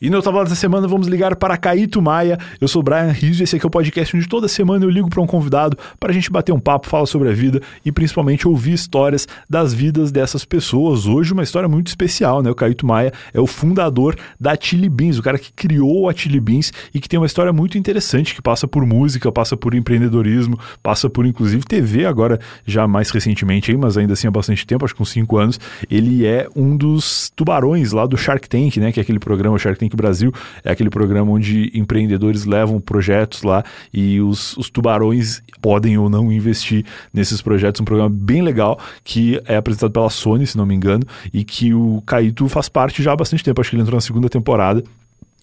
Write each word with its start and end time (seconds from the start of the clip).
E 0.00 0.10
no 0.10 0.20
Tava 0.20 0.42
dessa 0.42 0.56
semana 0.56 0.88
vamos 0.88 1.06
ligar 1.06 1.36
para 1.36 1.56
Caíto 1.56 2.02
Maia. 2.02 2.38
Eu 2.60 2.66
sou 2.66 2.80
o 2.80 2.82
Brian 2.82 3.12
Rizzo 3.12 3.42
e 3.42 3.44
esse 3.44 3.56
aqui 3.56 3.64
é 3.64 3.68
o 3.68 3.70
podcast 3.70 4.16
onde 4.16 4.28
toda 4.28 4.48
semana 4.48 4.84
eu 4.84 4.90
ligo 4.90 5.08
para 5.08 5.20
um 5.20 5.26
convidado 5.26 5.76
para 6.00 6.10
a 6.10 6.12
gente 6.12 6.30
bater 6.30 6.52
um 6.52 6.58
papo, 6.58 6.88
falar 6.88 7.06
sobre 7.06 7.28
a 7.28 7.32
vida 7.32 7.60
e 7.84 7.92
principalmente 7.92 8.48
ouvir 8.48 8.72
histórias 8.72 9.28
das 9.48 9.72
vidas 9.72 10.10
dessas 10.10 10.44
pessoas. 10.44 11.06
Hoje 11.06 11.32
uma 11.32 11.42
história 11.42 11.68
muito 11.68 11.88
especial, 11.88 12.42
né? 12.42 12.50
O 12.50 12.54
Caíto 12.54 12.86
Maia 12.86 13.12
é 13.32 13.40
o 13.40 13.46
fundador 13.46 14.16
da 14.38 14.56
Chili 14.60 14.88
Beans, 14.88 15.18
o 15.18 15.22
cara 15.22 15.38
que 15.38 15.52
criou 15.52 16.08
a 16.08 16.14
Chili 16.14 16.40
Beans 16.40 16.72
e 16.92 17.00
que 17.00 17.08
tem 17.08 17.18
uma 17.18 17.26
história 17.26 17.52
muito 17.52 17.78
interessante 17.78 18.34
que 18.34 18.42
passa 18.42 18.66
por 18.66 18.84
música, 18.84 19.30
passa 19.30 19.56
por 19.56 19.74
empreendedorismo, 19.74 20.58
passa 20.82 21.08
por 21.08 21.26
inclusive 21.26 21.64
TV 21.64 22.06
agora 22.06 22.40
já 22.66 22.86
mais 22.88 23.10
recentemente 23.10 23.70
aí, 23.70 23.76
mas 23.76 23.96
ainda 23.96 24.14
assim 24.14 24.26
há 24.26 24.30
bastante 24.30 24.66
tempo, 24.66 24.84
acho 24.84 24.94
que 24.94 25.02
uns 25.02 25.10
5 25.10 25.36
anos. 25.36 25.60
Ele 25.90 26.26
é 26.26 26.48
um 26.56 26.76
dos 26.76 27.30
tubarões 27.36 27.92
lá 27.92 28.06
do 28.06 28.16
Shark 28.16 28.48
Tank, 28.48 28.76
né? 28.78 28.92
Que 28.92 29.00
é 29.00 29.02
aquele 29.02 29.18
programa 29.18 29.58
Shark 29.58 29.78
Tank 29.78 29.83
Brasil, 29.96 30.32
é 30.64 30.70
aquele 30.70 30.90
programa 30.90 31.30
onde 31.32 31.70
empreendedores 31.74 32.44
levam 32.44 32.80
projetos 32.80 33.42
lá 33.42 33.62
e 33.92 34.20
os, 34.20 34.56
os 34.56 34.70
tubarões 34.70 35.42
podem 35.60 35.96
ou 35.98 36.08
não 36.08 36.32
investir 36.32 36.84
nesses 37.12 37.42
projetos. 37.42 37.80
Um 37.80 37.84
programa 37.84 38.10
bem 38.10 38.42
legal 38.42 38.78
que 39.02 39.40
é 39.46 39.56
apresentado 39.56 39.92
pela 39.92 40.10
Sony, 40.10 40.46
se 40.46 40.56
não 40.56 40.66
me 40.66 40.74
engano, 40.74 41.04
e 41.32 41.44
que 41.44 41.74
o 41.74 42.02
Caíto 42.06 42.48
faz 42.48 42.68
parte 42.68 43.02
já 43.02 43.12
há 43.12 43.16
bastante 43.16 43.44
tempo. 43.44 43.60
Acho 43.60 43.70
que 43.70 43.76
ele 43.76 43.82
entrou 43.82 43.96
na 43.96 44.00
segunda 44.00 44.28
temporada 44.28 44.82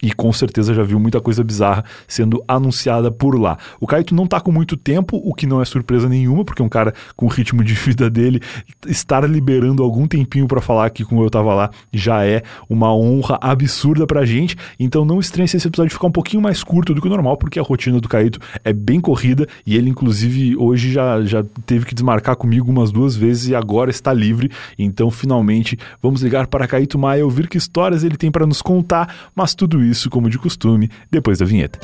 e 0.01 0.11
com 0.11 0.33
certeza 0.33 0.73
já 0.73 0.83
viu 0.83 0.99
muita 0.99 1.21
coisa 1.21 1.43
bizarra 1.43 1.83
sendo 2.07 2.43
anunciada 2.47 3.11
por 3.11 3.39
lá. 3.39 3.57
O 3.79 3.85
Kaito 3.85 4.15
não 4.15 4.25
tá 4.25 4.39
com 4.39 4.51
muito 4.51 4.75
tempo, 4.75 5.21
o 5.23 5.33
que 5.33 5.45
não 5.45 5.61
é 5.61 5.65
surpresa 5.65 6.09
nenhuma, 6.09 6.43
porque 6.43 6.63
um 6.63 6.69
cara 6.69 6.93
com 7.15 7.25
o 7.25 7.29
ritmo 7.29 7.63
de 7.63 7.73
vida 7.75 8.09
dele 8.09 8.41
estar 8.87 9.29
liberando 9.29 9.83
algum 9.83 10.07
tempinho 10.07 10.47
para 10.47 10.61
falar 10.61 10.85
aqui 10.85 11.05
com 11.05 11.21
eu 11.21 11.29
tava 11.29 11.53
lá 11.53 11.69
já 11.93 12.25
é 12.25 12.41
uma 12.69 12.93
honra 12.95 13.37
absurda 13.41 14.07
pra 14.07 14.25
gente. 14.25 14.55
Então 14.79 15.05
não 15.05 15.19
estranhe 15.19 15.47
se 15.47 15.57
esse 15.57 15.67
episódio 15.67 15.91
ficar 15.91 16.07
um 16.07 16.11
pouquinho 16.11 16.41
mais 16.41 16.63
curto 16.63 16.93
do 16.93 17.01
que 17.01 17.07
o 17.07 17.09
normal, 17.09 17.37
porque 17.37 17.59
a 17.59 17.63
rotina 17.63 17.99
do 17.99 18.09
Kaito 18.09 18.39
é 18.63 18.73
bem 18.73 18.99
corrida 18.99 19.47
e 19.65 19.75
ele 19.75 19.89
inclusive 19.89 20.55
hoje 20.57 20.91
já, 20.91 21.21
já 21.21 21.43
teve 21.65 21.85
que 21.85 21.93
desmarcar 21.93 22.35
comigo 22.35 22.71
umas 22.71 22.91
duas 22.91 23.15
vezes 23.15 23.49
e 23.49 23.55
agora 23.55 23.91
está 23.91 24.11
livre. 24.13 24.49
Então 24.77 25.11
finalmente 25.11 25.77
vamos 26.01 26.21
ligar 26.21 26.47
para 26.47 26.67
Kaito 26.67 26.97
Maia 26.97 27.23
ouvir 27.23 27.47
que 27.47 27.57
histórias 27.57 28.03
ele 28.03 28.17
tem 28.17 28.31
para 28.31 28.47
nos 28.47 28.61
contar, 28.61 29.31
mas 29.35 29.53
tudo 29.53 29.83
isso 29.83 29.90
isso, 29.91 30.09
como 30.09 30.29
de 30.29 30.39
costume, 30.39 30.89
depois 31.11 31.37
da 31.37 31.45
vinheta. 31.45 31.79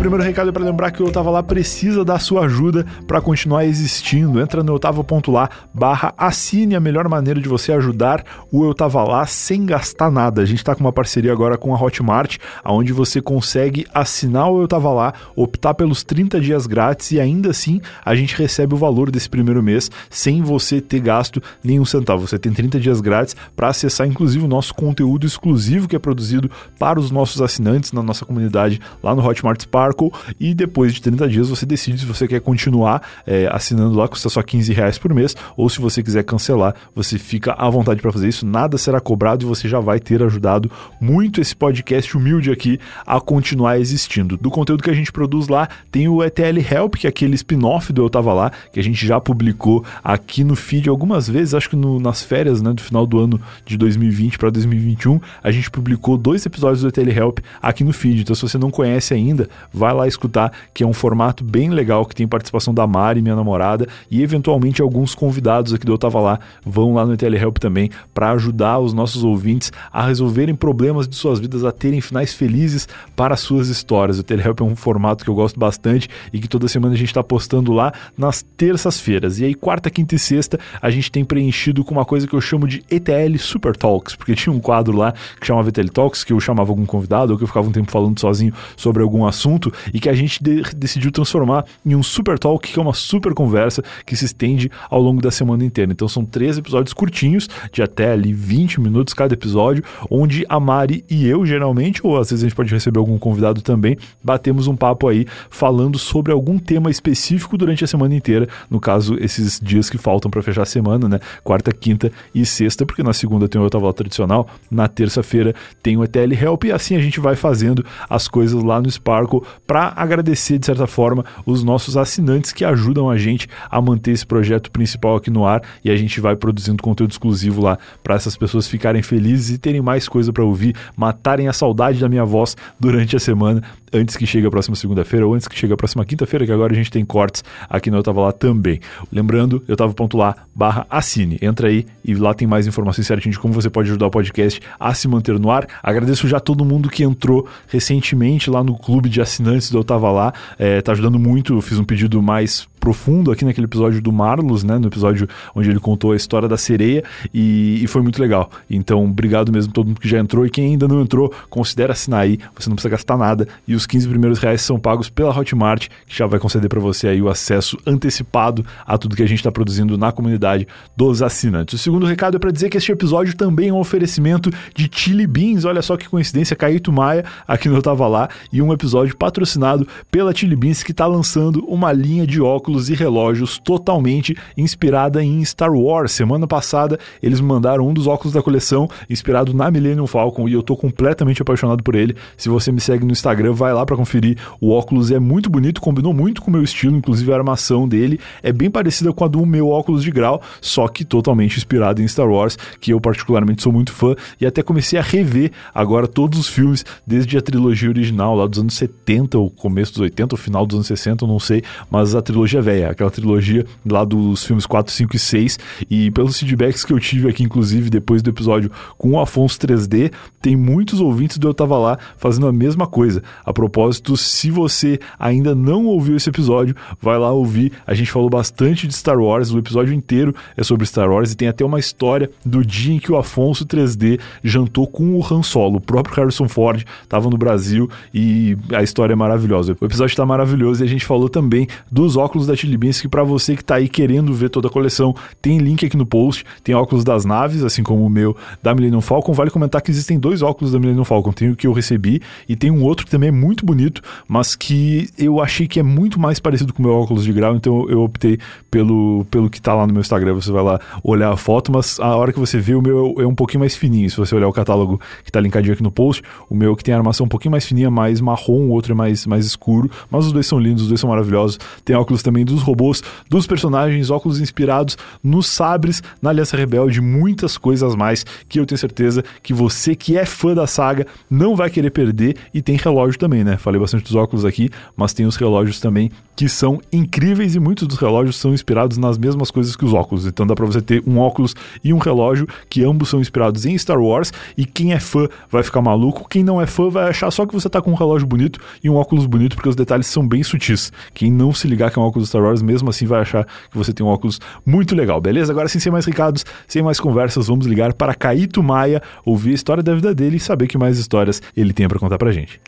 Primeiro 0.00 0.24
recado 0.24 0.48
é 0.48 0.52
para 0.52 0.64
lembrar 0.64 0.90
que 0.92 1.02
o 1.02 1.06
Otava 1.06 1.30
Lá 1.30 1.42
precisa 1.42 2.02
da 2.02 2.18
sua 2.18 2.46
ajuda 2.46 2.86
para 3.06 3.20
continuar 3.20 3.66
existindo. 3.66 4.40
Entra 4.40 4.62
no 4.62 4.72
otava.lá 4.72 5.50
barra 5.74 6.14
assine 6.16 6.74
a 6.74 6.80
melhor 6.80 7.06
maneira 7.06 7.38
de 7.38 7.46
você 7.46 7.70
ajudar 7.70 8.24
o 8.50 8.64
Eu 8.64 8.72
Tava 8.72 9.04
Lá 9.04 9.26
sem 9.26 9.66
gastar 9.66 10.10
nada. 10.10 10.40
A 10.40 10.46
gente 10.46 10.56
está 10.56 10.74
com 10.74 10.80
uma 10.80 10.92
parceria 10.92 11.30
agora 11.30 11.58
com 11.58 11.74
a 11.74 11.78
Hotmart, 11.78 12.38
onde 12.64 12.94
você 12.94 13.20
consegue 13.20 13.86
assinar 13.92 14.50
o 14.50 14.62
Eu 14.62 14.66
Tava 14.66 14.90
Lá, 14.90 15.12
optar 15.36 15.74
pelos 15.74 16.02
30 16.02 16.40
dias 16.40 16.66
grátis 16.66 17.10
e 17.10 17.20
ainda 17.20 17.50
assim 17.50 17.78
a 18.02 18.14
gente 18.14 18.34
recebe 18.34 18.72
o 18.72 18.78
valor 18.78 19.10
desse 19.10 19.28
primeiro 19.28 19.62
mês 19.62 19.90
sem 20.08 20.40
você 20.40 20.80
ter 20.80 21.00
gasto 21.00 21.42
nenhum 21.62 21.84
centavo. 21.84 22.26
Você 22.26 22.38
tem 22.38 22.54
30 22.54 22.80
dias 22.80 23.02
grátis 23.02 23.36
para 23.54 23.68
acessar 23.68 24.06
inclusive 24.06 24.46
o 24.46 24.48
nosso 24.48 24.74
conteúdo 24.74 25.26
exclusivo 25.26 25.86
que 25.86 25.94
é 25.94 25.98
produzido 25.98 26.50
para 26.78 26.98
os 26.98 27.10
nossos 27.10 27.42
assinantes 27.42 27.92
na 27.92 28.02
nossa 28.02 28.24
comunidade 28.24 28.80
lá 29.02 29.14
no 29.14 29.22
Hotmart 29.22 29.60
Spa 29.60 29.89
Sparkle 29.90 30.10
e 30.38 30.54
depois 30.54 30.94
de 30.94 31.02
30 31.02 31.28
dias 31.28 31.48
você 31.48 31.66
decide 31.66 31.98
se 31.98 32.06
você 32.06 32.26
quer 32.26 32.40
continuar 32.40 33.02
é, 33.26 33.48
assinando 33.50 33.96
lá, 33.96 34.08
custa 34.08 34.28
só 34.28 34.42
15 34.42 34.72
reais 34.72 34.98
por 34.98 35.12
mês, 35.12 35.36
ou 35.56 35.68
se 35.68 35.80
você 35.80 36.02
quiser 36.02 36.22
cancelar, 36.24 36.74
você 36.94 37.18
fica 37.18 37.52
à 37.52 37.68
vontade 37.68 38.00
para 38.00 38.12
fazer 38.12 38.28
isso, 38.28 38.46
nada 38.46 38.78
será 38.78 39.00
cobrado 39.00 39.44
e 39.44 39.48
você 39.48 39.68
já 39.68 39.80
vai 39.80 39.98
ter 39.98 40.22
ajudado 40.22 40.70
muito 41.00 41.40
esse 41.40 41.54
podcast 41.54 42.16
humilde 42.16 42.50
aqui 42.50 42.78
a 43.06 43.20
continuar 43.20 43.78
existindo. 43.78 44.36
Do 44.36 44.50
conteúdo 44.50 44.82
que 44.82 44.90
a 44.90 44.94
gente 44.94 45.12
produz 45.12 45.48
lá, 45.48 45.68
tem 45.90 46.08
o 46.08 46.22
ETL 46.22 46.58
Help, 46.70 46.96
que 46.96 47.06
é 47.06 47.10
aquele 47.10 47.34
spin-off 47.34 47.92
do 47.92 48.02
Eu 48.02 48.10
Tava 48.10 48.32
Lá, 48.32 48.52
que 48.72 48.80
a 48.80 48.82
gente 48.82 49.06
já 49.06 49.20
publicou 49.20 49.84
aqui 50.02 50.44
no 50.44 50.54
feed 50.54 50.88
algumas 50.88 51.28
vezes, 51.28 51.54
acho 51.54 51.70
que 51.70 51.76
no, 51.76 51.98
nas 51.98 52.22
férias 52.22 52.62
né, 52.62 52.72
do 52.72 52.82
final 52.82 53.06
do 53.06 53.18
ano 53.18 53.40
de 53.64 53.76
2020 53.76 54.38
para 54.38 54.50
2021, 54.50 55.20
a 55.42 55.50
gente 55.50 55.70
publicou 55.70 56.16
dois 56.16 56.44
episódios 56.46 56.82
do 56.82 56.88
ETL 56.88 57.10
Help 57.10 57.38
aqui 57.60 57.84
no 57.84 57.92
feed. 57.92 58.22
Então, 58.22 58.34
se 58.34 58.42
você 58.42 58.58
não 58.58 58.70
conhece 58.70 59.14
ainda, 59.14 59.48
vai 59.80 59.94
lá 59.94 60.06
escutar, 60.06 60.52
que 60.74 60.84
é 60.84 60.86
um 60.86 60.92
formato 60.92 61.42
bem 61.42 61.70
legal, 61.70 62.04
que 62.04 62.14
tem 62.14 62.28
participação 62.28 62.74
da 62.74 62.86
Mari, 62.86 63.22
minha 63.22 63.34
namorada, 63.34 63.88
e 64.10 64.22
eventualmente 64.22 64.82
alguns 64.82 65.14
convidados 65.14 65.72
aqui 65.72 65.86
do 65.86 65.92
Eu 65.92 65.98
Tava 65.98 66.20
Lá 66.20 66.38
vão 66.62 66.92
lá 66.92 67.06
no 67.06 67.16
Telehelp 67.16 67.56
também 67.56 67.88
para 68.12 68.30
ajudar 68.32 68.78
os 68.78 68.92
nossos 68.92 69.24
ouvintes 69.24 69.72
a 69.90 70.06
resolverem 70.06 70.54
problemas 70.54 71.08
de 71.08 71.16
suas 71.16 71.38
vidas, 71.38 71.64
a 71.64 71.72
terem 71.72 72.02
finais 72.02 72.34
felizes 72.34 72.86
para 73.16 73.36
suas 73.36 73.68
histórias. 73.68 74.18
O 74.18 74.22
Telehelp 74.22 74.60
é 74.60 74.64
um 74.64 74.76
formato 74.76 75.24
que 75.24 75.30
eu 75.30 75.34
gosto 75.34 75.58
bastante 75.58 76.10
e 76.30 76.38
que 76.38 76.46
toda 76.46 76.68
semana 76.68 76.92
a 76.94 76.98
gente 76.98 77.08
está 77.08 77.24
postando 77.24 77.72
lá 77.72 77.90
nas 78.18 78.42
terças-feiras. 78.58 79.40
E 79.40 79.46
aí, 79.46 79.54
quarta, 79.54 79.88
quinta 79.88 80.14
e 80.14 80.18
sexta, 80.18 80.60
a 80.82 80.90
gente 80.90 81.10
tem 81.10 81.24
preenchido 81.24 81.82
com 81.82 81.92
uma 81.92 82.04
coisa 82.04 82.26
que 82.26 82.34
eu 82.34 82.40
chamo 82.40 82.68
de 82.68 82.84
ETL 82.90 83.38
Super 83.38 83.74
Talks, 83.74 84.14
porque 84.14 84.34
tinha 84.34 84.54
um 84.54 84.60
quadro 84.60 84.94
lá 84.94 85.14
que 85.40 85.46
chamava 85.46 85.70
ETL 85.70 85.88
Talks, 85.88 86.22
que 86.22 86.34
eu 86.34 86.40
chamava 86.40 86.70
algum 86.70 86.84
convidado 86.84 87.32
ou 87.32 87.38
que 87.38 87.44
eu 87.44 87.48
ficava 87.48 87.66
um 87.66 87.72
tempo 87.72 87.90
falando 87.90 88.20
sozinho 88.20 88.52
sobre 88.76 89.02
algum 89.02 89.26
assunto 89.26 89.69
e 89.92 90.00
que 90.00 90.08
a 90.08 90.14
gente 90.14 90.42
de 90.42 90.62
decidiu 90.74 91.10
transformar 91.10 91.64
em 91.84 91.94
um 91.94 92.02
super 92.02 92.38
talk, 92.38 92.72
que 92.72 92.78
é 92.78 92.82
uma 92.82 92.94
super 92.94 93.34
conversa 93.34 93.82
que 94.04 94.16
se 94.16 94.24
estende 94.24 94.70
ao 94.88 95.00
longo 95.00 95.20
da 95.20 95.30
semana 95.30 95.64
inteira. 95.64 95.92
Então 95.92 96.08
são 96.08 96.24
três 96.24 96.58
episódios 96.58 96.92
curtinhos, 96.92 97.48
de 97.72 97.82
até 97.82 98.12
ali 98.12 98.32
20 98.32 98.80
minutos 98.80 99.14
cada 99.14 99.34
episódio, 99.34 99.84
onde 100.10 100.44
a 100.48 100.58
Mari 100.58 101.04
e 101.08 101.26
eu, 101.26 101.44
geralmente, 101.44 102.00
ou 102.04 102.18
às 102.18 102.30
vezes 102.30 102.44
a 102.44 102.48
gente 102.48 102.56
pode 102.56 102.72
receber 102.72 102.98
algum 102.98 103.18
convidado 103.18 103.62
também, 103.62 103.96
batemos 104.22 104.66
um 104.66 104.76
papo 104.76 105.08
aí 105.08 105.26
falando 105.48 105.98
sobre 105.98 106.32
algum 106.32 106.58
tema 106.58 106.90
específico 106.90 107.56
durante 107.56 107.84
a 107.84 107.86
semana 107.86 108.14
inteira. 108.14 108.48
No 108.68 108.80
caso, 108.80 109.16
esses 109.20 109.60
dias 109.60 109.90
que 109.90 109.98
faltam 109.98 110.30
para 110.30 110.42
fechar 110.42 110.62
a 110.62 110.66
semana, 110.66 111.08
né? 111.08 111.20
Quarta, 111.42 111.72
quinta 111.72 112.12
e 112.34 112.44
sexta, 112.44 112.84
porque 112.86 113.02
na 113.02 113.12
segunda 113.12 113.48
tem 113.48 113.60
o 113.60 113.64
Otávio 113.64 113.92
tradicional, 113.92 114.48
na 114.70 114.88
terça-feira 114.88 115.54
tem 115.82 115.96
o 115.96 116.04
ETL 116.04 116.32
Help 116.32 116.64
e 116.64 116.72
assim 116.72 116.96
a 116.96 117.00
gente 117.00 117.20
vai 117.20 117.36
fazendo 117.36 117.84
as 118.08 118.28
coisas 118.28 118.62
lá 118.62 118.80
no 118.80 118.90
Sparkle 118.90 119.42
para 119.66 119.92
agradecer, 119.96 120.58
de 120.58 120.66
certa 120.66 120.86
forma, 120.86 121.24
os 121.46 121.62
nossos 121.62 121.96
assinantes 121.96 122.52
que 122.52 122.64
ajudam 122.64 123.08
a 123.08 123.16
gente 123.16 123.48
a 123.70 123.80
manter 123.80 124.12
esse 124.12 124.26
projeto 124.26 124.70
principal 124.70 125.16
aqui 125.16 125.30
no 125.30 125.46
ar 125.46 125.62
e 125.84 125.90
a 125.90 125.96
gente 125.96 126.20
vai 126.20 126.34
produzindo 126.36 126.82
conteúdo 126.82 127.12
exclusivo 127.12 127.62
lá 127.62 127.78
para 128.02 128.14
essas 128.14 128.36
pessoas 128.36 128.66
ficarem 128.66 129.02
felizes 129.02 129.56
e 129.56 129.58
terem 129.58 129.80
mais 129.80 130.08
coisa 130.08 130.32
para 130.32 130.44
ouvir, 130.44 130.74
matarem 130.96 131.48
a 131.48 131.52
saudade 131.52 132.00
da 132.00 132.08
minha 132.08 132.24
voz 132.24 132.56
durante 132.78 133.16
a 133.16 133.20
semana 133.20 133.62
antes 133.92 134.16
que 134.16 134.26
chegue 134.26 134.46
a 134.46 134.50
próxima 134.50 134.76
segunda-feira 134.76 135.26
ou 135.26 135.34
antes 135.34 135.48
que 135.48 135.58
chegue 135.58 135.72
a 135.72 135.76
próxima 135.76 136.04
quinta-feira, 136.04 136.46
que 136.46 136.52
agora 136.52 136.72
a 136.72 136.76
gente 136.76 136.90
tem 136.90 137.04
cortes 137.04 137.42
aqui 137.68 137.90
no 137.90 137.98
Eu 137.98 138.02
Tava 138.02 138.20
Lá 138.20 138.32
também. 138.32 138.80
Lembrando, 139.12 139.62
eu 139.66 139.76
tava 139.76 139.92
ponto 139.92 140.16
lá, 140.16 140.36
barra 140.54 140.86
assine. 140.88 141.38
Entra 141.42 141.68
aí 141.68 141.86
e 142.04 142.14
lá 142.14 142.32
tem 142.34 142.46
mais 142.46 142.66
informações 142.66 143.06
certinho 143.06 143.32
de 143.32 143.38
como 143.38 143.52
você 143.52 143.68
pode 143.68 143.88
ajudar 143.88 144.06
o 144.06 144.10
podcast 144.10 144.60
a 144.78 144.94
se 144.94 145.08
manter 145.08 145.38
no 145.38 145.50
ar. 145.50 145.66
Agradeço 145.82 146.28
já 146.28 146.38
todo 146.38 146.64
mundo 146.64 146.88
que 146.88 147.02
entrou 147.02 147.46
recentemente 147.68 148.50
lá 148.50 148.62
no 148.62 148.76
clube 148.78 149.08
de 149.08 149.20
assinantes 149.20 149.70
do 149.70 149.78
Eu 149.78 149.84
Tava 149.84 150.10
Lá. 150.10 150.32
É, 150.58 150.80
tá 150.80 150.92
ajudando 150.92 151.18
muito, 151.18 151.54
eu 151.54 151.60
fiz 151.60 151.78
um 151.78 151.84
pedido 151.84 152.22
mais 152.22 152.68
profundo 152.80 153.30
aqui 153.30 153.44
naquele 153.44 153.66
episódio 153.66 154.00
do 154.00 154.10
Marlos, 154.10 154.64
né? 154.64 154.78
No 154.78 154.88
episódio 154.88 155.28
onde 155.54 155.70
ele 155.70 155.78
contou 155.78 156.12
a 156.12 156.16
história 156.16 156.48
da 156.48 156.56
sereia 156.56 157.04
e, 157.32 157.80
e, 157.82 157.86
foi 157.86 158.02
muito 158.02 158.20
legal. 158.20 158.50
Então, 158.68 159.04
obrigado 159.04 159.52
mesmo 159.52 159.72
todo 159.72 159.88
mundo 159.88 160.00
que 160.00 160.08
já 160.08 160.18
entrou 160.18 160.46
e 160.46 160.50
quem 160.50 160.72
ainda 160.72 160.88
não 160.88 161.02
entrou, 161.02 161.32
considere 161.50 161.92
assinar 161.92 162.20
aí, 162.20 162.38
você 162.58 162.68
não 162.68 162.76
precisa 162.76 162.90
gastar 162.90 163.16
nada 163.16 163.46
e 163.68 163.74
os 163.74 163.86
15 163.86 164.08
primeiros 164.08 164.38
reais 164.38 164.62
são 164.62 164.78
pagos 164.80 165.10
pela 165.10 165.36
Hotmart, 165.36 165.88
que 166.06 166.16
já 166.16 166.26
vai 166.26 166.40
conceder 166.40 166.68
para 166.68 166.80
você 166.80 167.08
aí 167.08 167.20
o 167.20 167.28
acesso 167.28 167.76
antecipado 167.86 168.64
a 168.86 168.96
tudo 168.96 169.14
que 169.14 169.22
a 169.22 169.28
gente 169.28 169.38
está 169.38 169.52
produzindo 169.52 169.98
na 169.98 170.10
comunidade 170.10 170.66
dos 170.96 171.22
assinantes. 171.22 171.74
O 171.74 171.78
segundo 171.78 172.06
recado 172.06 172.36
é 172.36 172.40
para 172.40 172.50
dizer 172.50 172.70
que 172.70 172.78
este 172.78 172.90
episódio 172.90 173.36
também 173.36 173.68
é 173.68 173.72
um 173.72 173.78
oferecimento 173.78 174.50
de 174.74 174.88
Chili 174.90 175.26
Beans, 175.26 175.64
olha 175.64 175.82
só 175.82 175.96
que 175.96 176.08
coincidência, 176.08 176.56
Caíto 176.56 176.90
Maia 176.90 177.24
aqui 177.46 177.68
no 177.68 177.76
Eu 177.76 177.82
Tava 177.82 178.06
Lá 178.06 178.28
e 178.52 178.62
um 178.62 178.72
episódio 178.72 179.16
patrocinado 179.16 179.86
pela 180.10 180.34
Chili 180.34 180.56
Beans 180.56 180.82
que 180.82 180.92
está 180.92 181.06
lançando 181.06 181.64
uma 181.66 181.92
linha 181.92 182.26
de 182.26 182.40
óculos 182.40 182.69
óculos 182.70 182.88
e 182.88 182.94
relógios 182.94 183.58
totalmente 183.58 184.36
inspirada 184.56 185.22
em 185.22 185.44
Star 185.44 185.72
Wars. 185.72 186.12
Semana 186.12 186.46
passada 186.46 186.98
eles 187.20 187.40
mandaram 187.40 187.88
um 187.88 187.92
dos 187.92 188.06
óculos 188.06 188.32
da 188.32 188.42
coleção 188.42 188.88
inspirado 189.08 189.52
na 189.52 189.70
Millennium 189.70 190.06
Falcon 190.06 190.48
e 190.48 190.52
eu 190.52 190.62
tô 190.62 190.76
completamente 190.76 191.42
apaixonado 191.42 191.82
por 191.82 191.96
ele. 191.96 192.14
Se 192.36 192.48
você 192.48 192.70
me 192.70 192.80
segue 192.80 193.04
no 193.04 193.10
Instagram, 193.10 193.52
vai 193.52 193.74
lá 193.74 193.84
para 193.84 193.96
conferir. 193.96 194.38
O 194.60 194.70
óculos 194.70 195.10
é 195.10 195.18
muito 195.18 195.50
bonito, 195.50 195.80
combinou 195.80 196.14
muito 196.14 196.40
com 196.40 196.48
o 196.48 196.52
meu 196.52 196.62
estilo, 196.62 196.96
inclusive 196.96 197.32
a 197.32 197.36
armação 197.36 197.88
dele 197.88 198.20
é 198.42 198.52
bem 198.52 198.70
parecida 198.70 199.12
com 199.12 199.24
a 199.24 199.28
do 199.28 199.44
meu 199.44 199.68
óculos 199.68 200.04
de 200.04 200.10
grau, 200.12 200.40
só 200.60 200.86
que 200.86 201.04
totalmente 201.04 201.56
inspirado 201.56 202.00
em 202.00 202.06
Star 202.06 202.28
Wars, 202.28 202.56
que 202.80 202.92
eu 202.92 203.00
particularmente 203.00 203.62
sou 203.62 203.72
muito 203.72 203.92
fã 203.92 204.14
e 204.40 204.46
até 204.46 204.62
comecei 204.62 204.98
a 204.98 205.02
rever 205.02 205.50
agora 205.74 206.06
todos 206.06 206.38
os 206.38 206.48
filmes 206.48 206.84
desde 207.04 207.36
a 207.36 207.42
trilogia 207.42 207.88
original 207.88 208.36
lá 208.36 208.46
dos 208.46 208.60
anos 208.60 208.74
70, 208.74 209.38
o 209.38 209.50
começo 209.50 209.92
dos 209.92 210.02
80, 210.02 210.34
o 210.34 210.38
final 210.38 210.64
dos 210.64 210.76
anos 210.76 210.86
60, 210.86 211.24
eu 211.24 211.28
não 211.28 211.40
sei, 211.40 211.62
mas 211.90 212.14
a 212.14 212.22
trilogia 212.22 212.59
Trilogia 212.60 212.62
Velha, 212.62 212.90
aquela 212.90 213.10
trilogia 213.10 213.66
lá 213.88 214.04
dos 214.04 214.44
filmes 214.44 214.66
4, 214.66 214.92
5 214.92 215.16
e 215.16 215.18
6. 215.18 215.58
E 215.90 216.10
pelos 216.10 216.38
feedbacks 216.38 216.84
que 216.84 216.92
eu 216.92 217.00
tive 217.00 217.28
aqui, 217.28 217.42
inclusive, 217.42 217.90
depois 217.90 218.22
do 218.22 218.30
episódio 218.30 218.70
com 218.96 219.12
o 219.12 219.20
Afonso 219.20 219.58
3D, 219.58 220.12
tem 220.40 220.56
muitos 220.56 221.00
ouvintes 221.00 221.38
do 221.38 221.48
Eu 221.48 221.54
Tava 221.54 221.78
Lá 221.78 221.98
fazendo 222.18 222.46
a 222.46 222.52
mesma 222.52 222.86
coisa. 222.86 223.22
A 223.44 223.52
propósito, 223.52 224.16
se 224.16 224.50
você 224.50 224.98
ainda 225.18 225.54
não 225.54 225.86
ouviu 225.86 226.16
esse 226.16 226.28
episódio, 226.28 226.74
vai 227.00 227.18
lá 227.18 227.30
ouvir. 227.30 227.72
A 227.86 227.94
gente 227.94 228.10
falou 228.10 228.30
bastante 228.30 228.86
de 228.86 228.94
Star 228.94 229.18
Wars, 229.18 229.50
o 229.50 229.58
episódio 229.58 229.92
inteiro 229.92 230.34
é 230.56 230.62
sobre 230.62 230.86
Star 230.86 231.10
Wars 231.10 231.32
e 231.32 231.36
tem 231.36 231.48
até 231.48 231.64
uma 231.64 231.78
história 231.78 232.30
do 232.44 232.64
dia 232.64 232.94
em 232.94 232.98
que 232.98 233.12
o 233.12 233.16
Afonso 233.16 233.66
3D 233.66 234.20
jantou 234.42 234.86
com 234.86 235.18
o 235.18 235.24
Han 235.24 235.42
Solo. 235.42 235.76
O 235.76 235.80
próprio 235.80 236.16
Harrison 236.16 236.48
Ford 236.48 236.84
estava 237.02 237.28
no 237.28 237.36
Brasil 237.36 237.88
e 238.12 238.56
a 238.72 238.82
história 238.82 239.12
é 239.12 239.16
maravilhosa. 239.16 239.76
O 239.80 239.84
episódio 239.84 240.12
está 240.12 240.26
maravilhoso 240.26 240.82
e 240.82 240.86
a 240.86 240.88
gente 240.88 241.04
falou 241.04 241.28
também 241.28 241.66
dos 241.90 242.16
óculos 242.16 242.46
da 242.50 242.56
Chili 242.56 242.76
Beans, 242.76 243.00
que 243.00 243.08
para 243.08 243.22
você 243.22 243.54
que 243.54 243.62
está 243.62 243.76
aí 243.76 243.88
querendo 243.88 244.32
ver 244.34 244.50
toda 244.50 244.68
a 244.68 244.70
coleção, 244.70 245.14
tem 245.40 245.58
link 245.58 245.84
aqui 245.84 245.96
no 245.96 246.06
post. 246.06 246.44
Tem 246.62 246.74
óculos 246.74 247.04
das 247.04 247.24
naves, 247.24 247.62
assim 247.64 247.82
como 247.82 248.04
o 248.04 248.10
meu 248.10 248.36
da 248.62 248.74
Millennium 248.74 249.00
Falcon. 249.00 249.32
Vale 249.32 249.50
comentar 249.50 249.80
que 249.80 249.90
existem 249.90 250.18
dois 250.18 250.42
óculos 250.42 250.72
da 250.72 250.78
Millennium 250.78 251.04
Falcon. 251.04 251.32
Tem 251.32 251.50
o 251.50 251.56
que 251.56 251.66
eu 251.66 251.72
recebi 251.72 252.20
e 252.48 252.56
tem 252.56 252.70
um 252.70 252.82
outro 252.82 253.04
que 253.04 253.10
também 253.10 253.28
é 253.28 253.32
muito 253.32 253.64
bonito, 253.64 254.02
mas 254.28 254.54
que 254.54 255.08
eu 255.16 255.40
achei 255.40 255.66
que 255.66 255.80
é 255.80 255.82
muito 255.82 256.18
mais 256.18 256.38
parecido 256.38 256.72
com 256.72 256.82
o 256.82 256.86
meu 256.86 256.94
óculos 256.94 257.24
de 257.24 257.32
grau, 257.32 257.54
então 257.54 257.88
eu 257.88 258.02
optei 258.02 258.38
pelo, 258.70 259.24
pelo 259.30 259.48
que 259.48 259.58
está 259.58 259.74
lá 259.74 259.86
no 259.86 259.92
meu 259.92 260.00
Instagram. 260.00 260.34
Você 260.34 260.52
vai 260.52 260.62
lá 260.62 260.80
olhar 261.02 261.32
a 261.32 261.36
foto, 261.36 261.72
mas 261.72 261.98
a 262.00 262.16
hora 262.16 262.32
que 262.32 262.38
você 262.38 262.58
vê, 262.58 262.74
o 262.74 262.82
meu 262.82 263.14
é 263.18 263.26
um 263.26 263.34
pouquinho 263.34 263.60
mais 263.60 263.76
fininho. 263.76 264.10
Se 264.10 264.16
você 264.16 264.34
olhar 264.34 264.48
o 264.48 264.52
catálogo 264.52 264.98
que 265.22 265.30
está 265.30 265.40
linkadinho 265.40 265.74
aqui 265.74 265.82
no 265.82 265.90
post, 265.90 266.22
o 266.48 266.54
meu 266.54 266.74
que 266.76 266.84
tem 266.84 266.94
a 266.94 266.96
armação 266.96 267.26
um 267.26 267.28
pouquinho 267.28 267.52
mais 267.52 267.64
fininha, 267.64 267.90
mais 267.90 268.20
marrom, 268.20 268.66
o 268.66 268.70
outro 268.70 268.92
é 268.92 268.94
mais, 268.94 269.26
mais 269.26 269.46
escuro, 269.46 269.90
mas 270.10 270.26
os 270.26 270.32
dois 270.32 270.46
são 270.46 270.58
lindos, 270.58 270.82
os 270.82 270.88
dois 270.88 271.00
são 271.00 271.10
maravilhosos. 271.10 271.58
Tem 271.84 271.96
óculos 271.96 272.22
também 272.22 272.39
dos 272.44 272.62
robôs, 272.62 273.02
dos 273.28 273.46
personagens, 273.46 274.10
óculos 274.10 274.40
inspirados 274.40 274.96
nos 275.22 275.46
sabres, 275.46 276.02
na 276.20 276.30
Aliança 276.30 276.56
Rebelde, 276.56 277.00
muitas 277.00 277.56
coisas 277.56 277.94
mais 277.94 278.24
que 278.48 278.58
eu 278.58 278.66
tenho 278.66 278.78
certeza 278.78 279.24
que 279.42 279.52
você 279.52 279.94
que 279.94 280.16
é 280.16 280.24
fã 280.24 280.54
da 280.54 280.66
saga 280.66 281.06
não 281.28 281.54
vai 281.56 281.70
querer 281.70 281.90
perder 281.90 282.36
e 282.52 282.62
tem 282.62 282.76
relógio 282.76 283.18
também, 283.18 283.44
né? 283.44 283.56
Falei 283.56 283.80
bastante 283.80 284.04
dos 284.04 284.14
óculos 284.14 284.44
aqui, 284.44 284.70
mas 284.96 285.12
tem 285.12 285.26
os 285.26 285.36
relógios 285.36 285.80
também 285.80 286.10
que 286.40 286.48
são 286.48 286.80
incríveis 286.90 287.54
e 287.54 287.60
muitos 287.60 287.86
dos 287.86 287.98
relógios 287.98 288.36
são 288.36 288.54
inspirados 288.54 288.96
nas 288.96 289.18
mesmas 289.18 289.50
coisas 289.50 289.76
que 289.76 289.84
os 289.84 289.92
óculos. 289.92 290.24
Então 290.24 290.46
dá 290.46 290.54
para 290.54 290.64
você 290.64 290.80
ter 290.80 291.02
um 291.06 291.18
óculos 291.18 291.54
e 291.84 291.92
um 291.92 291.98
relógio 291.98 292.48
que 292.70 292.82
ambos 292.82 293.10
são 293.10 293.20
inspirados 293.20 293.66
em 293.66 293.76
Star 293.76 294.00
Wars 294.00 294.32
e 294.56 294.64
quem 294.64 294.94
é 294.94 294.98
fã 294.98 295.28
vai 295.50 295.62
ficar 295.62 295.82
maluco, 295.82 296.26
quem 296.28 296.42
não 296.42 296.58
é 296.58 296.66
fã 296.66 296.88
vai 296.88 297.10
achar 297.10 297.30
só 297.30 297.44
que 297.44 297.52
você 297.52 297.68
tá 297.68 297.82
com 297.82 297.90
um 297.90 297.94
relógio 297.94 298.26
bonito 298.26 298.58
e 298.82 298.88
um 298.88 298.96
óculos 298.96 299.26
bonito 299.26 299.54
porque 299.54 299.68
os 299.68 299.76
detalhes 299.76 300.06
são 300.06 300.26
bem 300.26 300.42
sutis. 300.42 300.90
Quem 301.12 301.30
não 301.30 301.52
se 301.52 301.68
ligar 301.68 301.90
que 301.90 301.98
é 301.98 302.02
um 302.02 302.06
óculos 302.06 302.29
Star 302.30 302.42
Wars, 302.42 302.62
mesmo 302.62 302.88
assim 302.88 303.06
vai 303.06 303.20
achar 303.20 303.44
que 303.44 303.76
você 303.76 303.92
tem 303.92 304.04
um 304.04 304.08
óculos 304.08 304.40
muito 304.64 304.94
legal, 304.94 305.20
beleza? 305.20 305.52
Agora, 305.52 305.68
sem 305.68 305.92
mais 305.92 306.06
recados, 306.06 306.44
sem 306.66 306.82
mais 306.82 306.98
conversas, 306.98 307.48
vamos 307.48 307.66
ligar 307.66 307.92
para 307.92 308.14
Caíto 308.14 308.62
Maia, 308.62 309.02
ouvir 309.24 309.50
a 309.50 309.54
história 309.54 309.82
da 309.82 309.94
vida 309.94 310.14
dele 310.14 310.36
e 310.36 310.40
saber 310.40 310.66
que 310.66 310.78
mais 310.78 310.98
histórias 310.98 311.42
ele 311.56 311.72
tem 311.72 311.86
para 311.86 311.98
contar 311.98 312.18
pra 312.18 312.32
gente. 312.32 312.60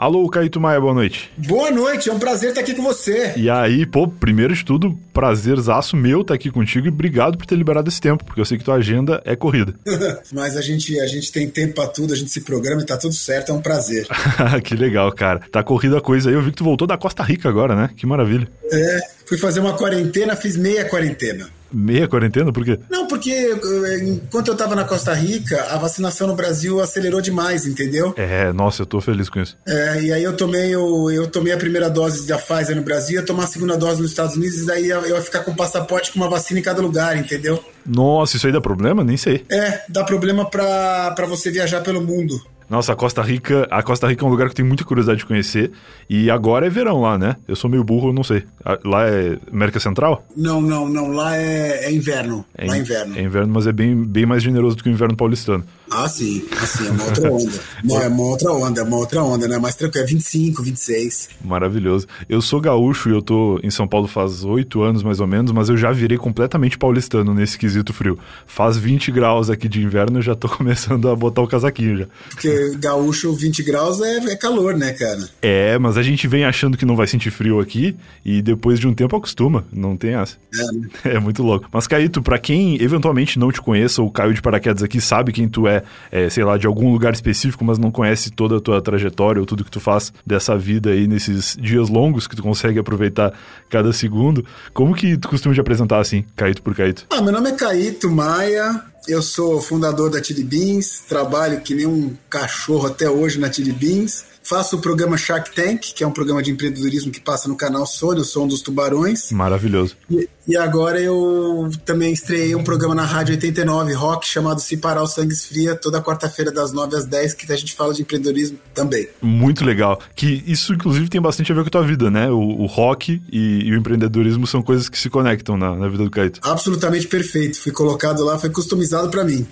Alô, 0.00 0.26
Caíto 0.30 0.58
Maia, 0.58 0.80
boa 0.80 0.94
noite. 0.94 1.30
Boa 1.36 1.70
noite, 1.70 2.08
é 2.08 2.12
um 2.14 2.18
prazer 2.18 2.48
estar 2.48 2.62
aqui 2.62 2.72
com 2.72 2.82
você. 2.82 3.34
E 3.36 3.50
aí, 3.50 3.84
pô, 3.84 4.08
primeiro 4.08 4.54
de 4.54 4.64
tudo, 4.64 4.98
prazerzaço 5.12 5.94
meu 5.94 6.22
estar 6.22 6.32
aqui 6.32 6.50
contigo 6.50 6.86
e 6.86 6.88
obrigado 6.88 7.36
por 7.36 7.44
ter 7.44 7.54
liberado 7.54 7.86
esse 7.86 8.00
tempo, 8.00 8.24
porque 8.24 8.40
eu 8.40 8.44
sei 8.46 8.56
que 8.56 8.64
tua 8.64 8.76
agenda 8.76 9.20
é 9.26 9.36
corrida. 9.36 9.74
Mas 10.32 10.56
a 10.56 10.62
gente, 10.62 10.98
a 10.98 11.06
gente 11.06 11.30
tem 11.30 11.50
tempo 11.50 11.74
pra 11.74 11.86
tudo, 11.86 12.14
a 12.14 12.16
gente 12.16 12.30
se 12.30 12.40
programa 12.40 12.80
e 12.80 12.86
tá 12.86 12.96
tudo 12.96 13.12
certo, 13.12 13.52
é 13.52 13.54
um 13.54 13.60
prazer. 13.60 14.06
que 14.64 14.74
legal, 14.74 15.12
cara. 15.12 15.42
Tá 15.52 15.62
corrida 15.62 15.98
a 15.98 16.00
coisa 16.00 16.30
aí, 16.30 16.34
eu 16.34 16.40
vi 16.40 16.50
que 16.50 16.56
tu 16.56 16.64
voltou 16.64 16.88
da 16.88 16.96
Costa 16.96 17.22
Rica 17.22 17.50
agora, 17.50 17.76
né? 17.76 17.90
Que 17.94 18.06
maravilha. 18.06 18.48
É, 18.72 19.00
fui 19.26 19.36
fazer 19.36 19.60
uma 19.60 19.74
quarentena, 19.74 20.34
fiz 20.34 20.56
meia 20.56 20.86
quarentena. 20.86 21.59
Meia 21.72 22.08
quarentena? 22.08 22.52
Por 22.52 22.64
quê? 22.64 22.78
Não, 22.90 23.06
porque 23.06 23.56
enquanto 24.02 24.48
eu 24.48 24.56
tava 24.56 24.74
na 24.74 24.84
Costa 24.84 25.12
Rica, 25.14 25.66
a 25.70 25.78
vacinação 25.78 26.26
no 26.26 26.34
Brasil 26.34 26.80
acelerou 26.80 27.20
demais, 27.20 27.66
entendeu? 27.66 28.14
É, 28.16 28.52
nossa, 28.52 28.82
eu 28.82 28.86
tô 28.86 29.00
feliz 29.00 29.28
com 29.28 29.40
isso. 29.40 29.56
É, 29.66 30.02
e 30.02 30.12
aí 30.12 30.22
eu 30.22 30.36
tomei, 30.36 30.74
eu, 30.74 31.10
eu 31.10 31.26
tomei 31.28 31.52
a 31.52 31.56
primeira 31.56 31.88
dose 31.88 32.26
da 32.26 32.38
Pfizer 32.38 32.76
no 32.76 32.82
Brasil, 32.82 33.20
ia 33.20 33.26
tomar 33.26 33.44
a 33.44 33.48
segunda 33.48 33.76
dose 33.76 34.00
nos 34.00 34.10
Estados 34.10 34.36
Unidos, 34.36 34.62
e 34.62 34.66
daí 34.66 34.88
eu 34.88 35.06
ia 35.06 35.22
ficar 35.22 35.40
com 35.40 35.54
passaporte 35.54 36.12
com 36.12 36.18
uma 36.18 36.28
vacina 36.28 36.60
em 36.60 36.62
cada 36.62 36.82
lugar, 36.82 37.16
entendeu? 37.16 37.62
Nossa, 37.86 38.36
isso 38.36 38.46
aí 38.46 38.52
dá 38.52 38.60
problema? 38.60 39.02
Nem 39.04 39.16
sei. 39.16 39.44
É, 39.50 39.82
dá 39.88 40.04
problema 40.04 40.48
pra, 40.48 41.12
pra 41.12 41.26
você 41.26 41.50
viajar 41.50 41.80
pelo 41.82 42.00
mundo. 42.00 42.40
Nossa, 42.70 42.92
a 42.92 42.96
Costa 42.96 43.20
Rica, 43.20 43.66
a 43.68 43.82
Costa 43.82 44.06
Rica 44.06 44.24
é 44.24 44.28
um 44.28 44.30
lugar 44.30 44.46
que 44.46 44.52
eu 44.52 44.56
tenho 44.56 44.68
muita 44.68 44.84
curiosidade 44.84 45.18
de 45.18 45.26
conhecer. 45.26 45.72
E 46.08 46.30
agora 46.30 46.68
é 46.68 46.70
verão 46.70 47.00
lá, 47.00 47.18
né? 47.18 47.34
Eu 47.48 47.56
sou 47.56 47.68
meio 47.68 47.82
burro, 47.82 48.12
não 48.12 48.22
sei. 48.22 48.44
Lá 48.84 49.08
é 49.08 49.36
América 49.52 49.80
Central? 49.80 50.24
Não, 50.36 50.60
não, 50.60 50.88
não. 50.88 51.08
Lá 51.10 51.36
é, 51.36 51.86
é 51.86 51.92
inverno. 51.92 52.44
É, 52.56 52.68
lá 52.68 52.76
é 52.76 52.78
inverno. 52.78 53.18
É 53.18 53.22
inverno, 53.22 53.52
mas 53.52 53.66
é 53.66 53.72
bem, 53.72 53.96
bem 54.04 54.24
mais 54.24 54.40
generoso 54.40 54.76
do 54.76 54.84
que 54.84 54.88
o 54.88 54.92
inverno 54.92 55.16
paulistano. 55.16 55.64
Ah, 55.90 56.08
sim. 56.08 56.44
Assim, 56.62 56.86
é 56.86 56.90
uma 56.90 57.04
outra 57.04 57.32
onda. 57.32 57.60
Não, 57.82 58.02
é 58.02 58.08
uma 58.08 58.22
outra 58.22 58.52
onda, 58.52 58.80
é 58.80 58.84
uma 58.84 58.96
outra 58.96 59.22
onda, 59.22 59.48
né? 59.48 59.58
Mais 59.58 59.74
tranquilo, 59.74 60.04
é 60.04 60.06
25, 60.06 60.62
26. 60.62 61.28
Maravilhoso. 61.44 62.06
Eu 62.28 62.40
sou 62.40 62.60
gaúcho 62.60 63.08
e 63.08 63.12
eu 63.12 63.20
tô 63.20 63.58
em 63.62 63.70
São 63.70 63.88
Paulo 63.88 64.06
faz 64.06 64.44
oito 64.44 64.82
anos, 64.82 65.02
mais 65.02 65.20
ou 65.20 65.26
menos, 65.26 65.52
mas 65.52 65.68
eu 65.68 65.76
já 65.76 65.90
virei 65.90 66.16
completamente 66.16 66.78
paulistano 66.78 67.34
nesse 67.34 67.58
quesito 67.58 67.92
frio. 67.92 68.18
Faz 68.46 68.76
20 68.76 69.10
graus 69.10 69.50
aqui 69.50 69.68
de 69.68 69.82
inverno, 69.82 70.18
eu 70.18 70.22
já 70.22 70.34
tô 70.34 70.48
começando 70.50 71.08
a 71.08 71.16
botar 71.16 71.42
o 71.42 71.48
casaquinho 71.48 71.98
já. 71.98 72.06
Porque 72.30 72.76
gaúcho, 72.78 73.32
20 73.34 73.62
graus 73.62 74.00
é, 74.00 74.18
é 74.32 74.36
calor, 74.36 74.76
né, 74.76 74.92
cara? 74.92 75.28
É, 75.42 75.78
mas 75.78 75.96
a 75.96 76.02
gente 76.02 76.28
vem 76.28 76.44
achando 76.44 76.76
que 76.76 76.86
não 76.86 76.96
vai 76.96 77.06
sentir 77.06 77.30
frio 77.30 77.60
aqui 77.60 77.96
e 78.24 78.40
depois 78.40 78.78
de 78.78 78.86
um 78.86 78.94
tempo 78.94 79.16
acostuma. 79.16 79.64
Não 79.72 79.96
tem 79.96 80.14
essa. 80.14 80.36
É, 80.54 80.72
né? 80.72 80.88
É 81.10 81.18
muito 81.18 81.42
louco. 81.42 81.68
Mas, 81.72 81.86
Caíto, 81.86 82.22
pra 82.22 82.38
quem 82.38 82.80
eventualmente 82.80 83.38
não 83.38 83.50
te 83.50 83.60
conheça 83.60 84.00
ou 84.00 84.10
caiu 84.10 84.32
de 84.32 84.40
paraquedas 84.40 84.82
aqui, 84.82 85.00
sabe 85.00 85.32
quem 85.32 85.48
tu 85.48 85.66
é, 85.66 85.79
é, 86.10 86.28
sei 86.28 86.44
lá, 86.44 86.56
de 86.56 86.66
algum 86.66 86.92
lugar 86.92 87.12
específico, 87.12 87.64
mas 87.64 87.78
não 87.78 87.90
conhece 87.90 88.30
toda 88.30 88.56
a 88.56 88.60
tua 88.60 88.80
trajetória 88.80 89.40
ou 89.40 89.46
tudo 89.46 89.64
que 89.64 89.70
tu 89.70 89.80
faz 89.80 90.12
dessa 90.24 90.56
vida 90.56 90.90
aí 90.90 91.06
nesses 91.06 91.56
dias 91.60 91.88
longos 91.88 92.26
que 92.26 92.36
tu 92.36 92.42
consegue 92.42 92.78
aproveitar 92.78 93.32
cada 93.68 93.92
segundo, 93.92 94.44
como 94.72 94.94
que 94.94 95.16
tu 95.16 95.28
costuma 95.28 95.54
te 95.54 95.60
apresentar 95.60 96.00
assim, 96.00 96.24
Caíto 96.36 96.62
por 96.62 96.74
Caíto? 96.74 97.06
Ah, 97.10 97.20
meu 97.20 97.32
nome 97.32 97.50
é 97.50 97.52
Caíto 97.52 98.10
Maia, 98.10 98.82
eu 99.10 99.22
sou 99.22 99.60
fundador 99.60 100.08
da 100.08 100.22
Chili 100.22 100.44
Beans, 100.44 101.02
trabalho 101.08 101.60
que 101.60 101.74
nem 101.74 101.86
um 101.86 102.16
cachorro 102.28 102.86
até 102.86 103.10
hoje 103.10 103.38
na 103.38 103.52
Chili 103.52 103.72
Beans. 103.72 104.30
Faço 104.42 104.76
o 104.76 104.80
programa 104.80 105.16
Shark 105.16 105.54
Tank, 105.54 105.92
que 105.94 106.02
é 106.02 106.06
um 106.06 106.10
programa 106.10 106.42
de 106.42 106.50
empreendedorismo 106.50 107.12
que 107.12 107.20
passa 107.20 107.48
no 107.48 107.54
canal 107.54 107.86
Sony, 107.86 108.24
sou 108.24 108.44
um 108.44 108.48
dos 108.48 108.62
tubarões. 108.62 109.30
Maravilhoso. 109.30 109.96
E, 110.10 110.28
e, 110.48 110.56
agora 110.56 110.98
eu 111.00 111.70
também 111.84 112.12
estreiei 112.12 112.54
um 112.54 112.64
programa 112.64 112.94
na 112.94 113.04
Rádio 113.04 113.34
89 113.34 113.92
Rock 113.92 114.26
chamado 114.26 114.60
Se 114.60 114.76
Parar 114.78 115.02
o 115.02 115.06
Sangue 115.06 115.32
Esfria, 115.32 115.76
toda 115.76 116.02
quarta-feira 116.02 116.50
das 116.50 116.72
9 116.72 116.96
às 116.96 117.04
10, 117.04 117.34
que 117.34 117.52
a 117.52 117.56
gente 117.56 117.74
fala 117.74 117.92
de 117.92 118.02
empreendedorismo 118.02 118.58
também. 118.74 119.08
Muito 119.20 119.64
legal. 119.64 120.00
Que 120.16 120.42
isso, 120.46 120.72
inclusive, 120.72 121.08
tem 121.08 121.20
bastante 121.20 121.52
a 121.52 121.54
ver 121.54 121.60
com 121.62 121.68
a 121.68 121.70
tua 121.70 121.84
vida, 121.84 122.10
né? 122.10 122.30
O, 122.30 122.62
o 122.62 122.66
rock 122.66 123.22
e, 123.30 123.66
e, 123.66 123.72
o 123.72 123.76
empreendedorismo 123.76 124.46
são 124.46 124.62
coisas 124.62 124.88
que 124.88 124.98
se 124.98 125.10
conectam 125.10 125.56
na, 125.56 125.76
na 125.76 125.88
vida 125.88 126.02
do 126.02 126.10
Caíto. 126.10 126.40
Absolutamente 126.42 127.06
perfeito. 127.06 127.60
Fui 127.60 127.72
colocado 127.72 128.24
lá, 128.24 128.38
foi 128.38 128.50
customizado 128.50 128.99
para 129.08 129.24
mim. 129.24 129.46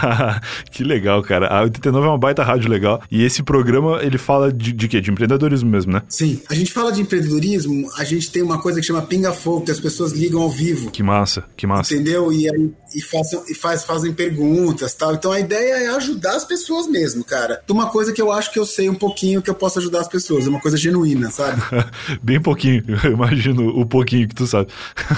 que 0.70 0.82
legal, 0.82 1.22
cara. 1.22 1.46
A 1.48 1.62
89 1.62 2.06
é 2.06 2.10
uma 2.10 2.18
baita 2.18 2.42
rádio 2.42 2.70
legal. 2.70 3.02
E 3.10 3.22
esse 3.22 3.42
programa, 3.42 4.00
ele 4.02 4.18
fala 4.18 4.52
de, 4.52 4.72
de 4.72 4.88
quê? 4.88 5.00
De 5.00 5.10
empreendedorismo 5.10 5.70
mesmo, 5.70 5.92
né? 5.92 6.02
Sim. 6.08 6.40
A 6.48 6.54
gente 6.54 6.72
fala 6.72 6.90
de 6.92 7.00
empreendedorismo, 7.00 7.88
a 7.96 8.04
gente 8.04 8.30
tem 8.30 8.42
uma 8.42 8.60
coisa 8.60 8.80
que 8.80 8.86
chama 8.86 9.02
Pinga 9.02 9.32
Fogo, 9.32 9.64
que 9.66 9.70
as 9.70 9.80
pessoas 9.80 10.12
ligam 10.12 10.42
ao 10.42 10.50
vivo. 10.50 10.90
Que 10.90 11.02
massa, 11.02 11.44
que 11.56 11.66
massa. 11.66 11.94
Entendeu? 11.94 12.32
E, 12.32 12.48
aí, 12.48 12.70
e, 12.94 13.02
façam, 13.02 13.42
e 13.48 13.54
faz, 13.54 13.84
fazem 13.84 14.12
perguntas 14.12 14.94
tal. 14.94 15.14
Então 15.14 15.32
a 15.32 15.40
ideia 15.40 15.84
é 15.84 15.88
ajudar 15.96 16.36
as 16.36 16.44
pessoas 16.44 16.86
mesmo, 16.86 17.24
cara. 17.24 17.62
De 17.66 17.72
uma 17.72 17.90
coisa 17.90 18.12
que 18.12 18.20
eu 18.20 18.32
acho 18.32 18.52
que 18.52 18.58
eu 18.58 18.66
sei 18.66 18.88
um 18.88 18.94
pouquinho 18.94 19.42
que 19.42 19.50
eu 19.50 19.54
posso 19.54 19.78
ajudar 19.78 20.00
as 20.00 20.08
pessoas. 20.08 20.46
É 20.46 20.50
uma 20.50 20.60
coisa 20.60 20.76
genuína, 20.76 21.30
sabe? 21.30 21.60
Bem 22.22 22.40
pouquinho. 22.40 22.84
Eu 23.02 23.12
imagino 23.12 23.68
o 23.68 23.86
pouquinho 23.86 24.28
que 24.28 24.34
tu 24.34 24.46
sabe. 24.46 24.68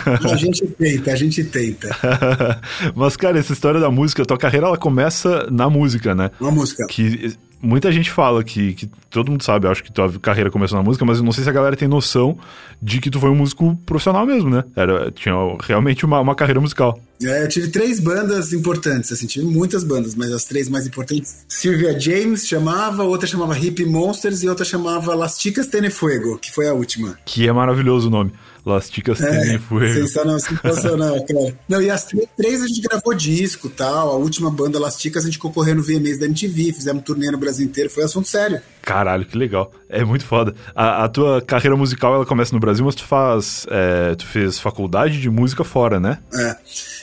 a 0.07 0.37
gente 0.37 0.67
tenta, 0.67 1.13
a 1.13 1.17
gente 1.17 1.45
tenta. 1.45 1.89
Mas, 2.95 3.17
cara, 3.17 3.39
essa 3.39 3.53
história 3.53 3.81
da 3.81 3.91
música, 3.91 4.25
tua 4.25 4.39
carreira 4.39 4.67
ela 4.67 4.79
começa 4.79 5.49
na 5.51 5.69
música, 5.69 6.15
né? 6.15 6.31
Na 6.41 6.51
música. 6.51 6.87
Que 6.87 7.37
muita 7.63 7.93
gente 7.93 8.11
fala 8.11 8.43
que, 8.43 8.75
que 8.75 8.91
todo 9.09 9.31
mundo 9.31 9.45
sabe, 9.45 9.69
acho 9.69 9.85
que 9.85 9.93
tua 9.93 10.13
carreira 10.19 10.51
começou 10.51 10.77
na 10.77 10.83
música, 10.83 11.05
mas 11.05 11.19
eu 11.19 11.25
não 11.25 11.33
sei 11.33 11.45
se 11.45 11.51
a 11.51 11.53
galera 11.53 11.77
tem 11.77 11.87
noção 11.87 12.37
de 12.81 13.01
que 13.01 13.09
tu 13.09 13.21
foi 13.21 13.31
um 13.31 13.37
músico 13.37 13.77
profissional 13.87 14.27
mesmo, 14.27 14.51
né? 14.51 14.65
Era, 14.75 15.11
tinha 15.13 15.35
realmente 15.61 16.05
uma, 16.05 16.21
uma 16.21 16.35
carreira 16.35 16.61
musical. 16.61 17.01
É, 17.23 17.45
eu 17.45 17.49
tive 17.49 17.69
três 17.69 18.01
bandas 18.01 18.53
importantes, 18.53 19.13
assim, 19.13 19.27
tive 19.27 19.47
muitas 19.47 19.85
bandas, 19.85 20.15
mas 20.17 20.33
as 20.33 20.45
três 20.45 20.69
mais 20.69 20.87
importantes. 20.87 21.45
Sylvia 21.47 21.99
James 21.99 22.47
chamava, 22.49 23.05
outra 23.05 23.29
chamava 23.29 23.55
Hippie 23.55 23.87
Monsters 23.87 24.43
e 24.43 24.49
outra 24.49 24.65
chamava 24.65 25.15
Las 25.15 25.41
Chicas 25.41 25.69
Tenefuego, 25.69 26.39
que 26.39 26.51
foi 26.51 26.67
a 26.67 26.75
última. 26.75 27.17
Que 27.25 27.47
é 27.47 27.53
maravilhoso 27.53 28.09
o 28.09 28.11
nome. 28.11 28.33
Las 28.65 28.91
Chicas 28.91 29.21
é, 29.21 29.41
Tenefuego. 29.41 29.95
Sensacional, 29.95 30.41
sensacional, 30.41 31.25
cara. 31.27 31.59
Não, 31.69 31.83
e 31.83 31.91
as 31.91 32.07
três 32.37 32.63
a 32.63 32.67
gente 32.67 32.81
gravou 32.81 33.15
disco 33.15 33.69
tal. 33.69 34.11
A 34.11 34.17
última 34.17 34.51
banda 34.51 34.79
Las 34.79 35.01
Chicas 35.01 35.25
a 35.25 35.27
gente 35.27 35.39
concorreu 35.39 35.75
no 35.75 35.83
VMAs 35.83 36.19
da 36.19 36.27
MTV, 36.27 36.73
fizemos 36.73 37.03
turnê 37.03 37.31
no 37.31 37.39
Brasil 37.39 37.67
inteiro, 37.67 37.91
foi 37.91 38.05
assunto 38.05 38.29
sério. 38.29 38.61
Caralho, 38.83 39.25
que 39.25 39.37
legal. 39.37 39.73
É 39.89 40.05
muito 40.05 40.25
foda. 40.25 40.55
A, 40.75 41.05
a 41.05 41.09
tua 41.09 41.41
carreira 41.41 41.77
musical 41.77 42.15
ela 42.15 42.27
começa 42.27 42.53
no 42.53 42.61
Brasil, 42.61 42.85
mas 42.85 42.95
tu 42.95 43.05
faz. 43.05 43.67
É, 43.71 44.15
tu 44.15 44.27
fez 44.27 44.59
faculdade 44.59 45.21
de 45.21 45.31
música 45.31 45.63
fora, 45.65 46.01
né? 46.01 46.19
É. 46.35 46.57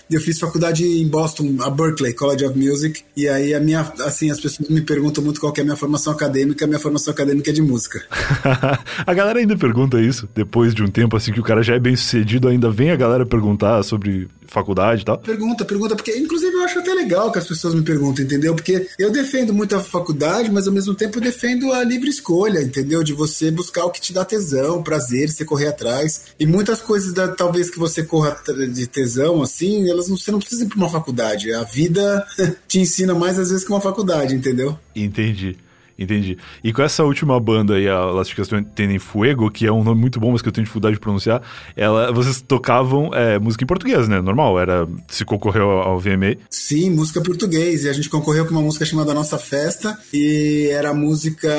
Eu 0.09 0.19
fiz 0.19 0.39
faculdade 0.39 0.83
em 0.83 1.07
Boston, 1.07 1.57
a 1.61 1.69
Berkeley 1.69 2.13
College 2.13 2.43
of 2.43 2.57
Music, 2.57 3.03
e 3.15 3.29
aí 3.29 3.53
a 3.53 3.59
minha, 3.59 3.81
assim, 3.99 4.31
as 4.31 4.39
pessoas 4.39 4.67
me 4.67 4.81
perguntam 4.81 5.23
muito 5.23 5.39
qual 5.39 5.53
é 5.55 5.61
a 5.61 5.63
minha 5.63 5.75
formação 5.75 6.11
acadêmica, 6.11 6.65
a 6.65 6.67
minha 6.67 6.79
formação 6.79 7.13
acadêmica 7.13 7.51
é 7.51 7.53
de 7.53 7.61
música. 7.61 8.03
a 9.05 9.13
galera 9.13 9.37
ainda 9.37 9.55
pergunta 9.55 10.01
isso, 10.01 10.27
depois 10.33 10.73
de 10.73 10.81
um 10.81 10.87
tempo 10.87 11.15
assim 11.15 11.31
que 11.31 11.39
o 11.39 11.43
cara 11.49 11.63
já 11.63 11.73
é 11.73 11.79
bem 11.79 11.95
sucedido, 11.95 12.47
ainda 12.47 12.69
vem 12.69 12.91
a 12.91 12.95
galera 12.95 13.25
perguntar 13.25 13.81
sobre 13.81 14.27
faculdade 14.45 15.01
e 15.01 15.05
tal? 15.05 15.17
Pergunta, 15.17 15.65
pergunta, 15.65 15.95
porque 15.95 16.15
inclusive 16.15 16.53
eu 16.53 16.63
acho 16.63 16.77
até 16.77 16.93
legal 16.93 17.31
que 17.31 17.39
as 17.39 17.47
pessoas 17.47 17.73
me 17.73 17.81
perguntem, 17.81 18.23
entendeu? 18.23 18.53
Porque 18.53 18.87
eu 18.99 19.11
defendo 19.11 19.51
muito 19.51 19.75
a 19.75 19.79
faculdade, 19.79 20.51
mas 20.51 20.67
ao 20.67 20.73
mesmo 20.73 20.93
tempo 20.93 21.17
eu 21.17 21.21
defendo 21.21 21.73
a 21.73 21.83
livre 21.83 22.07
escolha, 22.07 22.61
entendeu? 22.61 23.03
De 23.03 23.13
você 23.13 23.49
buscar 23.49 23.85
o 23.85 23.89
que 23.89 23.99
te 23.99 24.13
dá 24.13 24.23
tesão, 24.23 24.83
prazer, 24.83 25.29
você 25.29 25.43
correr 25.43 25.69
atrás. 25.69 26.25
E 26.39 26.45
muitas 26.45 26.81
coisas, 26.81 27.13
da, 27.13 27.27
talvez 27.27 27.71
que 27.71 27.79
você 27.79 28.03
corra 28.03 28.37
de 28.71 28.85
tesão, 28.85 29.41
assim, 29.41 29.89
elas 29.89 30.07
não, 30.07 30.17
você 30.17 30.31
não 30.31 30.39
precisa 30.39 30.65
ir 30.65 30.67
pra 30.67 30.77
uma 30.77 30.89
faculdade. 30.89 31.51
A 31.51 31.63
vida 31.63 32.27
te 32.67 32.79
ensina 32.79 33.15
mais 33.15 33.39
às 33.39 33.49
vezes 33.49 33.65
que 33.65 33.71
uma 33.71 33.81
faculdade, 33.81 34.35
entendeu? 34.35 34.77
Entendi. 34.95 35.57
Entendi. 35.99 36.37
E 36.63 36.71
com 36.71 36.81
essa 36.81 37.03
última 37.03 37.37
banda 37.39 37.75
aí, 37.75 37.87
a 37.89 38.05
Las 38.05 38.29
Chicas 38.29 38.47
Tenem 38.73 38.99
Fuego, 38.99 39.51
que 39.51 39.67
é 39.67 39.71
um 39.71 39.83
nome 39.83 39.99
muito 39.99 40.19
bom, 40.19 40.31
mas 40.31 40.41
que 40.41 40.47
eu 40.47 40.51
tenho 40.51 40.63
dificuldade 40.63 40.95
de 40.95 40.99
pronunciar, 41.01 41.41
ela, 41.75 42.11
vocês 42.13 42.41
tocavam 42.41 43.13
é, 43.13 43.37
música 43.37 43.65
em 43.65 43.67
português, 43.67 44.07
né? 44.07 44.21
Normal, 44.21 44.57
era 44.57 44.87
se 45.09 45.25
concorreu 45.25 45.69
ao 45.69 45.99
VMA. 45.99 46.37
Sim, 46.49 46.91
música 46.91 47.21
português. 47.21 47.83
E 47.83 47.89
a 47.89 47.93
gente 47.93 48.09
concorreu 48.09 48.45
com 48.45 48.51
uma 48.51 48.61
música 48.61 48.85
chamada 48.85 49.13
Nossa 49.13 49.37
Festa, 49.37 49.97
e 50.13 50.69
era 50.71 50.93
música, 50.93 51.49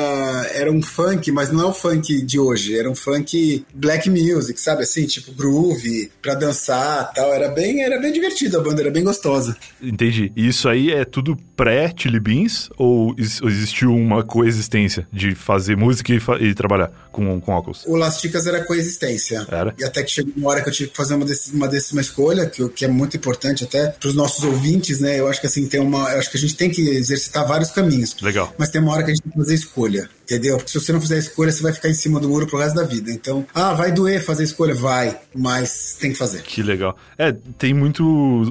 era 0.55 0.71
um 0.71 0.81
funk, 0.81 1.31
mas 1.31 1.51
não 1.51 1.61
é 1.61 1.65
o 1.65 1.73
funk 1.73 2.25
de 2.25 2.39
hoje, 2.39 2.75
era 2.75 2.89
um 2.89 2.95
funk 2.95 3.63
black 3.73 4.09
music, 4.09 4.59
sabe 4.59 4.83
assim, 4.83 5.05
tipo 5.05 5.31
groove, 5.33 6.11
pra 6.19 6.33
dançar 6.33 7.13
tal. 7.13 7.31
Era 7.31 7.49
bem, 7.49 7.83
era 7.83 7.99
bem 7.99 8.11
divertido 8.11 8.57
a 8.57 8.61
banda, 8.61 8.81
era 8.81 8.91
bem 8.91 9.03
gostosa. 9.03 9.55
Entendi. 9.81 10.31
E 10.35 10.47
isso 10.47 10.67
aí 10.67 10.91
é 10.91 11.05
tudo 11.05 11.37
pré-Chili 11.55 12.19
Beans 12.19 12.69
ou 12.77 13.15
existiu 13.17 13.93
uma 13.93 14.23
coexistência 14.31 15.05
de 15.11 15.35
fazer 15.35 15.75
música 15.75 16.13
e, 16.13 16.19
fa 16.19 16.37
e 16.39 16.53
trabalhar 16.55 16.89
com, 17.11 17.39
com 17.39 17.51
óculos? 17.51 17.83
O 17.85 17.95
Las 17.95 18.19
Chicas 18.19 18.45
era 18.47 18.63
coexistência. 18.63 19.45
Era? 19.49 19.73
E 19.77 19.83
até 19.83 20.03
que 20.03 20.11
chegou 20.11 20.33
uma 20.35 20.49
hora 20.49 20.61
que 20.61 20.69
eu 20.69 20.73
tive 20.73 20.89
que 20.89 20.97
fazer 20.97 21.15
uma, 21.15 21.25
desse, 21.25 21.53
uma 21.53 21.67
décima 21.67 22.01
escolha, 22.01 22.45
que, 22.45 22.67
que 22.69 22.85
é 22.85 22.87
muito 22.87 23.17
importante 23.17 23.63
até 23.63 23.87
para 23.87 24.09
os 24.09 24.15
nossos 24.15 24.43
ouvintes, 24.43 24.99
né? 24.99 25.19
Eu 25.19 25.27
acho 25.27 25.39
que 25.39 25.47
assim, 25.47 25.67
tem 25.67 25.79
uma. 25.79 26.11
Eu 26.11 26.19
acho 26.19 26.31
que 26.31 26.37
a 26.37 26.39
gente 26.39 26.55
tem 26.55 26.69
que 26.69 26.81
exercitar 26.81 27.47
vários 27.47 27.71
caminhos. 27.71 28.15
Legal. 28.21 28.53
Mas 28.57 28.69
tem 28.69 28.81
uma 28.81 28.91
hora 28.93 29.03
que 29.03 29.11
a 29.11 29.13
gente 29.13 29.23
tem 29.23 29.31
que 29.31 29.37
fazer 29.37 29.55
escolha. 29.55 30.09
Entendeu? 30.31 30.55
Porque 30.55 30.71
se 30.71 30.79
você 30.79 30.93
não 30.93 31.01
fizer 31.01 31.17
escolha, 31.17 31.51
você 31.51 31.61
vai 31.61 31.73
ficar 31.73 31.89
em 31.89 31.93
cima 31.93 32.17
do 32.17 32.29
muro 32.29 32.47
pro 32.47 32.57
resto 32.57 32.75
da 32.75 32.85
vida. 32.85 33.11
Então, 33.11 33.45
ah, 33.53 33.73
vai 33.73 33.91
doer 33.91 34.23
fazer 34.23 34.45
escolha? 34.45 34.73
Vai, 34.73 35.17
mas 35.35 35.97
tem 35.99 36.13
que 36.13 36.17
fazer. 36.17 36.41
Que 36.43 36.63
legal. 36.63 36.95
É, 37.17 37.33
tem 37.57 37.73
muito, 37.73 38.01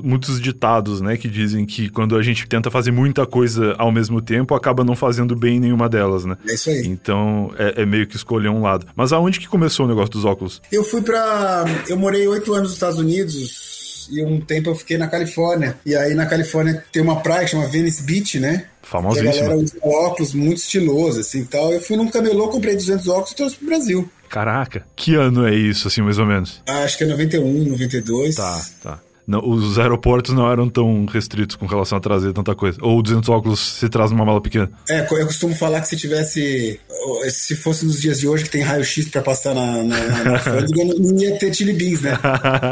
muitos 0.04 0.38
ditados, 0.38 1.00
né, 1.00 1.16
que 1.16 1.26
dizem 1.26 1.64
que 1.64 1.88
quando 1.88 2.16
a 2.16 2.22
gente 2.22 2.46
tenta 2.46 2.70
fazer 2.70 2.90
muita 2.90 3.24
coisa 3.24 3.74
ao 3.78 3.90
mesmo 3.90 4.20
tempo, 4.20 4.54
acaba 4.54 4.84
não 4.84 4.94
fazendo 4.94 5.34
bem 5.34 5.58
nenhuma 5.58 5.88
delas, 5.88 6.26
né? 6.26 6.36
É 6.46 6.52
isso 6.52 6.68
aí. 6.68 6.86
Então, 6.86 7.50
é, 7.56 7.80
é 7.80 7.86
meio 7.86 8.06
que 8.06 8.14
escolher 8.14 8.49
um 8.50 8.62
lado. 8.62 8.86
Mas 8.94 9.12
aonde 9.12 9.40
que 9.40 9.48
começou 9.48 9.86
o 9.86 9.88
negócio 9.88 10.10
dos 10.10 10.24
óculos? 10.24 10.60
Eu 10.70 10.84
fui 10.84 11.02
pra. 11.02 11.64
Eu 11.88 11.96
morei 11.96 12.26
oito 12.26 12.52
anos 12.52 12.68
nos 12.68 12.72
Estados 12.74 12.98
Unidos 12.98 14.08
e 14.10 14.22
um 14.22 14.40
tempo 14.40 14.70
eu 14.70 14.74
fiquei 14.74 14.98
na 14.98 15.06
Califórnia. 15.06 15.78
E 15.86 15.94
aí 15.94 16.14
na 16.14 16.26
Califórnia 16.26 16.84
tem 16.92 17.02
uma 17.02 17.20
praia 17.20 17.44
que 17.44 17.52
chama 17.52 17.66
Venice 17.66 18.02
Beach, 18.02 18.40
né? 18.40 18.66
Famosíssima. 18.82 19.30
E 19.30 19.38
a 19.38 19.40
galera 19.40 19.56
usa 19.56 19.76
óculos 19.82 20.34
muito 20.34 20.58
estilosos, 20.58 21.26
assim, 21.26 21.44
tal. 21.44 21.72
Eu 21.72 21.80
fui 21.80 21.96
num 21.96 22.08
camelô, 22.08 22.48
comprei 22.48 22.74
200 22.74 23.08
óculos 23.08 23.32
e 23.32 23.36
trouxe 23.36 23.56
pro 23.56 23.66
Brasil. 23.66 24.10
Caraca, 24.28 24.86
que 24.94 25.14
ano 25.14 25.46
é 25.46 25.54
isso, 25.54 25.88
assim, 25.88 26.02
mais 26.02 26.18
ou 26.18 26.26
menos? 26.26 26.62
Ah, 26.66 26.84
acho 26.84 26.96
que 26.96 27.04
é 27.04 27.06
91, 27.06 27.64
92. 27.64 28.36
Tá, 28.36 28.66
tá 28.82 29.00
não, 29.30 29.48
os 29.48 29.78
aeroportos 29.78 30.34
não 30.34 30.50
eram 30.50 30.68
tão 30.68 31.04
restritos 31.04 31.54
com 31.54 31.64
relação 31.64 31.96
a 31.96 32.00
trazer 32.00 32.32
tanta 32.32 32.52
coisa. 32.52 32.76
Ou 32.82 33.00
200 33.00 33.28
óculos 33.28 33.60
se 33.60 33.88
traz 33.88 34.10
numa 34.10 34.24
mala 34.24 34.40
pequena. 34.40 34.68
É, 34.88 35.06
eu 35.08 35.26
costumo 35.26 35.54
falar 35.54 35.80
que 35.80 35.86
se 35.86 35.96
tivesse. 35.96 36.80
Se 37.28 37.54
fosse 37.54 37.86
nos 37.86 38.00
dias 38.00 38.18
de 38.18 38.26
hoje 38.26 38.42
que 38.42 38.50
tem 38.50 38.62
raio-x 38.62 39.08
pra 39.08 39.22
passar 39.22 39.54
na, 39.54 39.84
na, 39.84 39.98
na 40.24 40.32
alfândega, 40.32 40.84
não 40.98 41.16
ia 41.16 41.38
ter 41.38 41.54
chili 41.54 41.72
beans, 41.72 42.00
né? 42.00 42.18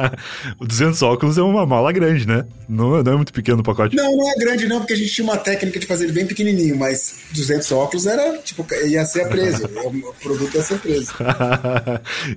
o 0.59 0.67
200 0.67 1.01
óculos 1.03 1.39
é 1.39 1.43
uma 1.43 1.65
mala 1.65 1.93
grande, 1.93 2.27
né? 2.27 2.45
Não, 2.69 3.05
não 3.05 3.13
é 3.13 3.17
muito 3.17 3.33
pequeno 3.33 3.61
o 3.61 3.63
pacote. 3.63 3.95
Não, 3.95 4.17
não 4.17 4.29
é 4.29 4.35
grande 4.35 4.67
não, 4.67 4.79
porque 4.79 4.95
a 4.95 4.97
gente 4.97 5.13
tinha 5.13 5.25
uma 5.25 5.37
técnica 5.37 5.79
de 5.79 5.87
fazer 5.87 6.07
ele 6.07 6.13
bem 6.13 6.27
pequenininho, 6.27 6.77
mas 6.77 7.21
200 7.35 7.71
óculos 7.71 8.05
era, 8.05 8.37
tipo, 8.39 8.67
ia 8.85 9.05
ser 9.05 9.29
preso. 9.29 9.65
o 9.87 10.15
produto 10.21 10.57
ia 10.57 10.63
ser 10.63 10.79
preso. 10.81 11.13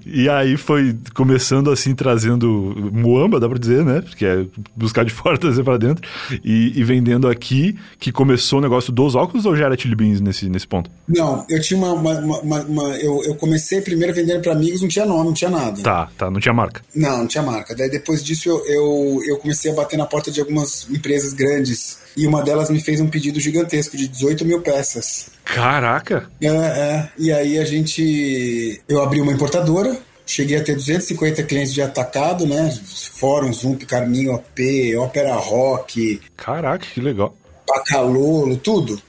e 0.05 0.29
aí 0.29 0.57
foi 0.57 0.95
começando 1.15 1.71
assim, 1.71 1.95
trazendo 1.95 2.91
muamba, 2.93 3.39
dá 3.39 3.49
pra 3.49 3.57
dizer, 3.57 3.83
né? 3.83 4.03
Que 4.15 4.25
é 4.25 4.45
buscar 4.75 5.03
de 5.03 5.11
fora, 5.13 5.37
trazer 5.37 5.63
para 5.63 5.77
dentro, 5.77 6.07
e, 6.43 6.79
e, 6.79 6.83
vendendo 6.83 7.27
aqui, 7.27 7.77
que 7.99 8.11
começou 8.11 8.59
o 8.59 8.61
negócio 8.61 8.91
dos 8.91 9.15
óculos 9.15 9.45
ou 9.45 9.55
já 9.55 9.65
era 9.65 9.77
Chili 9.77 9.95
Beans 9.95 10.21
nesse, 10.21 10.49
nesse 10.49 10.67
ponto? 10.67 10.89
Não, 11.07 11.45
eu 11.49 11.61
tinha 11.61 11.77
uma. 11.77 11.93
uma, 11.93 12.39
uma, 12.39 12.59
uma 12.61 12.83
eu, 12.97 13.23
eu 13.23 13.35
comecei 13.35 13.81
primeiro 13.81 14.13
vendendo 14.13 14.41
para 14.41 14.53
amigos, 14.53 14.81
não 14.81 14.87
tinha 14.87 15.05
nome, 15.05 15.25
não 15.25 15.33
tinha 15.33 15.49
nada. 15.49 15.81
Tá, 15.81 16.09
tá, 16.17 16.31
não 16.31 16.39
tinha 16.39 16.53
marca. 16.53 16.81
Não, 16.95 17.19
não 17.19 17.27
tinha 17.27 17.43
marca. 17.43 17.75
Daí 17.75 17.89
depois 17.89 18.23
disso 18.23 18.49
eu, 18.49 18.65
eu, 18.65 19.21
eu 19.27 19.37
comecei 19.37 19.71
a 19.71 19.75
bater 19.75 19.97
na 19.97 20.05
porta 20.05 20.31
de 20.31 20.39
algumas 20.39 20.87
empresas 20.89 21.33
grandes. 21.33 21.99
E 22.15 22.27
uma 22.27 22.43
delas 22.43 22.69
me 22.69 22.81
fez 22.81 22.99
um 22.99 23.07
pedido 23.07 23.39
gigantesco 23.39 23.95
de 23.95 24.07
18 24.07 24.43
mil 24.43 24.61
peças. 24.61 25.31
Caraca! 25.45 26.29
É, 26.41 26.47
é. 26.47 27.09
E 27.17 27.31
aí 27.31 27.57
a 27.57 27.65
gente. 27.65 28.81
Eu 28.87 29.01
abri 29.01 29.21
uma 29.21 29.31
importadora, 29.31 29.97
Cheguei 30.31 30.57
a 30.57 30.63
ter 30.63 30.75
250 30.75 31.43
clientes 31.43 31.73
de 31.73 31.81
atacado, 31.81 32.47
né? 32.47 32.73
Fórum, 33.19 33.51
Zoom, 33.51 33.75
Carminho, 33.75 34.33
OP, 34.33 34.95
Opera 34.95 35.35
Rock. 35.35 36.21
Caraca, 36.37 36.85
que 36.85 37.01
legal. 37.01 37.35
Pacalolo, 37.67 38.55
tudo. 38.55 39.01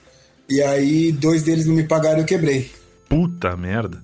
E 0.51 0.61
aí, 0.61 1.13
dois 1.13 1.45
deles 1.45 1.65
não 1.65 1.77
me 1.77 1.85
pagaram 1.85 2.19
e 2.19 2.21
eu 2.23 2.27
quebrei. 2.27 2.69
Puta 3.09 3.57
merda. 3.57 4.03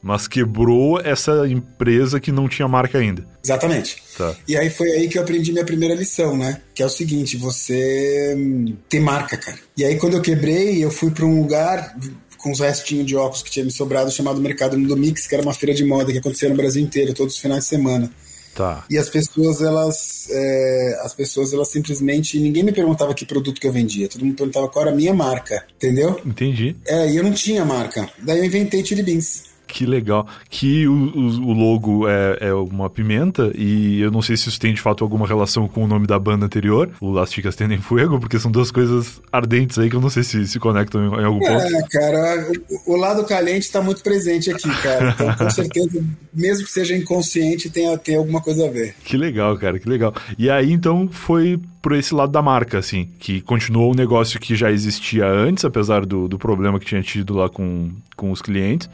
Mas 0.00 0.28
quebrou 0.28 1.00
essa 1.00 1.48
empresa 1.48 2.20
que 2.20 2.30
não 2.30 2.48
tinha 2.48 2.68
marca 2.68 2.98
ainda. 2.98 3.26
Exatamente. 3.42 4.00
Tá. 4.16 4.36
E 4.46 4.56
aí 4.56 4.70
foi 4.70 4.92
aí 4.92 5.08
que 5.08 5.18
eu 5.18 5.22
aprendi 5.22 5.50
minha 5.50 5.64
primeira 5.64 5.94
lição, 5.94 6.36
né? 6.36 6.60
Que 6.72 6.84
é 6.84 6.86
o 6.86 6.90
seguinte, 6.90 7.36
você 7.36 8.32
hum, 8.38 8.76
tem 8.88 9.00
marca, 9.00 9.36
cara. 9.36 9.58
E 9.76 9.84
aí 9.84 9.96
quando 9.98 10.14
eu 10.14 10.22
quebrei, 10.22 10.84
eu 10.84 10.90
fui 10.90 11.10
para 11.10 11.24
um 11.24 11.40
lugar, 11.40 11.96
com 12.44 12.52
os 12.52 12.60
restinhos 12.60 13.06
de 13.06 13.16
óculos 13.16 13.42
que 13.42 13.50
tinha 13.50 13.64
me 13.64 13.70
sobrado, 13.70 14.10
chamado 14.10 14.38
Mercado 14.38 14.78
Mundo 14.78 14.94
Mix, 14.98 15.26
que 15.26 15.34
era 15.34 15.42
uma 15.42 15.54
feira 15.54 15.74
de 15.74 15.82
moda 15.82 16.12
que 16.12 16.18
acontecia 16.18 16.46
no 16.50 16.54
Brasil 16.54 16.82
inteiro, 16.82 17.14
todos 17.14 17.34
os 17.34 17.40
finais 17.40 17.64
de 17.64 17.70
semana. 17.70 18.10
Tá. 18.54 18.84
E 18.90 18.98
as 18.98 19.08
pessoas, 19.08 19.62
elas. 19.62 20.28
É, 20.30 21.00
as 21.02 21.14
pessoas, 21.14 21.54
elas 21.54 21.68
simplesmente. 21.68 22.38
Ninguém 22.38 22.62
me 22.62 22.70
perguntava 22.70 23.14
que 23.14 23.24
produto 23.24 23.58
que 23.58 23.66
eu 23.66 23.72
vendia. 23.72 24.08
Todo 24.08 24.24
mundo 24.24 24.36
perguntava 24.36 24.68
qual 24.68 24.84
era 24.84 24.92
a 24.92 24.96
minha 24.96 25.14
marca. 25.14 25.66
Entendeu? 25.74 26.20
Entendi. 26.24 26.76
É, 26.86 27.10
e 27.10 27.16
eu 27.16 27.24
não 27.24 27.32
tinha 27.32 27.64
marca. 27.64 28.08
Daí 28.22 28.38
eu 28.38 28.44
inventei 28.44 28.84
Chili 28.84 29.02
Beans. 29.02 29.53
Que 29.74 29.84
legal. 29.84 30.24
Que 30.48 30.86
o, 30.86 30.92
o, 30.92 31.48
o 31.48 31.52
logo 31.52 32.08
é, 32.08 32.38
é, 32.42 32.54
uma 32.54 32.88
pimenta 32.88 33.50
e 33.56 34.00
eu 34.00 34.08
não 34.08 34.22
sei 34.22 34.36
se 34.36 34.48
isso 34.48 34.60
tem 34.60 34.72
de 34.72 34.80
fato 34.80 35.02
alguma 35.02 35.26
relação 35.26 35.66
com 35.66 35.82
o 35.82 35.88
nome 35.88 36.06
da 36.06 36.16
banda 36.16 36.46
anterior, 36.46 36.92
o 37.00 37.10
Las 37.10 37.32
Chicas 37.32 37.56
Tendem 37.56 37.78
Fuego, 37.78 38.20
porque 38.20 38.38
são 38.38 38.52
duas 38.52 38.70
coisas 38.70 39.20
ardentes 39.32 39.76
aí 39.76 39.90
que 39.90 39.96
eu 39.96 40.00
não 40.00 40.08
sei 40.08 40.22
se 40.22 40.46
se 40.46 40.60
conectam 40.60 41.04
em, 41.04 41.22
em 41.22 41.24
algum 41.24 41.44
é, 41.44 41.48
ponto. 41.48 41.76
É, 41.76 41.88
cara, 41.88 42.52
o, 42.86 42.92
o 42.92 42.96
lado 42.96 43.24
caliente 43.24 43.66
está 43.66 43.82
muito 43.82 44.00
presente 44.00 44.48
aqui, 44.48 44.70
cara. 44.80 45.10
Então, 45.10 45.34
com 45.34 45.50
certeza, 45.50 46.04
mesmo 46.32 46.64
que 46.66 46.70
seja 46.70 46.96
inconsciente, 46.96 47.68
tem, 47.68 47.98
tem 47.98 48.14
alguma 48.14 48.40
coisa 48.40 48.68
a 48.68 48.70
ver. 48.70 48.94
Que 49.04 49.16
legal, 49.16 49.58
cara, 49.58 49.80
que 49.80 49.88
legal. 49.88 50.14
E 50.38 50.48
aí, 50.48 50.70
então, 50.70 51.08
foi 51.10 51.58
por 51.82 51.94
esse 51.94 52.14
lado 52.14 52.30
da 52.30 52.40
marca, 52.40 52.78
assim, 52.78 53.08
que 53.18 53.40
continuou 53.40 53.90
um 53.90 53.96
negócio 53.96 54.38
que 54.38 54.54
já 54.54 54.70
existia 54.70 55.26
antes, 55.26 55.64
apesar 55.64 56.06
do, 56.06 56.28
do 56.28 56.38
problema 56.38 56.78
que 56.78 56.86
tinha 56.86 57.02
tido 57.02 57.34
lá 57.34 57.48
com, 57.48 57.90
com 58.14 58.30
os 58.30 58.40
clientes 58.40 58.88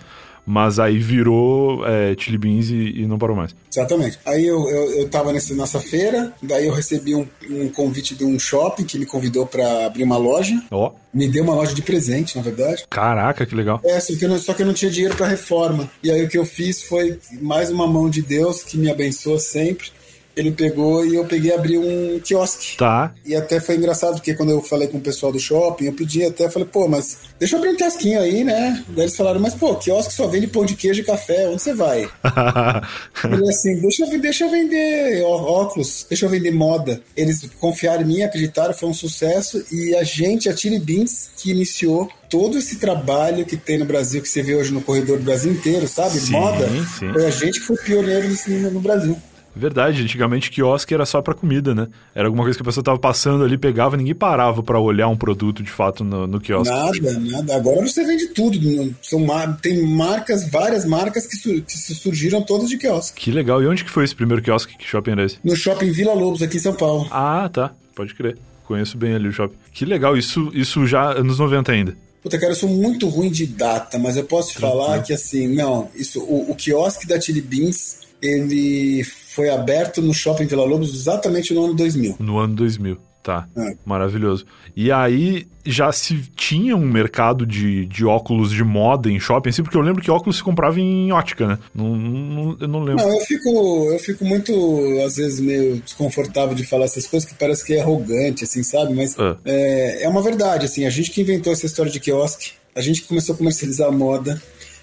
mas 0.51 0.81
aí 0.81 0.99
virou 0.99 1.87
é, 1.87 2.13
Chili 2.19 2.37
Beans 2.37 2.71
e, 2.71 3.03
e, 3.03 3.07
não 3.07 3.17
parou 3.17 3.37
mais. 3.37 3.55
Exatamente. 3.71 4.19
Aí 4.27 4.45
eu, 4.45 4.69
eu, 4.69 4.91
eu 4.99 5.09
tava 5.09 5.33
nesse, 5.33 5.55
nessa 5.55 5.79
feira, 5.79 6.33
daí 6.43 6.67
eu 6.67 6.75
recebi 6.75 7.15
um, 7.15 7.25
um 7.49 7.69
convite 7.69 8.17
de 8.17 8.25
um 8.25 8.37
shopping 8.37 8.83
que 8.83 8.99
me 8.99 9.07
convidou 9.07 9.47
para 9.47 9.87
abrir 9.87 10.03
uma 10.03 10.17
loja. 10.17 10.61
Ó. 10.73 10.89
Oh. 10.89 11.01
Me 11.17 11.29
deu 11.29 11.45
uma 11.45 11.55
loja 11.55 11.73
de 11.73 11.83
presente, 11.83 12.37
na 12.37 12.43
verdade. 12.43 12.85
Caraca, 12.91 13.47
que 13.47 13.55
legal. 13.55 13.81
É, 13.85 13.99
só 14.01 14.17
que, 14.17 14.25
eu 14.25 14.29
não, 14.29 14.39
só 14.39 14.53
que 14.53 14.63
eu 14.63 14.67
não 14.67 14.75
tinha 14.75 14.91
dinheiro 14.91 15.17
para 15.17 15.27
reforma. 15.27 15.89
E 16.03 16.11
aí 16.11 16.25
o 16.25 16.29
que 16.29 16.39
eu 16.39 16.45
fiz 16.45 16.83
foi 16.83 17.19
mais 17.41 17.71
uma 17.71 17.87
mão 17.87 18.11
de 18.11 18.21
Deus 18.21 18.65
que 18.65 18.77
me 18.77 18.91
abençoa 18.91 19.39
sempre 19.39 19.89
ele 20.37 20.53
pegou 20.53 21.05
e 21.05 21.15
eu 21.15 21.25
peguei 21.25 21.51
e 21.51 21.55
abri 21.55 21.79
um 21.79 22.21
quiosque. 22.21 22.77
Tá. 22.77 23.15
E 23.25 23.35
até 23.35 23.61
foi 23.61 23.77
engraçado, 23.77 24.15
porque 24.15 24.35
quando 24.35 24.51
eu 24.51 24.63
falei 24.63 24.89
com 24.89 24.99
o 24.99 25.01
pessoal 25.01 25.33
do 25.33 25.39
shopping, 25.39 25.87
eu 25.87 25.93
pedi 25.93 26.25
até, 26.25 26.49
falei, 26.49 26.69
pô, 26.71 26.89
mas 26.89 27.19
deixa 27.39 27.57
eu 27.57 27.59
abrir 27.59 27.71
um 27.71 27.77
quiosquinho 27.77 28.21
aí, 28.21 28.45
né? 28.45 28.85
Daí 28.89 29.05
eles 29.05 29.17
falaram, 29.17 29.41
mas 29.41 29.55
pô, 29.55 29.75
quiosque 29.77 30.13
só 30.13 30.27
vende 30.27 30.47
pão 30.47 30.65
de 30.65 30.75
queijo 30.75 31.01
e 31.01 31.05
café, 31.05 31.49
onde 31.49 31.63
você 31.63 31.75
vai? 31.75 32.09
eu 33.25 33.49
assim, 33.49 33.81
deixa 33.81 34.05
eu, 34.05 34.21
deixa 34.21 34.45
eu 34.45 34.51
vender 34.51 35.23
óculos, 35.23 36.07
deixa 36.09 36.27
eu 36.27 36.31
vender 36.31 36.53
moda. 36.53 37.01
Eles 37.17 37.49
confiaram 37.61 38.03
em 38.03 38.07
mim, 38.07 38.23
acreditaram, 38.23 38.75
foi 38.75 38.89
um 38.89 38.95
sucesso, 38.95 39.65
e 39.73 39.95
a 39.97 40.05
gente, 40.05 40.49
a 40.49 40.57
Chili 40.57 40.79
Beans, 40.79 41.31
que 41.37 41.51
iniciou 41.51 42.09
todo 42.29 42.57
esse 42.57 42.77
trabalho 42.77 43.45
que 43.45 43.57
tem 43.57 43.77
no 43.77 43.85
Brasil, 43.85 44.23
que 44.23 44.29
você 44.29 44.41
vê 44.41 44.55
hoje 44.55 44.73
no 44.73 44.81
corredor 44.81 45.19
do 45.19 45.25
Brasil 45.25 45.53
inteiro, 45.53 45.89
sabe? 45.89 46.19
Sim, 46.21 46.33
moda, 46.33 46.69
sim. 46.99 47.13
foi 47.13 47.27
a 47.27 47.31
gente 47.31 47.59
que 47.59 47.67
foi 47.67 47.77
pioneiro 47.77 48.29
nisso 48.29 48.49
no 48.51 48.81
Brasil. 48.81 49.21
Verdade, 49.55 50.03
antigamente 50.03 50.51
quiosque 50.51 50.95
era 50.95 51.05
só 51.05 51.21
para 51.21 51.35
comida, 51.35 51.75
né? 51.75 51.89
Era 52.15 52.29
alguma 52.29 52.45
coisa 52.45 52.57
que 52.57 52.63
a 52.63 52.65
pessoa 52.65 52.85
tava 52.85 52.99
passando 52.99 53.45
ali, 53.45 53.59
pegava, 53.59 53.97
ninguém 53.97 54.15
parava 54.15 54.63
para 54.63 54.79
olhar 54.79 55.09
um 55.09 55.17
produto 55.17 55.63
de 55.63 55.71
fato 55.71 56.05
no, 56.05 56.27
no 56.27 56.41
quiosque. 56.41 56.73
Nada, 56.73 57.19
nada. 57.19 57.57
Agora 57.57 57.87
você 57.87 58.05
vende 58.05 58.29
tudo. 58.29 58.59
São, 59.03 59.27
tem 59.61 59.85
marcas, 59.87 60.49
várias 60.49 60.85
marcas 60.85 61.27
que, 61.27 61.37
sur, 61.37 61.61
que 61.61 61.77
surgiram 61.77 62.43
todas 62.43 62.69
de 62.69 62.79
quiosque. 62.79 63.21
Que 63.21 63.31
legal. 63.31 63.63
E 63.63 63.67
onde 63.67 63.85
que 63.85 63.91
foi 63.91 64.05
esse 64.05 64.15
primeiro 64.15 64.43
quiosque? 64.43 64.77
Que 64.77 64.87
shopping 64.87 65.13
era 65.13 65.25
esse? 65.25 65.39
No 65.43 65.57
shopping 65.57 65.91
Vila 65.91 66.15
Lobos, 66.15 66.43
aqui 66.43 66.57
em 66.57 66.61
São 66.61 66.75
Paulo. 66.75 67.09
Ah, 67.11 67.49
tá. 67.53 67.73
Pode 67.95 68.15
crer. 68.15 68.39
Conheço 68.65 68.97
bem 68.97 69.15
ali 69.15 69.29
o 69.29 69.33
shopping. 69.33 69.57
Que 69.73 69.85
legal. 69.85 70.17
Isso, 70.17 70.51
isso 70.55 70.87
já 70.87 71.11
anos 71.13 71.39
90 71.39 71.73
ainda. 71.73 71.97
Puta, 72.23 72.39
cara, 72.39 72.53
eu 72.53 72.57
sou 72.57 72.69
muito 72.69 73.09
ruim 73.09 73.31
de 73.31 73.47
data, 73.47 73.99
mas 73.99 74.17
eu 74.17 74.25
posso 74.25 74.53
te 74.53 74.59
falar 74.59 75.03
que 75.03 75.13
assim, 75.13 75.49
não, 75.49 75.89
isso, 75.95 76.21
o, 76.21 76.51
o 76.51 76.55
quiosque 76.55 77.07
da 77.07 77.19
Chili 77.19 77.41
Beans, 77.41 78.01
ele 78.21 79.03
foi 79.35 79.49
aberto 79.49 80.03
no 80.03 80.13
Shopping 80.13 80.47
Vila 80.47 80.65
Lobos 80.65 80.95
exatamente 80.95 81.55
no 81.55 81.65
ano 81.65 81.75
2000. 81.75 82.17
No 82.19 82.39
ano 82.39 82.55
2000. 82.55 82.99
Tá, 83.23 83.47
é. 83.55 83.77
maravilhoso. 83.85 84.47
E 84.75 84.91
aí 84.91 85.47
já 85.63 85.93
se 85.93 86.23
tinha 86.35 86.75
um 86.75 86.87
mercado 86.87 87.45
de, 87.45 87.85
de 87.85 88.07
óculos 88.07 88.51
de 88.51 88.65
moda 88.65 89.11
em 89.11 89.21
shopping, 89.21 89.51
assim, 89.51 89.63
porque 89.63 89.77
eu 89.77 89.83
lembro 89.83 90.03
que 90.03 90.11
óculos 90.11 90.39
se 90.39 90.43
comprava 90.43 90.81
em 90.81 91.13
ótica, 91.13 91.47
né? 91.47 91.59
Não, 91.75 91.95
não, 91.95 92.57
eu 92.59 92.67
não 92.67 92.83
lembro. 92.83 93.05
Não, 93.05 93.13
eu 93.13 93.21
fico, 93.27 93.49
eu 93.93 93.99
fico 93.99 94.25
muito, 94.25 94.53
às 95.05 95.17
vezes, 95.17 95.39
meio 95.39 95.77
desconfortável 95.81 96.55
de 96.55 96.65
falar 96.65 96.87
essas 96.87 97.07
coisas, 97.07 97.29
que 97.29 97.35
parece 97.35 97.63
que 97.63 97.75
é 97.75 97.83
arrogante, 97.83 98.45
assim, 98.45 98.63
sabe? 98.63 98.95
Mas 98.95 99.15
é, 99.19 99.37
é, 99.45 100.03
é 100.05 100.09
uma 100.09 100.23
verdade, 100.23 100.65
assim, 100.65 100.87
a 100.87 100.91
gente 100.91 101.11
que 101.11 101.21
inventou 101.21 101.53
essa 101.53 101.67
história 101.67 101.93
de 101.93 102.01
quiosque, 102.01 102.53
a 102.75 102.81
gente 102.81 103.03
que 103.03 103.09
começou 103.09 103.35
a 103.35 103.39
comercializar 103.39 103.89
a 103.89 103.93
moda, 103.93 104.41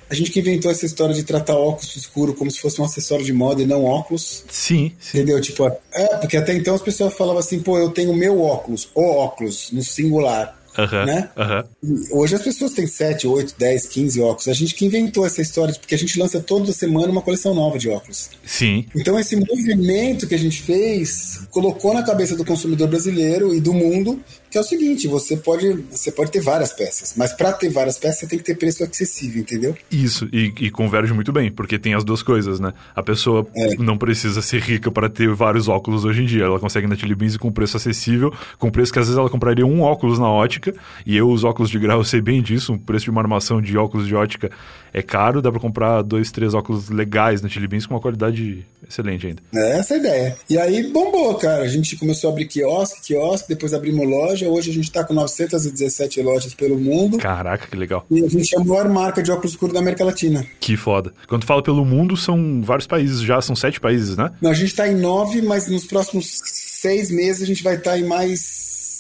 a 0.10 0.16
gente 0.16 0.32
que 0.32 0.40
inventou 0.40 0.72
essa 0.72 0.86
história 0.86 1.14
de 1.14 1.24
tratar 1.24 1.56
óculos 1.56 1.96
escuro 1.96 2.34
como 2.34 2.50
se 2.50 2.60
fosse 2.60 2.80
um 2.82 2.86
acessório 2.86 3.26
de 3.26 3.34
moda 3.34 3.62
e 3.62 3.66
não 3.66 3.84
óculos. 3.84 4.44
Sim, 4.50 4.92
sim. 5.00 5.18
Entendeu? 5.18 5.40
Tipo, 5.42 5.68
é, 5.92 6.18
porque 6.18 6.38
até 6.38 6.54
então 6.54 6.76
as 6.76 6.82
pessoas 6.82 7.14
falavam 7.14 7.40
assim, 7.40 7.60
pô, 7.60 7.78
eu 7.78 7.90
tenho 7.90 8.14
meu 8.14 8.42
óculos, 8.42 8.90
o 8.96 9.02
óculos, 9.02 9.72
no 9.72 9.84
singular. 9.84 10.58
Uhum, 10.78 11.06
né? 11.06 11.30
Uhum. 11.36 12.20
Hoje 12.20 12.36
as 12.36 12.42
pessoas 12.42 12.72
têm 12.74 12.86
7, 12.86 13.28
8, 13.28 13.56
10, 13.58 13.88
15 13.88 14.22
óculos. 14.22 14.48
A 14.48 14.54
gente 14.54 14.76
que 14.76 14.86
inventou 14.86 15.26
essa 15.26 15.42
história, 15.42 15.74
porque 15.74 15.96
a 15.96 15.98
gente 15.98 16.20
lança 16.20 16.40
toda 16.40 16.72
semana 16.72 17.12
uma 17.12 17.22
coleção 17.22 17.56
nova 17.56 17.80
de 17.80 17.90
óculos. 17.90 18.30
Sim. 18.46 18.86
Então 18.96 19.20
esse 19.20 19.36
movimento 19.36 20.28
que 20.28 20.36
a 20.36 20.40
gente 20.40 20.62
fez 20.62 21.48
colocou 21.50 21.96
na 21.96 22.04
cabeça 22.04 22.36
do 22.36 22.46
consumidor 22.46 22.88
brasileiro 22.88 23.56
e 23.56 23.60
do 23.60 23.74
mundo 23.74 24.22
que 24.50 24.58
é 24.58 24.62
o 24.62 24.64
seguinte, 24.64 25.08
você 25.08 25.38
pode, 25.38 25.74
você 25.92 26.12
pode 26.12 26.32
ter 26.32 26.42
várias 26.42 26.72
peças, 26.72 27.14
mas 27.16 27.34
para 27.34 27.54
ter 27.54 27.70
várias 27.70 27.98
peças 27.98 28.20
você 28.20 28.28
tem 28.28 28.40
que 28.40 28.46
ter 28.46 28.56
preço 28.56 28.84
acessível, 28.84 29.42
entendeu? 29.42 29.76
Isso, 29.92 30.28
e, 30.32 30.54
e 30.60 30.72
converge 30.72 31.14
muito 31.14 31.32
bem, 31.32 31.52
porque 31.52 31.78
tem 31.78 31.94
as 31.94 32.04
duas 32.04 32.24
coisas, 32.24 32.60
né? 32.60 32.74
A 32.96 33.04
pessoa 33.04 33.48
é. 33.56 33.76
não 33.76 33.98
precisa 33.98 34.42
ser 34.42 34.62
rica 34.62 34.92
para 34.92 35.10
ter 35.10 35.34
vários 35.34 35.68
óculos 35.68 36.06
hoje 36.06 36.24
em 36.24 36.26
dia, 36.26 36.46
ela 36.46 36.60
consegue 36.60 36.88
na 36.88 36.96
Chili 36.96 37.16
Beans 37.16 37.38
com 37.38 37.52
preço 37.52 37.78
acessível, 37.78 38.34
com 38.58 38.70
preço 38.70 38.92
que 38.94 39.00
às 39.00 39.06
vezes 39.06 39.18
ela 39.18 39.30
compraria 39.30 39.66
um 39.66 39.82
óculos 39.82 40.20
na 40.20 40.30
ótica, 40.30 40.74
e 41.06 41.16
eu 41.16 41.30
os 41.30 41.44
óculos 41.44 41.70
de 41.70 41.80
grau 41.80 42.00
eu 42.00 42.04
sei 42.06 42.22
bem 42.22 42.42
disso, 42.42 42.74
o 42.74 42.80
preço 42.80 43.06
de 43.06 43.12
uma 43.12 43.22
armação 43.22 43.62
de 43.62 43.78
óculos 43.78 44.08
de 44.08 44.16
ótica 44.16 44.50
é 44.94 45.02
caro, 45.02 45.42
dá 45.42 45.52
para 45.52 45.60
comprar 45.60 46.02
dois, 46.02 46.32
três 46.32 46.54
óculos 46.54 46.90
legais 46.90 47.42
na 47.42 47.50
Chili 47.50 47.68
Beans 47.68 47.86
com 47.86 47.94
uma 47.94 48.02
qualidade 48.02 48.66
excelente 48.88 49.28
ainda. 49.28 49.42
É 49.54 49.80
essa 49.80 49.94
a 49.94 49.98
ideia. 49.98 50.38
E 50.50 50.58
aí 50.58 50.92
bombou, 50.92 51.36
cara, 51.36 51.64
a 51.64 51.68
gente 51.68 51.96
começou 51.98 52.30
a 52.30 52.34
abrir 52.34 52.48
quiosque, 52.48 53.02
quiosque, 53.02 53.50
depois 53.50 53.74
abrimos 53.74 54.08
loja, 54.08 54.37
loja. 54.46 54.50
Hoje 54.50 54.72
a 54.72 54.74
gente 54.74 54.86
está 54.86 55.04
com 55.04 55.14
917 55.14 56.22
lojas 56.22 56.54
pelo 56.54 56.78
mundo. 56.78 57.18
Caraca, 57.18 57.68
que 57.68 57.76
legal. 57.76 58.06
E 58.10 58.24
a 58.24 58.28
gente 58.28 58.56
é 58.56 58.60
a 58.60 58.64
maior 58.64 58.90
marca 58.90 59.24
de 59.24 59.32
óculos 59.32 59.52
escuros 59.52 59.74
da 59.74 59.80
América 59.80 60.04
Latina. 60.04 60.46
Que 60.60 60.78
foda. 60.78 61.14
Quando 61.28 61.46
fala 61.46 61.64
pelo 61.64 61.84
mundo, 61.86 62.16
são 62.16 62.62
vários 62.62 62.88
países 62.88 63.22
já, 63.22 63.42
são 63.42 63.56
sete 63.56 63.80
países, 63.80 64.18
né? 64.18 64.32
Não, 64.42 64.52
a 64.52 64.54
gente 64.54 64.70
está 64.70 64.88
em 64.88 64.96
nove, 64.96 65.42
mas 65.42 65.68
nos 65.68 65.86
próximos 65.86 66.40
seis 66.44 67.10
meses 67.10 67.42
a 67.42 67.46
gente 67.46 67.64
vai 67.64 67.76
estar 67.76 67.92
tá 67.92 68.00
em 68.00 68.04
mais 68.04 68.42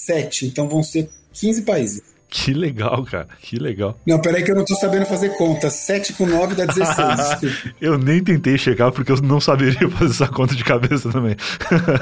sete. 0.05 0.45
Então 0.45 0.67
vão 0.67 0.81
ser 0.81 1.09
15 1.33 1.61
países. 1.63 2.01
Que 2.29 2.53
legal, 2.53 3.05
cara. 3.05 3.27
Que 3.41 3.57
legal. 3.57 3.97
Não, 4.05 4.19
peraí 4.19 4.43
que 4.43 4.51
eu 4.51 4.55
não 4.55 4.65
tô 4.65 4.75
sabendo 4.75 5.05
fazer 5.05 5.29
conta. 5.37 5.69
7 5.69 6.11
com 6.13 6.25
9 6.25 6.55
dá 6.55 6.65
16. 6.65 7.73
eu 7.79 7.97
nem 7.97 8.21
tentei 8.21 8.57
checar 8.57 8.91
porque 8.91 9.13
eu 9.13 9.21
não 9.21 9.39
saberia 9.39 9.87
fazer 9.91 10.11
essa 10.11 10.27
conta 10.27 10.53
de 10.53 10.63
cabeça 10.63 11.09
também. 11.09 11.37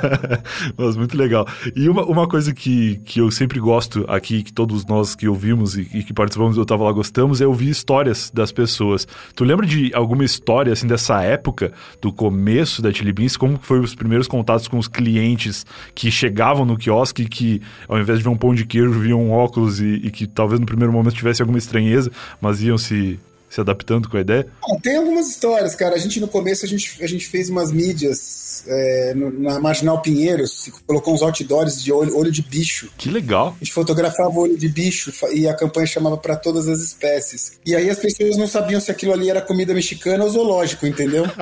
Mas 0.76 0.98
muito 0.98 1.16
legal. 1.16 1.48
E 1.76 1.88
uma, 1.88 2.04
uma 2.06 2.28
coisa 2.28 2.54
que, 2.54 2.96
que 3.06 3.22
eu 3.22 3.30
sempre 3.30 3.60
gosto 3.60 4.04
aqui, 4.08 4.42
que 4.42 4.52
todos 4.52 4.84
nós 4.86 5.14
que 5.14 5.28
ouvimos 5.28 5.78
e, 5.78 5.82
e 5.94 6.04
que 6.04 6.12
participamos 6.12 6.56
do 6.56 6.62
Eu 6.62 6.66
Tava 6.66 6.84
Lá 6.86 6.92
gostamos, 6.92 7.40
é 7.40 7.46
ouvir 7.46 7.70
histórias 7.70 8.32
das 8.34 8.52
pessoas. 8.52 9.08
Tu 9.36 9.44
lembra 9.44 9.66
de 9.68 9.92
alguma 9.94 10.26
história, 10.26 10.74
assim, 10.74 10.88
dessa 10.88 11.22
época, 11.22 11.72
do 12.02 12.12
começo 12.12 12.82
da 12.82 12.92
Chili 12.92 13.14
Beans? 13.14 13.38
Como 13.38 13.60
foi 13.62 13.80
os 13.80 13.94
primeiros 13.94 14.28
contatos 14.28 14.68
com 14.68 14.80
os 14.80 14.88
clientes 14.88 15.68
que 15.94 16.10
chegavam 16.10 16.66
no 16.66 16.78
quiosque 16.78 17.24
e 17.24 17.28
que, 17.28 17.62
ao 17.88 18.00
invés 18.00 18.18
de 18.18 18.24
ver 18.24 18.30
um 18.30 18.38
pão 18.38 18.56
de 18.56 18.66
queijo, 18.66 18.92
viam 18.92 19.22
um 19.22 19.32
óculos 19.32 19.80
e, 19.80 20.02
e 20.04 20.15
que 20.16 20.26
talvez 20.26 20.60
no 20.60 20.66
primeiro 20.66 20.94
momento 20.94 21.14
tivesse 21.14 21.42
alguma 21.42 21.58
estranheza, 21.58 22.12
mas 22.40 22.62
iam 22.62 22.78
se, 22.78 23.20
se 23.56 23.62
adaptando 23.62 24.10
com 24.10 24.18
a 24.18 24.22
ideia? 24.22 24.46
tem 24.84 24.98
algumas 24.98 25.30
histórias, 25.30 25.74
cara. 25.74 25.96
A 25.96 25.98
gente 25.98 26.20
no 26.20 26.28
começo 26.28 26.66
a 26.66 26.68
gente, 26.68 27.02
a 27.02 27.08
gente 27.08 27.28
fez 27.28 27.50
umas 27.50 27.72
mídias 27.72 28.64
é, 28.68 29.14
no, 29.16 29.32
na 29.32 29.60
Marginal 29.60 30.02
Pinheiros, 30.02 30.70
colocou 30.86 31.14
uns 31.14 31.22
outdoors 31.22 31.82
de 31.82 31.92
olho, 31.92 32.18
olho 32.18 32.32
de 32.32 32.42
bicho. 32.42 32.90
Que 32.98 33.10
legal. 33.10 33.56
A 33.56 33.64
gente 33.64 33.74
fotografava 33.74 34.30
o 34.30 34.40
olho 34.40 34.58
de 34.58 34.68
bicho 34.68 35.12
e 35.32 35.48
a 35.48 35.54
campanha 35.54 35.88
chamava 35.88 36.18
para 36.18 36.36
todas 36.36 36.68
as 36.68 36.82
espécies. 36.82 37.54
E 37.66 37.76
aí 37.76 37.90
as 37.90 37.98
pessoas 37.98 38.36
não 38.36 38.48
sabiam 38.48 38.82
se 38.82 38.92
aquilo 38.92 39.14
ali 39.14 39.30
era 39.30 39.42
comida 39.42 39.74
mexicana 39.74 40.24
ou 40.24 40.30
zoológico, 40.30 40.86
entendeu? 40.86 41.26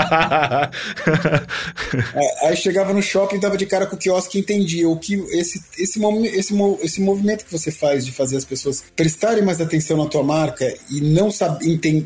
É, 2.16 2.48
aí 2.48 2.56
chegava 2.56 2.94
no 2.94 3.02
shopping, 3.02 3.40
dava 3.40 3.58
de 3.58 3.66
cara 3.66 3.86
com 3.86 3.96
o 3.96 4.00
quiosque 4.00 4.38
e 4.38 4.42
entendia 4.42 4.88
o 4.90 4.98
que 4.98 5.16
esse, 5.32 5.64
esse, 5.78 6.00
esse, 6.34 6.54
esse 6.82 7.02
movimento 7.02 7.46
que 7.46 7.52
você 7.52 7.72
faz 7.72 8.06
de 8.06 8.12
fazer 8.12 8.38
as 8.38 8.46
pessoas 8.46 8.84
prestarem 8.96 9.44
mais 9.44 9.62
atenção 9.62 9.98
na 9.98 10.08
tua 10.08 10.24
marca 10.24 10.66
e 10.90 11.02
não 11.02 11.32
saber 11.32 11.68
entender 11.68 12.03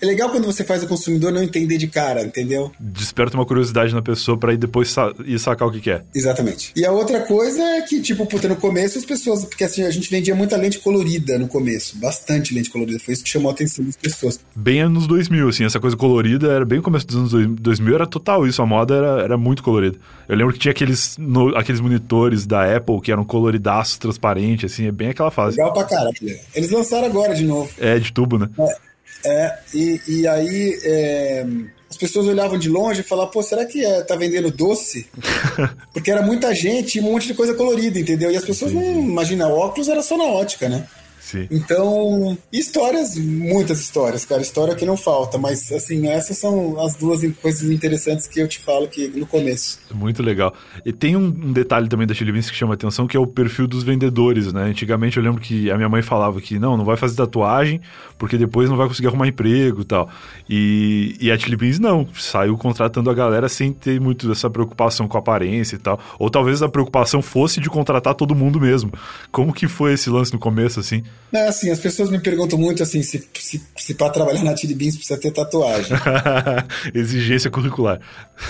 é 0.00 0.06
legal 0.06 0.30
quando 0.30 0.44
você 0.44 0.64
faz 0.64 0.82
o 0.82 0.86
consumidor 0.86 1.32
não 1.32 1.42
entender 1.42 1.78
de 1.78 1.88
cara, 1.88 2.22
entendeu? 2.22 2.70
Desperta 2.78 3.36
uma 3.36 3.46
curiosidade 3.46 3.94
na 3.94 4.02
pessoa 4.02 4.36
para 4.36 4.52
ir 4.52 4.56
depois 4.56 4.90
sa 4.90 5.12
ir 5.24 5.38
sacar 5.38 5.68
o 5.68 5.72
que 5.72 5.80
quer. 5.80 6.04
Exatamente. 6.14 6.72
E 6.76 6.84
a 6.84 6.92
outra 6.92 7.20
coisa 7.20 7.62
é 7.62 7.82
que, 7.82 8.00
tipo, 8.00 8.26
puta, 8.26 8.48
no 8.48 8.56
começo 8.56 8.98
as 8.98 9.04
pessoas. 9.04 9.44
Porque 9.44 9.64
assim, 9.64 9.82
a 9.82 9.90
gente 9.90 10.10
vendia 10.10 10.34
muita 10.34 10.56
lente 10.56 10.78
colorida 10.78 11.38
no 11.38 11.48
começo. 11.48 11.98
Bastante 11.98 12.54
lente 12.54 12.70
colorida. 12.70 12.98
Foi 12.98 13.14
isso 13.14 13.24
que 13.24 13.30
chamou 13.30 13.50
a 13.50 13.54
atenção 13.54 13.84
das 13.84 13.96
pessoas. 13.96 14.40
Bem 14.54 14.80
anos 14.80 15.06
2000, 15.06 15.48
assim, 15.48 15.64
essa 15.64 15.80
coisa 15.80 15.96
colorida 15.96 16.52
era 16.52 16.64
bem 16.64 16.80
começo 16.80 17.06
dos 17.06 17.16
anos 17.34 17.60
2000, 17.60 17.94
era 17.94 18.06
total 18.06 18.46
isso. 18.46 18.62
A 18.62 18.66
moda 18.66 18.94
era, 18.94 19.22
era 19.22 19.36
muito 19.36 19.62
colorida. 19.62 19.98
Eu 20.28 20.36
lembro 20.36 20.52
que 20.52 20.58
tinha 20.58 20.72
aqueles, 20.72 21.16
no, 21.18 21.56
aqueles 21.56 21.80
monitores 21.80 22.46
da 22.46 22.76
Apple 22.76 23.00
que 23.00 23.10
eram 23.10 23.24
coloridaços, 23.24 23.98
transparentes, 23.98 24.72
assim, 24.72 24.86
é 24.86 24.92
bem 24.92 25.08
aquela 25.08 25.30
fase. 25.30 25.56
Legal 25.56 25.72
pra 25.72 25.84
caralho. 25.84 26.14
Eles 26.54 26.70
lançaram 26.70 27.06
agora 27.06 27.34
de 27.34 27.44
novo. 27.44 27.70
É, 27.78 27.98
de 27.98 28.12
tubo, 28.12 28.38
né? 28.38 28.48
É. 28.58 28.88
É, 29.24 29.58
e, 29.74 30.00
e 30.06 30.28
aí 30.28 30.78
é, 30.84 31.46
as 31.90 31.96
pessoas 31.96 32.26
olhavam 32.26 32.58
de 32.58 32.68
longe 32.68 33.00
e 33.00 33.04
falavam, 33.04 33.32
pô, 33.32 33.42
será 33.42 33.64
que 33.64 33.84
é, 33.84 34.02
tá 34.02 34.14
vendendo 34.14 34.50
doce? 34.50 35.08
Porque 35.92 36.10
era 36.10 36.22
muita 36.22 36.54
gente 36.54 36.98
e 36.98 37.00
um 37.00 37.04
monte 37.04 37.26
de 37.26 37.34
coisa 37.34 37.54
colorida, 37.54 37.98
entendeu? 37.98 38.30
E 38.30 38.36
as 38.36 38.44
pessoas 38.44 38.72
não 38.72 38.82
imaginam, 38.82 39.50
óculos 39.52 39.88
era 39.88 40.02
só 40.02 40.16
na 40.16 40.24
ótica, 40.24 40.68
né? 40.68 40.86
Sim. 41.28 41.46
Então, 41.50 42.38
histórias, 42.50 43.14
muitas 43.18 43.80
histórias, 43.80 44.24
cara, 44.24 44.40
história 44.40 44.74
que 44.74 44.86
não 44.86 44.96
falta, 44.96 45.36
mas 45.36 45.70
assim, 45.70 46.08
essas 46.08 46.38
são 46.38 46.80
as 46.80 46.94
duas 46.94 47.20
coisas 47.42 47.68
interessantes 47.68 48.26
que 48.26 48.40
eu 48.40 48.48
te 48.48 48.58
falo 48.58 48.88
que 48.88 49.08
no 49.08 49.26
começo. 49.26 49.78
Muito 49.92 50.22
legal. 50.22 50.54
E 50.86 50.90
tem 50.90 51.16
um, 51.16 51.52
detalhe 51.52 51.86
também 51.86 52.06
da 52.06 52.14
Chili 52.14 52.32
Beans 52.32 52.50
que 52.50 52.56
chama 52.56 52.72
atenção, 52.72 53.06
que 53.06 53.14
é 53.14 53.20
o 53.20 53.26
perfil 53.26 53.66
dos 53.66 53.82
vendedores, 53.82 54.54
né? 54.54 54.62
Antigamente 54.62 55.18
eu 55.18 55.22
lembro 55.22 55.38
que 55.38 55.70
a 55.70 55.76
minha 55.76 55.88
mãe 55.90 56.00
falava 56.00 56.40
que 56.40 56.58
não, 56.58 56.78
não 56.78 56.84
vai 56.86 56.96
fazer 56.96 57.14
tatuagem, 57.16 57.82
porque 58.16 58.38
depois 58.38 58.70
não 58.70 58.78
vai 58.78 58.88
conseguir 58.88 59.08
arrumar 59.08 59.28
emprego 59.28 59.82
e 59.82 59.84
tal. 59.84 60.08
E, 60.48 61.14
e 61.20 61.30
a 61.30 61.38
Chili 61.38 61.56
Beans 61.56 61.78
não, 61.78 62.08
saiu 62.14 62.56
contratando 62.56 63.10
a 63.10 63.14
galera 63.14 63.50
sem 63.50 63.70
ter 63.70 64.00
muito 64.00 64.32
essa 64.32 64.48
preocupação 64.48 65.06
com 65.06 65.18
a 65.18 65.20
aparência 65.20 65.76
e 65.76 65.78
tal. 65.78 66.00
Ou 66.18 66.30
talvez 66.30 66.62
a 66.62 66.70
preocupação 66.70 67.20
fosse 67.20 67.60
de 67.60 67.68
contratar 67.68 68.14
todo 68.14 68.34
mundo 68.34 68.58
mesmo. 68.58 68.90
Como 69.30 69.52
que 69.52 69.68
foi 69.68 69.92
esse 69.92 70.08
lance 70.08 70.32
no 70.32 70.38
começo, 70.38 70.80
assim? 70.80 71.02
É 71.32 71.46
assim, 71.46 71.70
as 71.70 71.78
pessoas 71.78 72.10
me 72.10 72.18
perguntam 72.18 72.58
muito 72.58 72.82
assim 72.82 73.02
se, 73.02 73.22
se, 73.38 73.62
se 73.76 73.94
para 73.94 74.10
trabalhar 74.10 74.42
na 74.42 74.56
Chili 74.56 74.74
Beans 74.74 74.96
precisa 74.96 75.20
ter 75.20 75.30
tatuagem. 75.30 75.96
Exigência 76.94 77.50
curricular. 77.50 78.00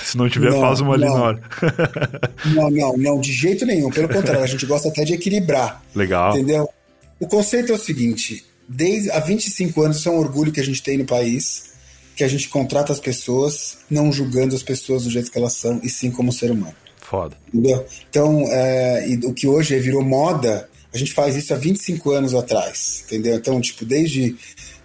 Se 0.05 0.17
não 0.17 0.29
tiver, 0.29 0.51
não, 0.51 0.61
faz 0.61 0.81
uma 0.81 0.95
ali 0.95 1.05
na 1.05 1.13
hora. 1.13 1.43
não, 2.55 2.71
não, 2.71 2.97
não, 2.97 3.21
de 3.21 3.33
jeito 3.33 3.67
nenhum. 3.67 3.91
Pelo 3.91 4.09
contrário, 4.09 4.43
a 4.43 4.47
gente 4.47 4.65
gosta 4.65 4.89
até 4.89 5.05
de 5.05 5.15
equilibrar. 5.15 5.83
Legal. 5.95 6.37
Entendeu? 6.37 6.69
O 7.19 7.27
conceito 7.27 7.73
é 7.73 7.75
o 7.75 7.79
seguinte: 7.79 8.45
desde 8.69 9.11
há 9.11 9.19
25 9.19 9.83
anos, 9.83 9.99
isso 9.99 10.09
é 10.09 10.13
um 10.13 10.19
orgulho 10.19 10.53
que 10.53 10.61
a 10.61 10.65
gente 10.65 10.83
tem 10.83 10.99
no 10.99 11.05
país, 11.05 11.71
que 12.15 12.23
a 12.23 12.29
gente 12.29 12.49
contrata 12.49 12.93
as 12.93 13.01
pessoas, 13.01 13.79
não 13.91 14.13
julgando 14.13 14.55
as 14.55 14.63
pessoas 14.63 15.05
do 15.05 15.11
jeito 15.11 15.33
que 15.33 15.39
elas 15.39 15.55
são, 15.55 15.81
e 15.83 15.89
sim 15.89 16.11
como 16.11 16.33
ser 16.33 16.51
humano. 16.51 16.75
Foda. 17.01 17.37
Entendeu? 17.49 17.87
Então, 18.09 18.45
é, 18.49 19.05
o 19.25 19.33
que 19.33 19.47
hoje 19.47 19.79
virou 19.81 20.05
moda 20.05 20.69
a 20.93 20.99
gente 20.99 21.13
faz 21.13 21.37
isso 21.37 21.53
há 21.53 21.57
25 21.57 22.11
anos 22.11 22.35
atrás, 22.35 23.05
entendeu? 23.07 23.37
Então, 23.37 23.61
tipo, 23.61 23.85
desde 23.85 24.37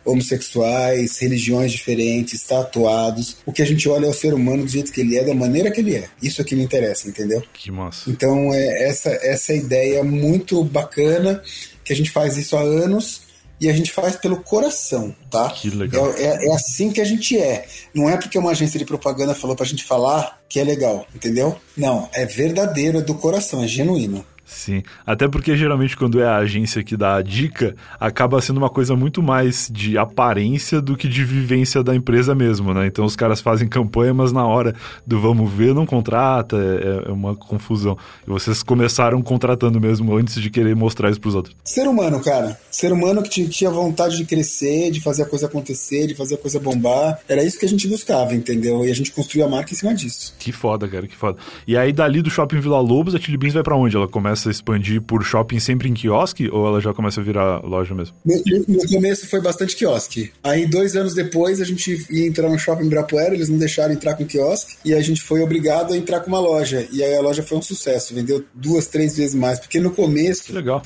homossexuais, 0.05 1.17
religiões 1.17 1.71
diferentes, 1.71 2.43
tatuados. 2.43 3.37
O 3.45 3.53
que 3.53 3.61
a 3.61 3.65
gente 3.65 3.87
olha 3.87 4.05
é 4.05 4.09
o 4.09 4.13
ser 4.13 4.33
humano 4.33 4.63
do 4.63 4.69
jeito 4.69 4.91
que 4.91 5.01
ele 5.01 5.17
é, 5.17 5.23
da 5.23 5.33
maneira 5.33 5.71
que 5.71 5.79
ele 5.79 5.95
é. 5.95 6.09
Isso 6.21 6.41
é 6.41 6.43
que 6.43 6.55
me 6.55 6.63
interessa, 6.63 7.07
entendeu? 7.07 7.41
Que 7.53 7.71
massa. 7.71 8.09
Então, 8.09 8.53
é 8.53 8.83
essa, 8.83 9.09
essa 9.09 9.53
ideia 9.53 10.03
muito 10.03 10.63
bacana, 10.63 11.41
que 11.85 11.93
a 11.93 11.95
gente 11.95 12.11
faz 12.11 12.37
isso 12.37 12.57
há 12.57 12.61
anos 12.61 13.21
e 13.59 13.69
a 13.69 13.73
gente 13.73 13.93
faz 13.93 14.17
pelo 14.17 14.37
coração, 14.41 15.15
tá? 15.31 15.49
Que 15.51 15.69
legal. 15.69 16.13
É, 16.15 16.23
é, 16.23 16.47
é, 16.49 16.53
assim 16.53 16.91
que 16.91 16.99
a 16.99 17.05
gente 17.05 17.37
é. 17.37 17.65
Não 17.93 18.09
é 18.09 18.17
porque 18.17 18.37
uma 18.37 18.51
agência 18.51 18.77
de 18.77 18.85
propaganda 18.85 19.33
falou 19.33 19.55
pra 19.55 19.65
gente 19.65 19.85
falar 19.85 20.41
que 20.49 20.59
é 20.59 20.63
legal, 20.63 21.07
entendeu? 21.15 21.55
Não, 21.77 22.09
é 22.13 22.25
verdadeiro, 22.25 22.97
é 22.97 23.01
do 23.01 23.15
coração, 23.15 23.63
é 23.63 23.67
genuíno. 23.67 24.25
Sim, 24.45 24.83
até 25.05 25.27
porque 25.27 25.55
geralmente 25.55 25.95
quando 25.95 26.19
é 26.19 26.25
a 26.25 26.35
agência 26.35 26.83
que 26.83 26.97
dá 26.97 27.15
a 27.15 27.21
dica, 27.21 27.75
acaba 27.97 28.41
sendo 28.41 28.57
uma 28.57 28.69
coisa 28.69 28.95
muito 28.95 29.23
mais 29.23 29.69
de 29.71 29.97
aparência 29.97 30.81
do 30.81 30.97
que 30.97 31.07
de 31.07 31.23
vivência 31.23 31.81
da 31.81 31.95
empresa 31.95 32.35
mesmo, 32.35 32.73
né? 32.73 32.85
Então 32.85 33.05
os 33.05 33.15
caras 33.15 33.39
fazem 33.39 33.67
campanha, 33.67 34.13
mas 34.13 34.33
na 34.33 34.45
hora 34.45 34.75
do 35.07 35.19
vamos 35.19 35.51
ver 35.51 35.73
não 35.73 35.85
contrata, 35.85 36.57
é, 36.57 37.09
é 37.09 37.11
uma 37.11 37.35
confusão. 37.35 37.97
E 38.27 38.29
vocês 38.29 38.61
começaram 38.61 39.21
contratando 39.21 39.79
mesmo 39.79 40.15
antes 40.15 40.41
de 40.41 40.49
querer 40.49 40.75
mostrar 40.75 41.09
isso 41.09 41.21
pros 41.21 41.35
outros. 41.35 41.55
Ser 41.63 41.87
humano, 41.87 42.21
cara. 42.21 42.59
Ser 42.69 42.91
humano 42.91 43.23
que 43.23 43.47
tinha 43.47 43.69
vontade 43.69 44.17
de 44.17 44.25
crescer, 44.25 44.91
de 44.91 44.99
fazer 44.99 45.23
a 45.23 45.25
coisa 45.25 45.45
acontecer, 45.45 46.07
de 46.07 46.15
fazer 46.15 46.35
a 46.35 46.37
coisa 46.37 46.59
bombar. 46.59 47.19
Era 47.29 47.43
isso 47.43 47.57
que 47.57 47.65
a 47.65 47.69
gente 47.69 47.87
buscava, 47.87 48.35
entendeu? 48.35 48.85
E 48.85 48.91
a 48.91 48.95
gente 48.95 49.11
construiu 49.11 49.45
a 49.45 49.49
marca 49.49 49.71
em 49.73 49.75
cima 49.75 49.93
disso. 49.93 50.35
Que 50.37 50.51
foda, 50.51 50.85
cara, 50.87 51.07
que 51.07 51.15
foda. 51.15 51.37
E 51.65 51.77
aí 51.77 51.93
dali 51.93 52.21
do 52.21 52.29
Shopping 52.29 52.59
Vila 52.59 52.81
Lobos, 52.81 53.15
a 53.15 53.19
Chili 53.19 53.37
Beans 53.37 53.53
vai 53.53 53.63
para 53.63 53.75
onde? 53.75 53.95
Ela 53.95 54.07
começa 54.07 54.32
começa 54.33 54.49
a 54.49 54.51
expandir 54.51 55.01
por 55.01 55.23
shopping 55.23 55.59
sempre 55.59 55.87
em 55.87 55.93
quiosque 55.93 56.49
ou 56.49 56.65
ela 56.65 56.81
já 56.81 56.93
começa 56.93 57.21
a 57.21 57.23
virar 57.23 57.63
loja 57.63 57.93
mesmo? 57.93 58.15
No, 58.25 58.35
no 58.67 58.87
começo 58.87 59.29
foi 59.29 59.39
bastante 59.39 59.75
quiosque. 59.75 60.31
Aí, 60.43 60.65
dois 60.65 60.95
anos 60.95 61.13
depois, 61.13 61.61
a 61.61 61.65
gente 61.65 62.05
ia 62.09 62.27
entrar 62.27 62.49
no 62.49 62.57
shopping 62.57 62.85
Ibirapuera, 62.85 63.35
eles 63.35 63.49
não 63.49 63.57
deixaram 63.57 63.93
entrar 63.93 64.15
com 64.15 64.25
quiosque 64.25 64.75
e 64.83 64.93
a 64.93 65.01
gente 65.01 65.21
foi 65.21 65.41
obrigado 65.41 65.93
a 65.93 65.97
entrar 65.97 66.19
com 66.21 66.27
uma 66.27 66.39
loja. 66.39 66.87
E 66.91 67.03
aí 67.03 67.15
a 67.15 67.21
loja 67.21 67.43
foi 67.43 67.57
um 67.57 67.61
sucesso, 67.61 68.15
vendeu 68.15 68.43
duas, 68.53 68.87
três 68.87 69.15
vezes 69.15 69.35
mais. 69.35 69.59
Porque 69.59 69.79
no 69.79 69.91
começo. 69.91 70.45
Que 70.45 70.53
legal. 70.53 70.81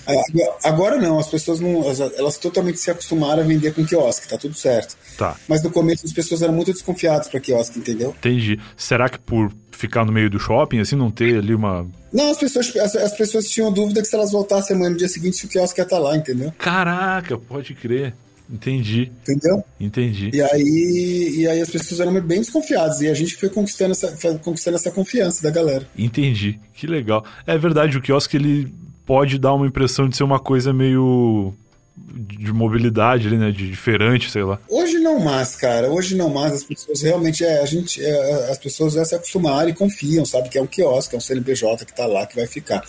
Agora 0.63 0.97
não, 0.97 1.17
as 1.17 1.27
pessoas 1.27 1.59
não. 1.59 1.83
Elas 2.17 2.37
totalmente 2.37 2.79
se 2.79 2.91
acostumaram 2.91 3.43
a 3.43 3.45
vender 3.45 3.73
com 3.73 3.85
quiosque, 3.85 4.27
tá 4.27 4.37
tudo 4.37 4.55
certo. 4.55 4.97
Tá. 5.17 5.35
Mas 5.47 5.63
no 5.63 5.71
começo 5.71 6.05
as 6.05 6.11
pessoas 6.11 6.41
eram 6.41 6.53
muito 6.53 6.73
desconfiadas 6.73 7.29
para 7.29 7.39
quiosque, 7.39 7.79
entendeu? 7.79 8.13
Entendi. 8.17 8.59
Será 8.75 9.07
que 9.07 9.19
por 9.19 9.51
ficar 9.77 10.03
no 10.03 10.11
meio 10.11 10.29
do 10.29 10.39
shopping, 10.39 10.79
assim, 10.79 10.95
não 10.95 11.11
ter 11.11 11.37
ali 11.37 11.53
uma. 11.53 11.85
Não, 12.11 12.31
as 12.31 12.37
pessoas, 12.37 12.75
as, 12.75 12.95
as 12.95 13.15
pessoas 13.15 13.47
tinham 13.47 13.71
dúvida 13.71 14.01
que 14.01 14.07
se 14.07 14.15
elas 14.15 14.31
voltassem 14.31 14.75
amanhã 14.75 14.89
no 14.89 14.97
dia 14.97 15.07
seguinte, 15.07 15.37
se 15.37 15.45
o 15.45 15.49
quiosque 15.49 15.79
ia 15.79 15.83
estar 15.83 15.99
lá, 15.99 16.15
entendeu? 16.17 16.51
Caraca, 16.57 17.37
pode 17.37 17.75
crer. 17.75 18.13
Entendi. 18.49 19.11
Entendeu? 19.21 19.63
Entendi. 19.79 20.31
E 20.33 20.41
aí, 20.41 21.35
e 21.37 21.47
aí 21.47 21.61
as 21.61 21.69
pessoas 21.69 21.99
eram 21.99 22.19
bem 22.21 22.39
desconfiadas. 22.39 23.01
E 23.01 23.07
a 23.07 23.13
gente 23.13 23.35
foi 23.35 23.49
conquistando 23.49 23.91
essa, 23.91 24.07
foi 24.15 24.37
conquistando 24.37 24.77
essa 24.77 24.89
confiança 24.89 25.43
da 25.43 25.51
galera. 25.51 25.85
Entendi. 25.97 26.57
Que 26.73 26.87
legal. 26.87 27.25
É 27.45 27.57
verdade, 27.57 27.97
o 27.97 28.01
quiosque 28.01 28.37
ele 28.37 28.73
pode 29.05 29.37
dar 29.37 29.53
uma 29.53 29.67
impressão 29.67 30.07
de 30.07 30.15
ser 30.15 30.23
uma 30.23 30.39
coisa 30.39 30.71
meio 30.73 31.53
de 31.97 32.51
mobilidade 32.53 33.27
ali, 33.27 33.37
né? 33.37 33.51
De 33.51 33.69
diferente, 33.69 34.29
sei 34.29 34.43
lá. 34.43 34.59
Hoje 34.69 34.99
não 34.99 35.19
mais, 35.19 35.55
cara. 35.55 35.89
Hoje 35.89 36.15
não 36.15 36.29
mais. 36.29 36.53
As 36.53 36.63
pessoas 36.63 37.01
realmente 37.01 37.43
é, 37.43 37.61
a 37.61 37.65
gente, 37.65 38.03
é, 38.03 38.51
as 38.51 38.57
pessoas 38.57 38.93
já 38.93 39.03
se 39.03 39.15
acostumaram 39.15 39.69
e 39.69 39.73
confiam, 39.73 40.25
sabe? 40.25 40.49
Que 40.49 40.57
é 40.57 40.61
um 40.61 40.67
quiosque, 40.67 41.15
é 41.15 41.17
um 41.17 41.21
CNPJ 41.21 41.85
que 41.85 41.95
tá 41.95 42.05
lá, 42.05 42.25
que 42.25 42.35
vai 42.35 42.47
ficar. 42.47 42.83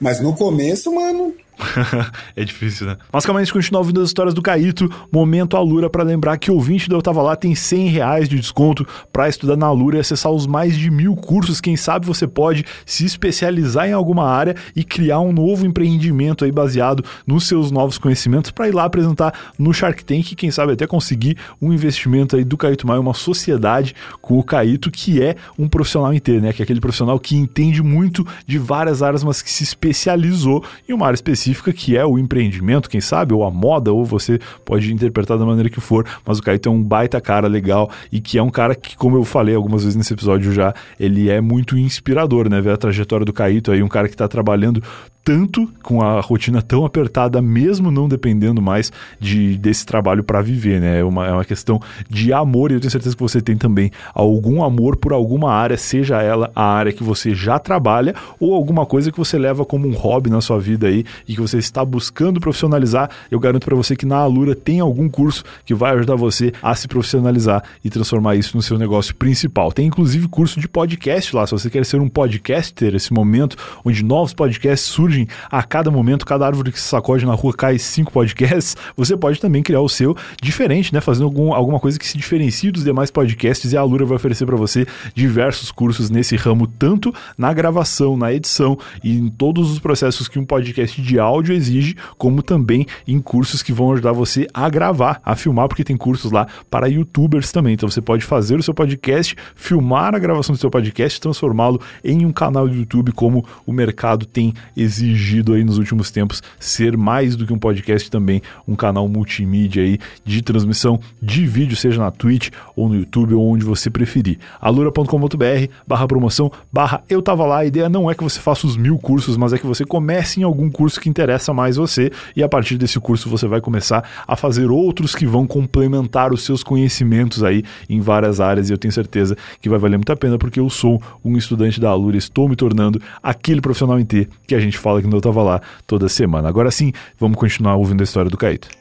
Mas 0.00 0.20
no 0.20 0.34
começo, 0.34 0.92
mano, 0.94 1.34
é 2.36 2.44
difícil, 2.44 2.86
né? 2.86 2.96
Mas 3.12 3.26
calma 3.26 3.40
aí, 3.40 3.42
a 3.42 3.44
gente 3.44 3.52
continua 3.52 3.80
ouvindo 3.80 4.00
as 4.00 4.08
histórias 4.08 4.34
do 4.34 4.40
Caíto. 4.40 4.88
Momento 5.12 5.56
Alura 5.56 5.90
para 5.90 6.02
lembrar 6.02 6.36
que 6.38 6.50
o 6.50 6.54
ouvinte 6.54 6.88
do 6.88 6.96
Eu 6.96 7.02
Tava 7.02 7.22
Lá 7.22 7.36
tem 7.36 7.54
100 7.54 7.88
reais 7.88 8.28
de 8.28 8.38
desconto 8.38 8.86
para 9.12 9.28
estudar 9.28 9.56
na 9.56 9.66
Alura 9.66 9.96
e 9.96 10.00
acessar 10.00 10.30
os 10.32 10.46
mais 10.46 10.76
de 10.76 10.90
mil 10.90 11.16
cursos. 11.16 11.60
Quem 11.60 11.76
sabe 11.76 12.06
você 12.06 12.26
pode 12.26 12.64
se 12.86 13.04
especializar 13.04 13.88
em 13.88 13.92
alguma 13.92 14.28
área 14.28 14.54
e 14.74 14.84
criar 14.84 15.20
um 15.20 15.32
novo 15.32 15.66
empreendimento 15.66 16.44
aí 16.44 16.52
baseado 16.52 17.04
nos 17.26 17.46
seus 17.46 17.70
novos 17.70 17.98
conhecimentos 17.98 18.50
para 18.50 18.68
ir 18.68 18.74
lá 18.74 18.84
apresentar 18.84 19.34
no 19.58 19.72
Shark 19.74 20.04
Tank 20.04 20.32
e 20.32 20.36
quem 20.36 20.50
sabe 20.50 20.72
até 20.72 20.86
conseguir 20.86 21.36
um 21.60 21.72
investimento 21.72 22.36
aí 22.36 22.44
do 22.44 22.56
Caíto 22.56 22.86
Maia, 22.86 23.00
uma 23.00 23.14
sociedade 23.14 23.94
com 24.20 24.38
o 24.38 24.42
Caíto 24.42 24.90
que 24.90 25.22
é 25.22 25.36
um 25.58 25.68
profissional 25.68 26.14
inteiro, 26.14 26.40
né? 26.40 26.52
Que 26.52 26.62
é 26.62 26.64
aquele 26.64 26.80
profissional 26.80 27.18
que 27.18 27.36
entende 27.36 27.82
muito 27.82 28.26
de 28.46 28.58
várias 28.58 29.02
áreas, 29.02 29.24
mas 29.24 29.42
que 29.42 29.50
se 29.50 29.64
especializou 29.64 30.64
em 30.88 30.92
uma 30.92 31.06
área 31.06 31.16
específica 31.16 31.47
específica 31.48 31.72
que 31.72 31.96
é 31.96 32.04
o 32.04 32.18
empreendimento, 32.18 32.88
quem 32.88 33.00
sabe, 33.00 33.32
ou 33.34 33.44
a 33.44 33.50
moda, 33.50 33.92
ou 33.92 34.04
você 34.04 34.38
pode 34.64 34.92
interpretar 34.92 35.38
da 35.38 35.44
maneira 35.44 35.70
que 35.70 35.80
for, 35.80 36.06
mas 36.24 36.38
o 36.38 36.42
Caíto 36.42 36.68
é 36.68 36.72
um 36.72 36.82
baita 36.82 37.20
cara 37.20 37.48
legal 37.48 37.90
e 38.12 38.20
que 38.20 38.38
é 38.38 38.42
um 38.42 38.50
cara 38.50 38.74
que, 38.74 38.96
como 38.96 39.16
eu 39.16 39.24
falei 39.24 39.54
algumas 39.54 39.82
vezes 39.82 39.96
nesse 39.96 40.12
episódio 40.12 40.52
já, 40.52 40.74
ele 40.98 41.28
é 41.28 41.40
muito 41.40 41.76
inspirador, 41.76 42.48
né? 42.48 42.60
Ver 42.60 42.72
a 42.72 42.76
trajetória 42.76 43.24
do 43.24 43.32
Caíto 43.32 43.72
aí, 43.72 43.82
um 43.82 43.88
cara 43.88 44.08
que 44.08 44.14
está 44.14 44.28
trabalhando 44.28 44.82
tanto 45.28 45.68
com 45.82 46.00
a 46.00 46.22
rotina 46.22 46.62
tão 46.62 46.86
apertada, 46.86 47.42
mesmo 47.42 47.90
não 47.90 48.08
dependendo 48.08 48.62
mais 48.62 48.90
de, 49.20 49.58
desse 49.58 49.84
trabalho 49.84 50.24
para 50.24 50.40
viver, 50.40 50.80
né? 50.80 51.00
É 51.00 51.04
uma, 51.04 51.26
é 51.26 51.32
uma 51.32 51.44
questão 51.44 51.78
de 52.08 52.32
amor 52.32 52.70
e 52.70 52.74
eu 52.74 52.80
tenho 52.80 52.90
certeza 52.90 53.14
que 53.14 53.22
você 53.22 53.42
tem 53.42 53.54
também 53.54 53.90
algum 54.14 54.64
amor 54.64 54.96
por 54.96 55.12
alguma 55.12 55.52
área, 55.52 55.76
seja 55.76 56.22
ela 56.22 56.50
a 56.56 56.64
área 56.64 56.94
que 56.94 57.02
você 57.02 57.34
já 57.34 57.58
trabalha 57.58 58.14
ou 58.40 58.54
alguma 58.54 58.86
coisa 58.86 59.12
que 59.12 59.18
você 59.18 59.38
leva 59.38 59.66
como 59.66 59.86
um 59.86 59.92
hobby 59.92 60.30
na 60.30 60.40
sua 60.40 60.58
vida 60.58 60.86
aí 60.86 61.04
e 61.28 61.34
que 61.34 61.40
você 61.42 61.58
está 61.58 61.84
buscando 61.84 62.40
profissionalizar. 62.40 63.10
Eu 63.30 63.38
garanto 63.38 63.66
para 63.66 63.76
você 63.76 63.94
que 63.94 64.06
na 64.06 64.16
Alura 64.16 64.54
tem 64.54 64.80
algum 64.80 65.10
curso 65.10 65.44
que 65.66 65.74
vai 65.74 65.92
ajudar 65.92 66.16
você 66.16 66.54
a 66.62 66.74
se 66.74 66.88
profissionalizar 66.88 67.62
e 67.84 67.90
transformar 67.90 68.34
isso 68.34 68.56
no 68.56 68.62
seu 68.62 68.78
negócio 68.78 69.14
principal. 69.14 69.72
Tem 69.72 69.86
inclusive 69.86 70.26
curso 70.26 70.58
de 70.58 70.66
podcast 70.66 71.36
lá, 71.36 71.46
se 71.46 71.52
você 71.52 71.68
quer 71.68 71.84
ser 71.84 72.00
um 72.00 72.08
podcaster, 72.08 72.94
esse 72.94 73.12
momento 73.12 73.58
onde 73.84 74.02
novos 74.02 74.32
podcasts 74.32 74.88
surgem 74.88 75.07
surgem 75.08 75.26
a 75.50 75.62
cada 75.62 75.90
momento, 75.90 76.26
cada 76.26 76.46
árvore 76.46 76.70
que 76.70 76.78
se 76.78 76.86
sacode 76.86 77.24
na 77.24 77.34
rua 77.34 77.54
cai 77.54 77.78
cinco 77.78 78.12
podcasts, 78.12 78.76
você 78.96 79.16
pode 79.16 79.40
também 79.40 79.62
criar 79.62 79.80
o 79.80 79.88
seu 79.88 80.14
diferente, 80.40 80.92
né? 80.92 81.00
Fazendo 81.00 81.24
algum, 81.24 81.52
alguma 81.54 81.80
coisa 81.80 81.98
que 81.98 82.06
se 82.06 82.18
diferencie 82.18 82.70
dos 82.70 82.84
demais 82.84 83.10
podcasts 83.10 83.72
e 83.72 83.76
a 83.76 83.80
Alura 83.80 84.04
vai 84.04 84.16
oferecer 84.16 84.44
para 84.44 84.56
você 84.56 84.86
diversos 85.14 85.70
cursos 85.70 86.10
nesse 86.10 86.36
ramo, 86.36 86.66
tanto 86.66 87.12
na 87.36 87.52
gravação, 87.52 88.16
na 88.16 88.32
edição 88.32 88.78
e 89.02 89.16
em 89.16 89.28
todos 89.28 89.70
os 89.70 89.78
processos 89.78 90.28
que 90.28 90.38
um 90.38 90.44
podcast 90.44 91.00
de 91.00 91.18
áudio 91.18 91.54
exige, 91.54 91.96
como 92.18 92.42
também 92.42 92.86
em 93.06 93.18
cursos 93.18 93.62
que 93.62 93.72
vão 93.72 93.92
ajudar 93.92 94.12
você 94.12 94.46
a 94.52 94.68
gravar, 94.68 95.20
a 95.24 95.34
filmar, 95.34 95.68
porque 95.68 95.84
tem 95.84 95.96
cursos 95.96 96.30
lá 96.30 96.46
para 96.70 96.86
youtubers 96.88 97.50
também. 97.50 97.74
Então 97.74 97.88
você 97.88 98.00
pode 98.00 98.24
fazer 98.24 98.58
o 98.58 98.62
seu 98.62 98.74
podcast, 98.74 99.34
filmar 99.54 100.14
a 100.14 100.18
gravação 100.18 100.54
do 100.54 100.58
seu 100.58 100.70
podcast, 100.70 101.20
transformá-lo 101.20 101.80
em 102.04 102.26
um 102.26 102.32
canal 102.32 102.68
do 102.68 102.74
YouTube 102.74 103.12
como 103.12 103.44
o 103.64 103.72
mercado 103.72 104.26
tem 104.26 104.52
exigido 104.76 104.97
exigido 105.00 105.54
aí 105.54 105.64
nos 105.64 105.78
últimos 105.78 106.10
tempos 106.10 106.42
ser 106.58 106.96
mais 106.96 107.36
do 107.36 107.46
que 107.46 107.52
um 107.52 107.58
podcast 107.58 108.10
também, 108.10 108.42
um 108.66 108.74
canal 108.74 109.08
multimídia 109.08 109.82
aí 109.82 109.98
de 110.24 110.42
transmissão 110.42 111.00
de 111.20 111.46
vídeo, 111.46 111.76
seja 111.76 112.00
na 112.00 112.10
Twitch 112.10 112.50
ou 112.74 112.88
no 112.88 112.96
YouTube 112.96 113.34
ou 113.34 113.48
onde 113.48 113.64
você 113.64 113.90
preferir. 113.90 114.38
alura.com.br 114.60 115.72
barra 115.86 116.06
promoção 116.06 116.50
barra 116.72 117.02
eu 117.08 117.22
tava 117.22 117.44
lá. 117.46 117.58
A 117.58 117.66
ideia 117.66 117.88
não 117.88 118.10
é 118.10 118.14
que 118.14 118.22
você 118.22 118.40
faça 118.40 118.66
os 118.66 118.76
mil 118.76 118.98
cursos, 118.98 119.36
mas 119.36 119.52
é 119.52 119.58
que 119.58 119.66
você 119.66 119.84
comece 119.84 120.40
em 120.40 120.42
algum 120.42 120.70
curso 120.70 121.00
que 121.00 121.08
interessa 121.08 121.52
mais 121.52 121.76
você 121.76 122.10
e 122.34 122.42
a 122.42 122.48
partir 122.48 122.76
desse 122.76 122.98
curso 123.00 123.28
você 123.28 123.46
vai 123.46 123.60
começar 123.60 124.08
a 124.26 124.36
fazer 124.36 124.70
outros 124.70 125.14
que 125.14 125.26
vão 125.26 125.46
complementar 125.46 126.32
os 126.32 126.42
seus 126.42 126.62
conhecimentos 126.62 127.42
aí 127.42 127.64
em 127.88 128.00
várias 128.00 128.40
áreas 128.40 128.70
e 128.70 128.72
eu 128.72 128.78
tenho 128.78 128.92
certeza 128.92 129.36
que 129.60 129.68
vai 129.68 129.78
valer 129.78 129.96
muito 129.96 130.12
a 130.12 130.16
pena 130.16 130.38
porque 130.38 130.60
eu 130.60 130.70
sou 130.70 131.02
um 131.24 131.36
estudante 131.36 131.80
da 131.80 131.90
Alura, 131.90 132.16
estou 132.16 132.48
me 132.48 132.56
tornando 132.56 133.00
aquele 133.22 133.60
profissional 133.60 133.98
em 133.98 134.04
T 134.04 134.28
que 134.46 134.54
a 134.54 134.60
gente 134.60 134.78
fala 134.78 134.87
fala 134.88 135.02
que 135.02 135.14
eu 135.14 135.20
tava 135.20 135.42
lá 135.42 135.60
toda 135.86 136.08
semana. 136.08 136.48
Agora 136.48 136.70
sim, 136.70 136.92
vamos 137.18 137.38
continuar 137.38 137.76
ouvindo 137.76 138.00
a 138.00 138.04
história 138.04 138.30
do 138.30 138.36
Caíto. 138.36 138.77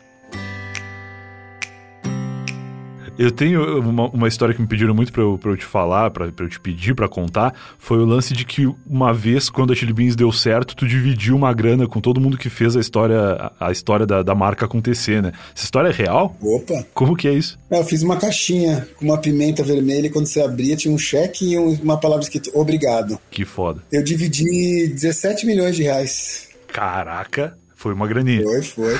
Eu 3.17 3.31
tenho 3.31 3.79
uma, 3.79 4.07
uma 4.09 4.27
história 4.27 4.53
que 4.53 4.61
me 4.61 4.67
pediram 4.67 4.93
muito 4.93 5.11
pra 5.11 5.23
eu, 5.23 5.37
pra 5.37 5.51
eu 5.51 5.57
te 5.57 5.65
falar, 5.65 6.11
pra, 6.11 6.31
pra 6.31 6.45
eu 6.45 6.49
te 6.49 6.59
pedir 6.59 6.93
pra 6.93 7.09
contar. 7.09 7.53
Foi 7.79 7.97
o 7.97 8.05
lance 8.05 8.33
de 8.33 8.45
que 8.45 8.67
uma 8.87 9.13
vez, 9.13 9.49
quando 9.49 9.73
a 9.73 9.75
Chili 9.75 9.91
Beans 9.91 10.15
deu 10.15 10.31
certo, 10.31 10.75
tu 10.75 10.87
dividiu 10.87 11.35
uma 11.35 11.51
grana 11.53 11.87
com 11.87 11.99
todo 11.99 12.21
mundo 12.21 12.37
que 12.37 12.49
fez 12.49 12.75
a 12.75 12.79
história, 12.79 13.51
a, 13.59 13.71
história 13.71 14.05
da, 14.05 14.21
da 14.21 14.35
marca 14.35 14.65
acontecer, 14.65 15.21
né? 15.21 15.31
Essa 15.55 15.65
história 15.65 15.89
é 15.89 15.91
real? 15.91 16.35
Opa! 16.41 16.85
Como 16.93 17.15
que 17.15 17.27
é 17.27 17.33
isso? 17.33 17.57
Eu 17.71 17.83
fiz 17.83 18.03
uma 18.03 18.17
caixinha 18.17 18.87
com 18.97 19.05
uma 19.05 19.17
pimenta 19.17 19.63
vermelha 19.63 20.07
e 20.07 20.09
quando 20.09 20.27
você 20.27 20.41
abria 20.41 20.75
tinha 20.75 20.93
um 20.93 20.97
cheque 20.97 21.53
e 21.53 21.57
uma 21.57 21.99
palavra 21.99 22.23
escrita 22.23 22.51
obrigado. 22.53 23.19
Que 23.31 23.45
foda. 23.45 23.81
Eu 23.91 24.03
dividi 24.03 24.87
17 24.87 25.45
milhões 25.45 25.75
de 25.75 25.83
reais. 25.83 26.49
Caraca, 26.67 27.57
foi 27.77 27.93
uma 27.93 28.07
graninha. 28.07 28.41
Foi, 28.43 28.63
foi. 28.63 28.93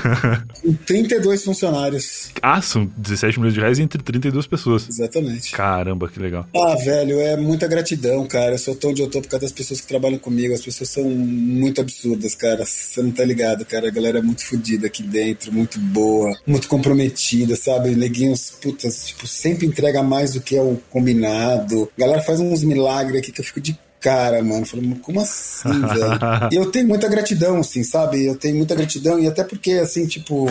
com 0.62 0.74
32 0.86 1.44
funcionários. 1.44 2.30
Ah, 2.44 2.62
são 2.62 2.86
17 2.96 3.40
milhões 3.40 3.56
de 3.56 3.60
reais 3.60 3.80
entre 3.80 4.02
32 4.04 4.46
pessoas. 4.46 4.88
Exatamente. 4.88 5.52
Caramba, 5.52 6.08
que 6.08 6.20
legal. 6.20 6.48
Ah, 6.56 6.76
velho, 6.76 7.20
é 7.20 7.36
muita 7.36 7.68
gratidão, 7.68 8.26
cara. 8.28 8.54
Eu 8.54 8.60
sou 8.60 8.76
tão 8.76 8.92
onde 8.92 9.02
eu 9.02 9.10
tô 9.10 9.20
por 9.20 9.30
causa 9.30 9.48
das 9.48 9.52
pessoas 9.52 9.82
que 9.82 9.88
trabalham 9.88 10.20
comigo. 10.20 10.54
As 10.54 10.62
pessoas 10.62 10.92
são 10.92 11.04
muito 11.04 11.82
absurdas, 11.82 12.36
cara. 12.36 12.64
Você 12.66 13.02
não 13.02 13.12
tá 13.12 13.26
ligado, 13.26 13.66
cara. 13.66 13.88
A 13.88 13.92
galera 13.92 14.20
é 14.20 14.22
muito 14.22 14.46
fodida 14.46 14.86
aqui 14.86 15.02
dentro, 15.02 15.52
muito 15.52 15.80
boa, 15.80 16.38
muito 16.46 16.68
comprometida, 16.68 17.56
sabe? 17.56 17.96
Neguinhos, 17.96 18.52
putas, 18.62 19.08
tipo, 19.08 19.26
sempre 19.26 19.66
entrega 19.66 20.04
mais 20.04 20.34
do 20.34 20.42
que 20.42 20.56
é 20.56 20.62
o 20.62 20.80
combinado. 20.92 21.90
A 21.98 22.02
galera 22.02 22.22
faz 22.22 22.40
uns 22.40 22.64
milagres 22.64 23.22
aqui 23.22 23.32
que 23.32 23.42
eu 23.42 23.46
fico 23.46 23.60
de 23.60 23.76
cara, 24.00 24.42
mano. 24.44 24.66
Falei, 24.66 24.96
como 25.02 25.22
assim, 25.22 25.70
velho? 25.82 26.20
E 26.52 26.56
eu 26.56 26.72
tenho 26.72 26.88
muita 26.88 27.08
gratidão, 27.08 27.60
assim, 27.60 27.84
sabe? 27.84 28.26
Eu 28.26 28.36
tenho 28.36 28.56
muita 28.56 28.76
gratidão, 28.76 29.20
e 29.20 29.28
até 29.28 29.44
porque, 29.44 29.74
assim, 29.74 30.06
tipo, 30.06 30.48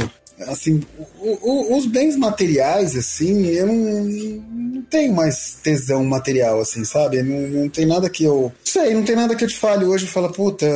assim, 0.48 0.82
o, 1.18 1.50
o, 1.50 1.78
os 1.78 1.86
bens 1.86 2.16
materiais, 2.16 2.96
assim, 2.96 3.46
eu 3.46 3.66
não, 3.66 3.74
não, 3.74 4.82
tenho 4.82 5.14
mais 5.14 5.58
tesão 5.62 6.04
material, 6.04 6.60
assim, 6.60 6.84
sabe? 6.84 7.22
Não, 7.22 7.62
não 7.62 7.68
tem 7.68 7.86
nada 7.86 8.08
que 8.10 8.24
eu. 8.24 8.52
Sei, 8.64 8.94
não 8.94 9.02
tem 9.02 9.16
nada 9.16 9.34
que 9.34 9.44
eu 9.44 9.48
te 9.48 9.58
fale 9.58 9.84
hoje 9.84 10.04
e 10.04 10.08
fala, 10.08 10.30
puta 10.32 10.66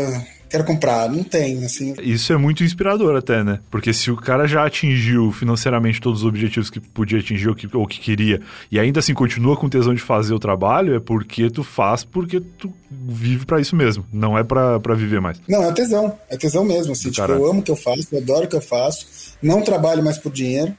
quero 0.51 0.65
comprar. 0.65 1.09
Não 1.09 1.23
tem, 1.23 1.65
assim. 1.65 1.95
Isso 2.03 2.33
é 2.33 2.37
muito 2.37 2.65
inspirador 2.65 3.17
até, 3.17 3.43
né? 3.43 3.61
Porque 3.71 3.93
se 3.93 4.11
o 4.11 4.17
cara 4.17 4.47
já 4.47 4.67
atingiu 4.67 5.31
financeiramente 5.33 6.01
todos 6.01 6.21
os 6.21 6.27
objetivos 6.27 6.69
que 6.69 6.81
podia 6.81 7.21
atingir 7.21 7.49
ou 7.49 7.55
que, 7.55 7.69
ou 7.75 7.87
que 7.87 8.01
queria, 8.01 8.41
e 8.71 8.79
ainda 8.79 9.01
assim 9.01 9.15
continua 9.15 9.57
com 9.57 9.69
tesão 9.69 9.95
de 9.95 10.03
fazer 10.03 10.35
o 10.35 10.39
trabalho, 10.39 10.97
é 10.97 11.01
porque 11.01 11.49
tu 11.49 11.63
faz 11.63 12.05
porque 12.05 12.41
tu 12.41 12.73
vive 12.91 13.47
para 13.47 13.61
isso 13.61 13.77
mesmo. 13.77 14.05
Não 14.13 14.37
é 14.37 14.43
para 14.43 14.95
viver 14.95 15.21
mais. 15.21 15.41
Não, 15.49 15.63
é 15.63 15.73
tesão. 15.73 16.19
É 16.29 16.37
tesão 16.37 16.65
mesmo. 16.65 16.93
Assim, 16.93 17.11
tipo, 17.11 17.31
eu 17.31 17.49
amo 17.49 17.61
o 17.61 17.63
que 17.63 17.71
eu 17.71 17.77
faço, 17.77 18.09
eu 18.13 18.19
adoro 18.19 18.45
o 18.45 18.49
que 18.49 18.57
eu 18.57 18.61
faço. 18.61 19.07
Não 19.41 19.63
trabalho 19.63 20.03
mais 20.03 20.19
por 20.19 20.33
dinheiro. 20.33 20.75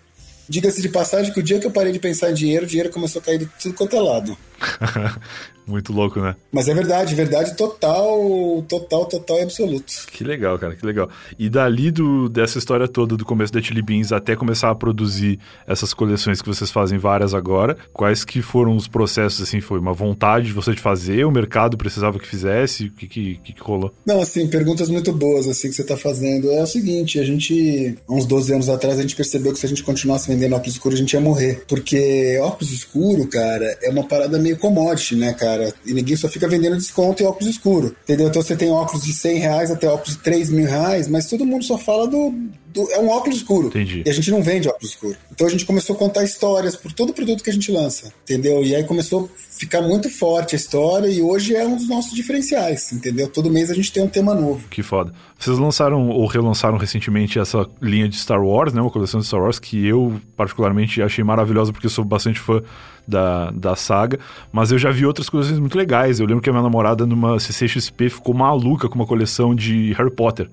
Diga-se 0.49 0.81
de 0.81 0.89
passagem 0.89 1.31
que 1.31 1.39
o 1.39 1.43
dia 1.43 1.60
que 1.60 1.65
eu 1.65 1.71
parei 1.71 1.93
de 1.93 1.99
pensar 1.99 2.29
em 2.29 2.34
dinheiro, 2.34 2.65
o 2.65 2.67
dinheiro 2.67 2.89
começou 2.89 3.21
a 3.21 3.23
cair 3.23 3.38
de 3.38 3.45
tudo 3.62 3.73
quanto 3.73 3.95
é 3.95 4.01
lado. 4.01 4.38
Muito 5.65 5.93
louco, 5.93 6.19
né? 6.19 6.36
Mas 6.52 6.67
é 6.67 6.74
verdade, 6.74 7.15
verdade 7.15 7.56
total, 7.56 8.63
total, 8.67 9.06
total 9.06 9.39
e 9.39 9.41
absoluto. 9.43 9.93
Que 10.12 10.24
legal, 10.24 10.58
cara, 10.58 10.76
que 10.76 10.86
legal. 10.86 11.10
E 11.38 11.50
dali 11.50 11.91
do, 11.91 12.28
dessa 12.28 12.58
história 12.58 12.88
toda, 12.88 13.15
do 13.15 13.24
começo 13.24 13.54
da 13.54 13.62
Chili 13.62 13.82
Beans 13.82 14.12
até 14.12 14.36
começar 14.36 14.69
a 14.69 14.76
produzir 14.76 15.39
essas 15.67 15.93
coleções 15.93 16.41
que 16.41 16.47
vocês 16.47 16.71
fazem 16.71 16.97
várias 16.97 17.34
agora, 17.34 17.78
quais 17.93 18.26
que 18.26 18.41
foram 18.41 18.76
os 18.76 18.88
processos, 18.88 19.41
assim, 19.41 19.62
foi 19.62 19.80
uma 19.80 19.93
vontade 19.93 20.47
de 20.47 20.54
você 20.54 20.74
de 20.74 20.82
fazer, 20.82 21.26
o 21.26 21.32
mercado 21.32 21.78
precisava 21.78 22.19
que 22.19 22.28
fizesse, 22.28 22.88
o 22.88 22.91
que 22.91 23.08
que, 23.08 23.36
que, 23.43 23.54
que 23.54 23.62
rolou? 23.62 23.93
Não, 24.06 24.19
assim, 24.19 24.47
perguntas 24.47 24.89
muito 24.89 25.13
boas, 25.13 25.47
assim, 25.47 25.69
que 25.69 25.76
você 25.76 25.84
tá 25.84 25.95
fazendo. 25.95 26.52
É 26.52 26.63
o 26.63 26.67
seguinte, 26.67 27.19
a 27.19 27.24
gente, 27.24 27.97
uns 28.10 28.26
12 28.26 28.54
anos 28.54 28.69
atrás, 28.69 28.97
a 28.97 29.02
gente 29.02 29.15
percebeu 29.15 29.54
que 29.54 29.60
se 29.60 29.65
a 29.65 29.69
gente 29.69 29.84
continuasse 29.84 30.28
vendendo 30.28 30.56
óculos 30.56 30.74
escuros, 30.74 30.97
a 30.97 31.02
gente 31.02 31.13
ia 31.13 31.21
morrer. 31.21 31.63
Porque 31.67 32.39
óculos 32.41 32.71
escuro, 32.71 33.28
cara, 33.28 33.78
é 33.82 33.89
uma 33.89 34.04
parada 34.04 34.39
meio 34.39 34.50
commodity, 34.55 35.15
né, 35.15 35.33
cara. 35.33 35.73
E 35.85 35.93
ninguém 35.93 36.15
só 36.15 36.27
fica 36.29 36.47
vendendo 36.47 36.77
desconto 36.77 37.21
e 37.21 37.25
óculos 37.25 37.49
escuro. 37.49 37.95
Entendeu? 38.03 38.27
Então 38.27 38.41
você 38.41 38.55
tem 38.55 38.71
óculos 38.71 39.03
de 39.03 39.13
100 39.13 39.39
reais 39.39 39.71
até 39.71 39.87
óculos 39.87 40.15
de 40.15 40.23
3 40.23 40.49
mil 40.49 40.67
reais, 40.67 41.07
mas 41.07 41.27
todo 41.27 41.45
mundo 41.45 41.63
só 41.63 41.77
fala 41.77 42.07
do, 42.07 42.33
do, 42.73 42.89
é 42.91 42.99
um 42.99 43.10
óculos 43.10 43.38
escuro. 43.38 43.67
Entendi. 43.67 44.03
E 44.05 44.10
a 44.10 44.13
gente 44.13 44.31
não 44.31 44.41
vende 44.41 44.67
óculos 44.67 44.91
escuro. 44.91 45.15
Então 45.31 45.45
a 45.45 45.49
gente 45.49 45.65
começou 45.65 45.95
a 45.95 45.99
contar 45.99 46.23
histórias 46.23 46.75
por 46.75 46.91
todo 46.93 47.13
produto 47.13 47.43
que 47.43 47.49
a 47.49 47.53
gente 47.53 47.71
lança, 47.71 48.13
entendeu? 48.23 48.63
E 48.63 48.75
aí 48.75 48.84
começou 48.84 49.25
a 49.25 49.60
ficar 49.60 49.81
muito 49.81 50.10
forte 50.10 50.55
a 50.55 50.57
história 50.57 51.07
e 51.07 51.21
hoje 51.21 51.55
é 51.55 51.65
um 51.65 51.75
dos 51.75 51.88
nossos 51.88 52.13
diferenciais, 52.13 52.91
entendeu? 52.91 53.27
Todo 53.27 53.49
mês 53.49 53.69
a 53.69 53.73
gente 53.73 53.91
tem 53.91 54.01
um 54.01 54.07
tema 54.07 54.34
novo. 54.34 54.67
Que 54.69 54.81
foda. 54.81 55.13
Vocês 55.38 55.57
lançaram 55.57 56.10
ou 56.10 56.25
relançaram 56.25 56.77
recentemente 56.77 57.39
essa 57.39 57.67
linha 57.81 58.07
de 58.07 58.15
Star 58.17 58.43
Wars, 58.43 58.73
né? 58.73 58.81
Uma 58.81 58.91
coleção 58.91 59.19
de 59.19 59.25
Star 59.25 59.41
Wars 59.41 59.60
que 59.60 59.86
eu 59.86 60.19
particularmente 60.36 61.01
achei 61.01 61.23
maravilhosa 61.23 61.71
porque 61.71 61.88
eu 61.88 61.91
sou 61.91 62.05
bastante 62.05 62.39
fã 62.39 62.62
da, 63.07 63.51
da 63.51 63.75
saga, 63.75 64.19
mas 64.51 64.71
eu 64.71 64.77
já 64.77 64.91
vi 64.91 65.05
outras 65.05 65.29
coleções 65.29 65.60
muito 65.60 65.77
legais. 65.77 66.19
Eu 66.19 66.25
lembro 66.25 66.41
que 66.41 66.49
a 66.49 66.53
minha 66.53 66.63
namorada 66.63 67.05
numa 67.05 67.39
CCXP 67.39 68.10
ficou 68.10 68.34
maluca 68.34 68.88
com 68.88 68.95
uma 68.95 69.07
coleção 69.07 69.53
de 69.53 69.93
Harry 69.93 70.12
Potter 70.12 70.49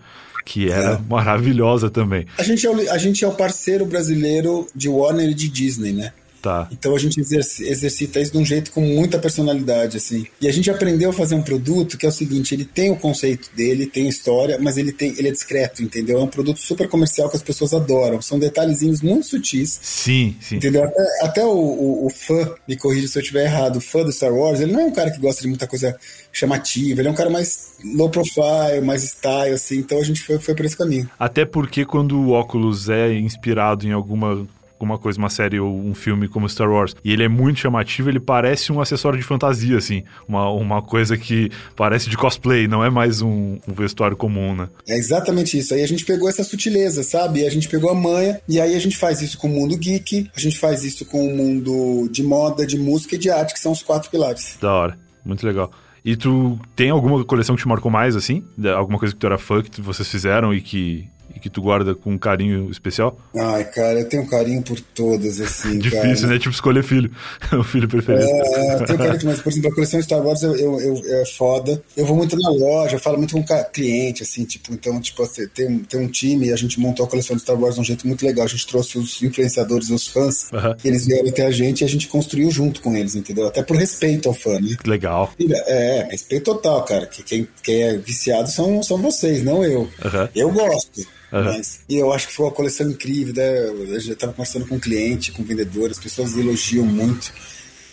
que 0.48 0.70
era 0.70 0.94
é. 0.94 0.98
maravilhosa 1.10 1.90
também. 1.90 2.24
A 2.38 2.42
gente, 2.42 2.66
é 2.66 2.70
o, 2.70 2.90
a 2.90 2.96
gente 2.96 3.22
é 3.22 3.28
o 3.28 3.32
parceiro 3.32 3.84
brasileiro 3.84 4.66
de 4.74 4.88
Warner 4.88 5.28
e 5.28 5.34
de 5.34 5.46
Disney, 5.46 5.92
né? 5.92 6.10
Tá. 6.40 6.68
Então 6.70 6.94
a 6.94 6.98
gente 6.98 7.20
exercita 7.20 8.20
isso 8.20 8.32
de 8.32 8.38
um 8.38 8.44
jeito 8.44 8.70
com 8.70 8.80
muita 8.80 9.18
personalidade, 9.18 9.96
assim. 9.96 10.26
E 10.40 10.46
a 10.46 10.52
gente 10.52 10.70
aprendeu 10.70 11.10
a 11.10 11.12
fazer 11.12 11.34
um 11.34 11.42
produto 11.42 11.98
que 11.98 12.06
é 12.06 12.08
o 12.08 12.12
seguinte: 12.12 12.54
ele 12.54 12.64
tem 12.64 12.90
o 12.92 12.96
conceito 12.96 13.50
dele, 13.56 13.86
tem 13.86 14.08
história, 14.08 14.58
mas 14.60 14.76
ele 14.76 14.92
tem, 14.92 15.10
ele 15.18 15.28
é 15.28 15.32
discreto, 15.32 15.82
entendeu? 15.82 16.18
É 16.18 16.22
um 16.22 16.28
produto 16.28 16.60
super 16.60 16.88
comercial 16.88 17.28
que 17.28 17.36
as 17.36 17.42
pessoas 17.42 17.74
adoram. 17.74 18.22
São 18.22 18.38
detalhezinhos 18.38 19.02
muito 19.02 19.26
sutis. 19.26 19.78
Sim, 19.82 20.36
sim. 20.40 20.56
Entendeu? 20.56 20.84
Até, 20.84 21.02
até 21.22 21.44
o, 21.44 21.50
o, 21.50 22.06
o, 22.06 22.10
fã, 22.10 22.54
me 22.68 22.76
corrija 22.76 23.08
se 23.08 23.18
eu 23.18 23.22
estiver 23.22 23.44
errado, 23.44 23.76
o 23.76 23.80
fã 23.80 24.04
do 24.04 24.12
Star 24.12 24.32
Wars, 24.32 24.60
ele 24.60 24.72
não 24.72 24.80
é 24.80 24.84
um 24.84 24.92
cara 24.92 25.10
que 25.10 25.18
gosta 25.18 25.42
de 25.42 25.48
muita 25.48 25.66
coisa 25.66 25.96
chamativa, 26.32 27.00
ele 27.00 27.08
é 27.08 27.10
um 27.10 27.14
cara 27.14 27.30
mais 27.30 27.72
low 27.96 28.08
profile, 28.08 28.80
mais 28.84 29.02
style, 29.02 29.54
assim. 29.54 29.78
Então 29.78 29.98
a 29.98 30.04
gente 30.04 30.22
foi, 30.22 30.38
foi 30.38 30.54
por 30.54 30.64
esse 30.64 30.76
caminho. 30.76 31.10
Até 31.18 31.44
porque 31.44 31.84
quando 31.84 32.16
o 32.16 32.30
óculos 32.30 32.88
é 32.88 33.12
inspirado 33.12 33.86
em 33.86 33.92
alguma 33.92 34.46
alguma 34.78 34.96
coisa, 34.96 35.18
uma 35.18 35.28
série 35.28 35.58
ou 35.58 35.76
um 35.76 35.94
filme 35.94 36.28
como 36.28 36.48
Star 36.48 36.70
Wars, 36.70 36.94
e 37.04 37.12
ele 37.12 37.24
é 37.24 37.28
muito 37.28 37.58
chamativo, 37.58 38.08
ele 38.08 38.20
parece 38.20 38.72
um 38.72 38.80
acessório 38.80 39.18
de 39.18 39.24
fantasia, 39.24 39.76
assim. 39.76 40.04
Uma, 40.26 40.48
uma 40.50 40.80
coisa 40.80 41.16
que 41.16 41.50
parece 41.74 42.08
de 42.08 42.16
cosplay, 42.16 42.68
não 42.68 42.84
é 42.84 42.88
mais 42.88 43.20
um, 43.20 43.58
um 43.66 43.72
vestuário 43.72 44.16
comum, 44.16 44.54
né? 44.54 44.68
É 44.88 44.96
exatamente 44.96 45.58
isso. 45.58 45.74
Aí 45.74 45.82
a 45.82 45.88
gente 45.88 46.04
pegou 46.04 46.28
essa 46.28 46.44
sutileza, 46.44 47.02
sabe? 47.02 47.44
A 47.44 47.50
gente 47.50 47.68
pegou 47.68 47.90
a 47.90 47.94
manha, 47.94 48.40
e 48.48 48.60
aí 48.60 48.76
a 48.76 48.80
gente 48.80 48.96
faz 48.96 49.20
isso 49.20 49.36
com 49.36 49.48
o 49.48 49.50
mundo 49.50 49.76
geek, 49.76 50.30
a 50.34 50.40
gente 50.40 50.58
faz 50.58 50.84
isso 50.84 51.04
com 51.04 51.26
o 51.26 51.36
mundo 51.36 52.08
de 52.10 52.22
moda, 52.22 52.66
de 52.66 52.78
música 52.78 53.16
e 53.16 53.18
de 53.18 53.30
arte, 53.30 53.54
que 53.54 53.60
são 53.60 53.72
os 53.72 53.82
quatro 53.82 54.10
pilares. 54.10 54.56
Da 54.60 54.72
hora. 54.72 54.98
Muito 55.24 55.44
legal. 55.44 55.70
E 56.04 56.16
tu 56.16 56.58
tem 56.74 56.90
alguma 56.90 57.24
coleção 57.24 57.56
que 57.56 57.62
te 57.62 57.68
marcou 57.68 57.90
mais, 57.90 58.16
assim? 58.16 58.44
Alguma 58.76 58.98
coisa 58.98 59.12
que 59.12 59.20
tu 59.20 59.26
era 59.26 59.36
fã 59.36 59.60
que 59.60 59.80
vocês 59.80 60.08
fizeram 60.08 60.54
e 60.54 60.60
que 60.60 61.08
e 61.34 61.40
que 61.40 61.50
tu 61.50 61.62
guarda 61.62 61.94
com 61.94 62.12
um 62.12 62.18
carinho 62.18 62.70
especial? 62.70 63.18
Ai, 63.36 63.64
cara, 63.64 64.00
eu 64.00 64.08
tenho 64.08 64.22
um 64.22 64.26
carinho 64.26 64.62
por 64.62 64.80
todas, 64.80 65.40
assim, 65.40 65.78
Difícil, 65.78 66.22
cara. 66.22 66.34
né? 66.34 66.38
Tipo, 66.38 66.54
escolher 66.54 66.82
filho. 66.82 67.10
o 67.52 67.62
filho 67.62 67.88
preferido. 67.88 68.24
É, 68.24 68.74
eu 68.74 68.84
tenho 68.84 68.98
carinho, 68.98 69.24
mas, 69.24 69.40
por 69.40 69.50
exemplo, 69.50 69.70
a 69.70 69.74
coleção 69.74 70.02
Star 70.02 70.20
Wars 70.20 70.42
eu, 70.42 70.56
eu, 70.56 70.80
eu, 70.80 71.22
é 71.22 71.26
foda. 71.26 71.82
Eu 71.96 72.06
vou 72.06 72.16
muito 72.16 72.36
na 72.38 72.50
loja, 72.50 72.96
eu 72.96 73.00
falo 73.00 73.18
muito 73.18 73.34
com 73.34 73.44
cliente, 73.72 74.22
assim, 74.22 74.44
tipo, 74.44 74.72
então, 74.72 75.00
tipo, 75.00 75.22
assim, 75.22 75.46
tem, 75.48 75.78
tem 75.78 76.00
um 76.00 76.08
time 76.08 76.48
e 76.48 76.52
a 76.52 76.56
gente 76.56 76.80
montou 76.80 77.06
a 77.06 77.08
coleção 77.08 77.36
de 77.36 77.42
Star 77.42 77.58
Wars 77.60 77.74
de 77.76 77.80
um 77.80 77.84
jeito 77.84 78.06
muito 78.06 78.24
legal. 78.24 78.44
A 78.44 78.48
gente 78.48 78.66
trouxe 78.66 78.98
os 78.98 79.22
influenciadores, 79.22 79.90
os 79.90 80.06
fãs, 80.06 80.50
uhum. 80.52 80.74
eles 80.84 81.06
vieram 81.06 81.28
até 81.28 81.46
a 81.46 81.50
gente 81.50 81.82
e 81.82 81.84
a 81.84 81.88
gente 81.88 82.08
construiu 82.08 82.50
junto 82.50 82.80
com 82.80 82.96
eles, 82.96 83.14
entendeu? 83.14 83.46
Até 83.46 83.62
por 83.62 83.76
respeito 83.76 84.28
ao 84.28 84.34
fã, 84.34 84.60
né? 84.60 84.76
Legal. 84.84 85.32
É, 85.38 86.08
respeito 86.10 86.44
total, 86.44 86.84
cara. 86.84 87.06
Que 87.06 87.22
quem, 87.22 87.48
quem 87.62 87.82
é 87.82 87.96
viciado 87.96 88.50
são, 88.50 88.82
são 88.82 88.98
vocês, 88.98 89.42
não 89.42 89.64
eu. 89.64 89.80
Uhum. 89.80 90.28
Eu 90.34 90.50
gosto. 90.50 91.06
Uhum. 91.32 91.44
Mas, 91.44 91.80
e 91.88 91.96
eu 91.96 92.12
acho 92.12 92.28
que 92.28 92.34
foi 92.34 92.46
uma 92.46 92.52
coleção 92.52 92.90
incrível, 92.90 93.34
né? 93.34 93.68
Eu 93.68 94.00
já 94.00 94.12
estava 94.12 94.32
conversando 94.32 94.66
com 94.66 94.80
cliente, 94.80 95.32
com 95.32 95.42
vendedor, 95.42 95.90
as 95.90 95.98
pessoas 95.98 96.36
elogiam 96.36 96.86
muito. 96.86 97.32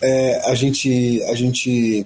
É, 0.00 0.50
a 0.50 0.54
gente, 0.54 1.22
a 1.24 1.34
gente 1.34 2.04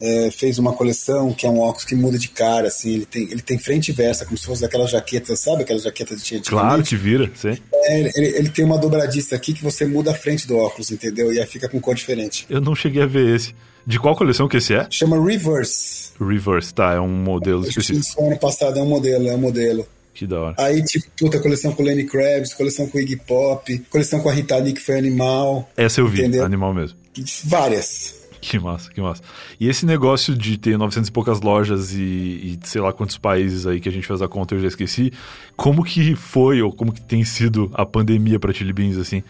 é, 0.00 0.30
fez 0.30 0.58
uma 0.58 0.72
coleção 0.72 1.32
que 1.32 1.46
é 1.46 1.50
um 1.50 1.58
óculos 1.58 1.84
que 1.84 1.94
muda 1.94 2.18
de 2.18 2.28
cara, 2.28 2.68
assim, 2.68 2.94
ele 2.94 3.04
tem, 3.04 3.22
ele 3.24 3.42
tem 3.42 3.58
frente 3.58 3.88
e 3.88 3.92
versa, 3.92 4.24
como 4.24 4.38
se 4.38 4.46
fosse 4.46 4.62
daquela 4.62 4.86
jaqueta, 4.86 5.34
sabe? 5.34 5.62
Aquela 5.62 5.78
jaqueta 5.78 6.14
de 6.14 6.22
tinha 6.22 6.40
Claro, 6.40 6.82
que 6.82 6.96
vira, 6.96 7.30
sim. 7.34 7.56
É, 7.72 8.00
ele, 8.16 8.26
ele, 8.36 8.48
tem 8.50 8.64
uma 8.64 8.78
dobradiça 8.78 9.34
aqui 9.34 9.52
que 9.52 9.62
você 9.62 9.84
muda 9.84 10.12
a 10.12 10.14
frente 10.14 10.46
do 10.46 10.56
óculos, 10.56 10.90
entendeu? 10.90 11.32
E 11.32 11.40
aí 11.40 11.46
fica 11.46 11.68
com 11.68 11.80
cor 11.80 11.94
diferente. 11.94 12.46
Eu 12.48 12.60
não 12.60 12.74
cheguei 12.74 13.02
a 13.02 13.06
ver 13.06 13.34
esse. 13.34 13.54
De 13.86 13.98
qual 13.98 14.14
coleção 14.14 14.46
que 14.46 14.58
esse 14.58 14.74
é? 14.74 14.86
Chama 14.90 15.22
Reverse. 15.24 16.10
Reverse, 16.20 16.74
tá, 16.74 16.92
é 16.92 17.00
um 17.00 17.08
modelo 17.08 17.66
específico. 17.66 17.98
Isso 17.98 18.20
ano 18.20 18.38
passado, 18.38 18.78
é 18.78 18.82
um 18.82 18.88
modelo, 18.88 19.28
é 19.28 19.34
um 19.34 19.38
modelo. 19.38 19.86
Que 20.18 20.26
da 20.26 20.40
hora. 20.40 20.56
Aí, 20.58 20.82
tipo, 20.82 21.06
puta, 21.16 21.38
coleção 21.38 21.72
com 21.72 21.80
Lenny 21.80 22.02
Kravitz, 22.02 22.52
coleção 22.52 22.88
com 22.88 22.98
Iggy 22.98 23.18
Pop, 23.18 23.78
coleção 23.88 24.18
com 24.18 24.28
a 24.28 24.32
Rita 24.32 24.56
Lee, 24.56 24.72
que 24.72 24.80
foi 24.80 24.98
Animal. 24.98 25.70
Essa 25.76 26.00
eu 26.00 26.08
vi, 26.08 26.18
entendeu? 26.18 26.44
Animal 26.44 26.74
mesmo. 26.74 26.98
Várias. 27.44 28.26
Que 28.40 28.58
massa, 28.58 28.90
que 28.90 29.00
massa. 29.00 29.22
E 29.60 29.68
esse 29.68 29.86
negócio 29.86 30.34
de 30.34 30.58
ter 30.58 30.76
900 30.76 31.08
e 31.08 31.12
poucas 31.12 31.40
lojas 31.40 31.92
e, 31.92 32.00
e, 32.02 32.58
sei 32.64 32.80
lá 32.80 32.92
quantos 32.92 33.16
países 33.16 33.64
aí 33.64 33.78
que 33.78 33.88
a 33.88 33.92
gente 33.92 34.08
fez 34.08 34.20
a 34.20 34.26
conta, 34.26 34.56
eu 34.56 34.60
já 34.60 34.66
esqueci. 34.66 35.12
Como 35.56 35.84
que 35.84 36.16
foi 36.16 36.60
ou 36.62 36.72
como 36.72 36.92
que 36.92 37.00
tem 37.00 37.24
sido 37.24 37.70
a 37.72 37.86
pandemia 37.86 38.40
para 38.40 38.52
Chili 38.52 38.72
Beans, 38.72 38.96
assim? 38.96 39.22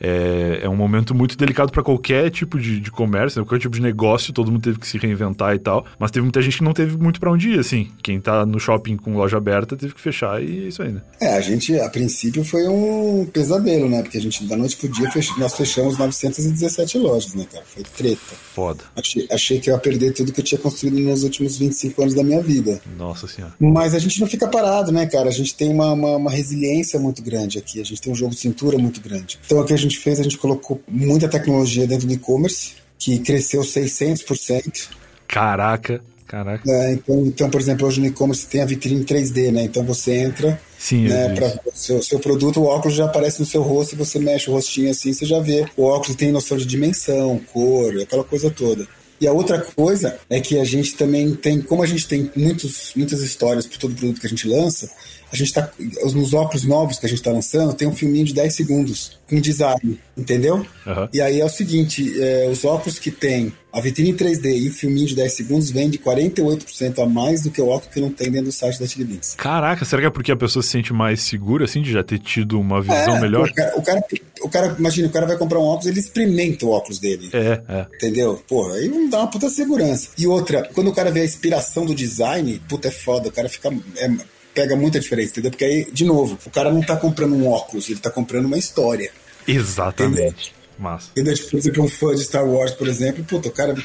É, 0.00 0.60
é 0.62 0.68
um 0.68 0.76
momento 0.76 1.14
muito 1.14 1.36
delicado 1.36 1.72
para 1.72 1.82
qualquer 1.82 2.30
tipo 2.30 2.58
de, 2.58 2.80
de 2.80 2.90
comércio, 2.90 3.40
né? 3.40 3.46
qualquer 3.46 3.62
tipo 3.62 3.74
de 3.74 3.82
negócio, 3.82 4.32
todo 4.32 4.50
mundo 4.50 4.62
teve 4.62 4.78
que 4.78 4.86
se 4.86 4.98
reinventar 4.98 5.54
e 5.54 5.58
tal. 5.58 5.86
Mas 5.98 6.10
teve 6.10 6.22
muita 6.22 6.42
gente 6.42 6.58
que 6.58 6.64
não 6.64 6.72
teve 6.72 6.96
muito 6.96 7.18
para 7.20 7.30
onde 7.30 7.50
ir, 7.50 7.58
assim. 7.58 7.90
Quem 8.02 8.20
tá 8.20 8.44
no 8.44 8.60
shopping 8.60 8.96
com 8.96 9.16
loja 9.16 9.36
aberta 9.36 9.76
teve 9.76 9.94
que 9.94 10.00
fechar 10.00 10.42
e 10.42 10.64
é 10.64 10.68
isso 10.68 10.82
aí, 10.82 10.92
né? 10.92 11.02
É, 11.20 11.36
a 11.36 11.40
gente, 11.40 11.78
a 11.80 11.88
princípio, 11.88 12.44
foi 12.44 12.66
um 12.68 13.26
pesadelo, 13.32 13.88
né? 13.88 14.02
Porque 14.02 14.18
a 14.18 14.20
gente, 14.20 14.44
da 14.44 14.56
noite 14.56 14.76
pro 14.76 14.88
dia, 14.88 15.10
fech... 15.10 15.38
nós 15.38 15.54
fechamos 15.54 15.96
917 15.98 16.98
lojas, 16.98 17.34
né, 17.34 17.46
cara? 17.50 17.64
Foi 17.64 17.82
treta. 17.82 18.34
Foda. 18.54 18.84
Achei, 18.94 19.26
achei 19.30 19.60
que 19.60 19.70
eu 19.70 19.74
ia 19.74 19.80
perder 19.80 20.12
tudo 20.12 20.32
que 20.32 20.40
eu 20.40 20.44
tinha 20.44 20.58
construído 20.58 20.98
nos 20.98 21.22
últimos 21.22 21.58
25 21.58 22.02
anos 22.02 22.14
da 22.14 22.22
minha 22.22 22.42
vida. 22.42 22.80
Nossa 22.96 23.26
senhora. 23.26 23.54
Mas 23.58 23.94
a 23.94 23.98
gente 23.98 24.20
não 24.20 24.26
fica 24.26 24.48
parado, 24.48 24.92
né, 24.92 25.06
cara? 25.06 25.28
A 25.28 25.32
gente 25.32 25.54
tem 25.54 25.70
uma, 25.70 25.92
uma, 25.92 26.16
uma 26.16 26.30
resiliência 26.30 26.98
muito 26.98 27.22
grande 27.22 27.58
aqui. 27.58 27.80
A 27.80 27.84
gente 27.84 28.00
tem 28.00 28.12
um 28.12 28.16
jogo 28.16 28.34
de 28.34 28.40
cintura 28.40 28.78
muito 28.78 29.00
grande. 29.00 29.38
Então, 29.44 29.60
o 29.60 29.64
que 29.64 29.72
a 29.72 29.76
gente 29.76 29.85
fez, 29.94 30.20
a 30.20 30.22
gente 30.22 30.38
colocou 30.38 30.80
muita 30.88 31.28
tecnologia 31.28 31.86
dentro 31.86 32.06
do 32.06 32.12
e-commerce, 32.12 32.74
que 32.98 33.18
cresceu 33.18 33.62
600%. 33.62 34.88
Caraca. 35.28 36.00
Caraca. 36.26 36.68
É, 36.68 36.92
então, 36.92 37.24
então, 37.24 37.48
por 37.48 37.60
exemplo, 37.60 37.86
hoje 37.86 38.00
no 38.00 38.06
e-commerce 38.06 38.46
tem 38.46 38.60
a 38.60 38.66
vitrine 38.66 39.04
3D, 39.04 39.52
né? 39.52 39.62
Então 39.62 39.84
você 39.84 40.12
entra, 40.12 40.60
Sim, 40.76 41.04
né, 41.04 41.32
para 41.34 41.72
seu, 41.72 42.02
seu 42.02 42.18
produto, 42.18 42.60
o 42.60 42.64
óculos 42.64 42.96
já 42.96 43.04
aparece 43.04 43.38
no 43.38 43.46
seu 43.46 43.62
rosto 43.62 43.94
e 43.94 43.98
você 43.98 44.18
mexe 44.18 44.50
o 44.50 44.52
rostinho 44.52 44.90
assim, 44.90 45.12
você 45.12 45.24
já 45.24 45.38
vê. 45.38 45.66
O 45.76 45.84
óculos 45.84 46.16
tem 46.16 46.32
noção 46.32 46.56
de 46.56 46.66
dimensão, 46.66 47.40
cor, 47.52 47.96
aquela 48.00 48.24
coisa 48.24 48.50
toda. 48.50 48.88
E 49.20 49.26
a 49.26 49.32
outra 49.32 49.60
coisa 49.60 50.18
é 50.28 50.40
que 50.40 50.58
a 50.58 50.64
gente 50.64 50.94
também 50.94 51.34
tem, 51.34 51.62
como 51.62 51.82
a 51.82 51.86
gente 51.86 52.06
tem 52.06 52.30
muitos, 52.36 52.92
muitas 52.94 53.20
histórias 53.20 53.66
por 53.66 53.78
todo 53.78 53.94
produto 53.94 54.20
que 54.20 54.26
a 54.26 54.30
gente 54.30 54.48
lança, 54.48 54.90
a 55.32 55.36
gente 55.36 55.52
tá. 55.52 55.70
Nos 56.14 56.32
óculos 56.32 56.64
novos 56.64 56.98
que 56.98 57.06
a 57.06 57.08
gente 57.08 57.18
está 57.18 57.30
lançando, 57.30 57.74
tem 57.74 57.86
um 57.88 57.94
filminho 57.94 58.24
de 58.24 58.34
10 58.34 58.54
segundos 58.54 59.18
com 59.28 59.40
design, 59.40 59.98
entendeu? 60.16 60.56
Uhum. 60.86 61.08
E 61.12 61.20
aí 61.20 61.40
é 61.40 61.44
o 61.44 61.48
seguinte: 61.48 62.14
é, 62.20 62.48
os 62.50 62.64
óculos 62.64 62.98
que 62.98 63.10
tem 63.10 63.52
a 63.72 63.80
vitrine 63.80 64.14
3D 64.14 64.58
e 64.58 64.68
o 64.68 64.72
filminho 64.72 65.06
de 65.06 65.14
10 65.14 65.32
segundos 65.32 65.70
vende 65.70 65.98
48% 65.98 67.02
a 67.02 67.06
mais 67.06 67.42
do 67.42 67.50
que 67.50 67.60
o 67.60 67.68
óculos 67.68 67.92
que 67.92 68.00
não 68.00 68.10
tem 68.10 68.30
dentro 68.30 68.46
do 68.46 68.52
site 68.52 68.80
da 68.80 68.86
Beans. 69.04 69.34
Caraca, 69.34 69.84
será 69.84 70.00
que 70.00 70.06
é 70.06 70.10
porque 70.10 70.32
a 70.32 70.36
pessoa 70.36 70.62
se 70.62 70.70
sente 70.70 70.94
mais 70.94 71.20
segura, 71.22 71.66
assim, 71.66 71.82
de 71.82 71.92
já 71.92 72.02
ter 72.02 72.18
tido 72.18 72.58
uma 72.58 72.80
visão 72.80 73.16
É, 73.16 73.20
melhor? 73.20 73.48
O 73.48 73.54
cara, 73.54 73.76
o, 73.76 73.82
cara, 73.82 74.04
o 74.40 74.48
cara, 74.48 74.76
imagina, 74.78 75.08
o 75.08 75.10
cara 75.10 75.26
vai 75.26 75.36
comprar 75.36 75.58
um 75.58 75.64
óculos, 75.64 75.86
ele 75.86 76.00
experimenta 76.00 76.64
o 76.64 76.70
óculos 76.70 76.98
dele. 76.98 77.28
É, 77.34 77.60
é. 77.68 77.86
Entendeu? 77.96 78.42
Porra, 78.48 78.76
aí 78.76 78.88
não 78.88 79.10
dá 79.10 79.18
uma 79.18 79.30
puta 79.30 79.50
segurança. 79.50 80.08
E 80.16 80.26
outra, 80.26 80.70
quando 80.72 80.88
o 80.88 80.94
cara 80.94 81.10
vê 81.10 81.20
a 81.20 81.24
inspiração 81.24 81.84
do 81.84 81.94
design, 81.94 82.58
puta, 82.66 82.88
é 82.88 82.90
foda. 82.90 83.28
O 83.28 83.32
cara 83.32 83.48
fica. 83.48 83.68
é, 83.96 84.10
pega 84.56 84.74
muita 84.74 84.98
diferença, 84.98 85.32
entendeu? 85.32 85.50
Porque 85.50 85.64
aí, 85.66 85.86
de 85.92 86.02
novo, 86.06 86.38
o 86.46 86.50
cara 86.50 86.72
não 86.72 86.80
tá 86.80 86.96
comprando 86.96 87.34
um 87.34 87.46
óculos, 87.46 87.90
ele 87.90 88.00
tá 88.00 88.10
comprando 88.10 88.46
uma 88.46 88.56
história. 88.56 89.10
Exatamente. 89.46 90.54
Massa. 90.78 91.10
Entendeu? 91.12 91.34
Tipo, 91.34 91.50
por 91.50 91.58
exemplo, 91.58 91.84
um 91.84 91.88
fã 91.88 92.14
de 92.14 92.24
Star 92.24 92.48
Wars, 92.48 92.72
por 92.72 92.88
exemplo, 92.88 93.22
puta, 93.22 93.48
o 93.48 93.52
cara. 93.52 93.76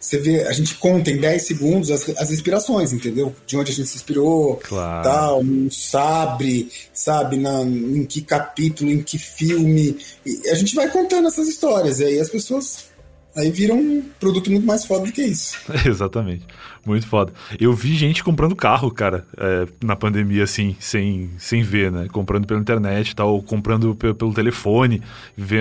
Você 0.00 0.16
vê, 0.18 0.42
a 0.42 0.52
gente 0.52 0.76
conta 0.76 1.10
em 1.10 1.16
10 1.16 1.44
segundos 1.44 1.90
as, 1.90 2.08
as 2.18 2.30
inspirações, 2.30 2.92
entendeu? 2.92 3.34
De 3.44 3.56
onde 3.56 3.72
a 3.72 3.74
gente 3.74 3.88
se 3.88 3.96
inspirou, 3.96 4.54
Claro. 4.62 5.02
tal, 5.02 5.40
um 5.40 5.68
sabre, 5.68 6.70
sabe, 6.92 7.36
na, 7.36 7.62
em 7.62 8.04
que 8.06 8.22
capítulo, 8.22 8.88
em 8.90 9.02
que 9.02 9.18
filme. 9.18 9.98
E 10.24 10.50
a 10.50 10.54
gente 10.54 10.72
vai 10.72 10.88
contando 10.88 11.26
essas 11.26 11.48
histórias, 11.48 11.98
e 11.98 12.04
aí 12.04 12.20
as 12.20 12.28
pessoas 12.28 12.84
aí 13.38 13.50
viram 13.50 13.76
um 13.78 14.02
produto 14.20 14.50
muito 14.50 14.66
mais 14.66 14.84
foda 14.84 15.06
do 15.06 15.12
que 15.12 15.22
isso. 15.22 15.56
Exatamente. 15.86 16.44
Muito 16.86 17.06
foda. 17.06 17.32
Eu 17.60 17.72
vi 17.74 17.94
gente 17.94 18.24
comprando 18.24 18.56
carro, 18.56 18.90
cara, 18.90 19.26
é, 19.36 19.66
na 19.84 19.94
pandemia, 19.94 20.44
assim, 20.44 20.74
sem, 20.80 21.30
sem 21.38 21.62
ver, 21.62 21.92
né? 21.92 22.06
Comprando 22.10 22.46
pela 22.46 22.58
internet 22.60 23.10
e 23.10 23.14
tal, 23.14 23.30
ou 23.34 23.42
comprando 23.42 23.94
pe- 23.94 24.14
pelo 24.14 24.32
telefone, 24.32 25.02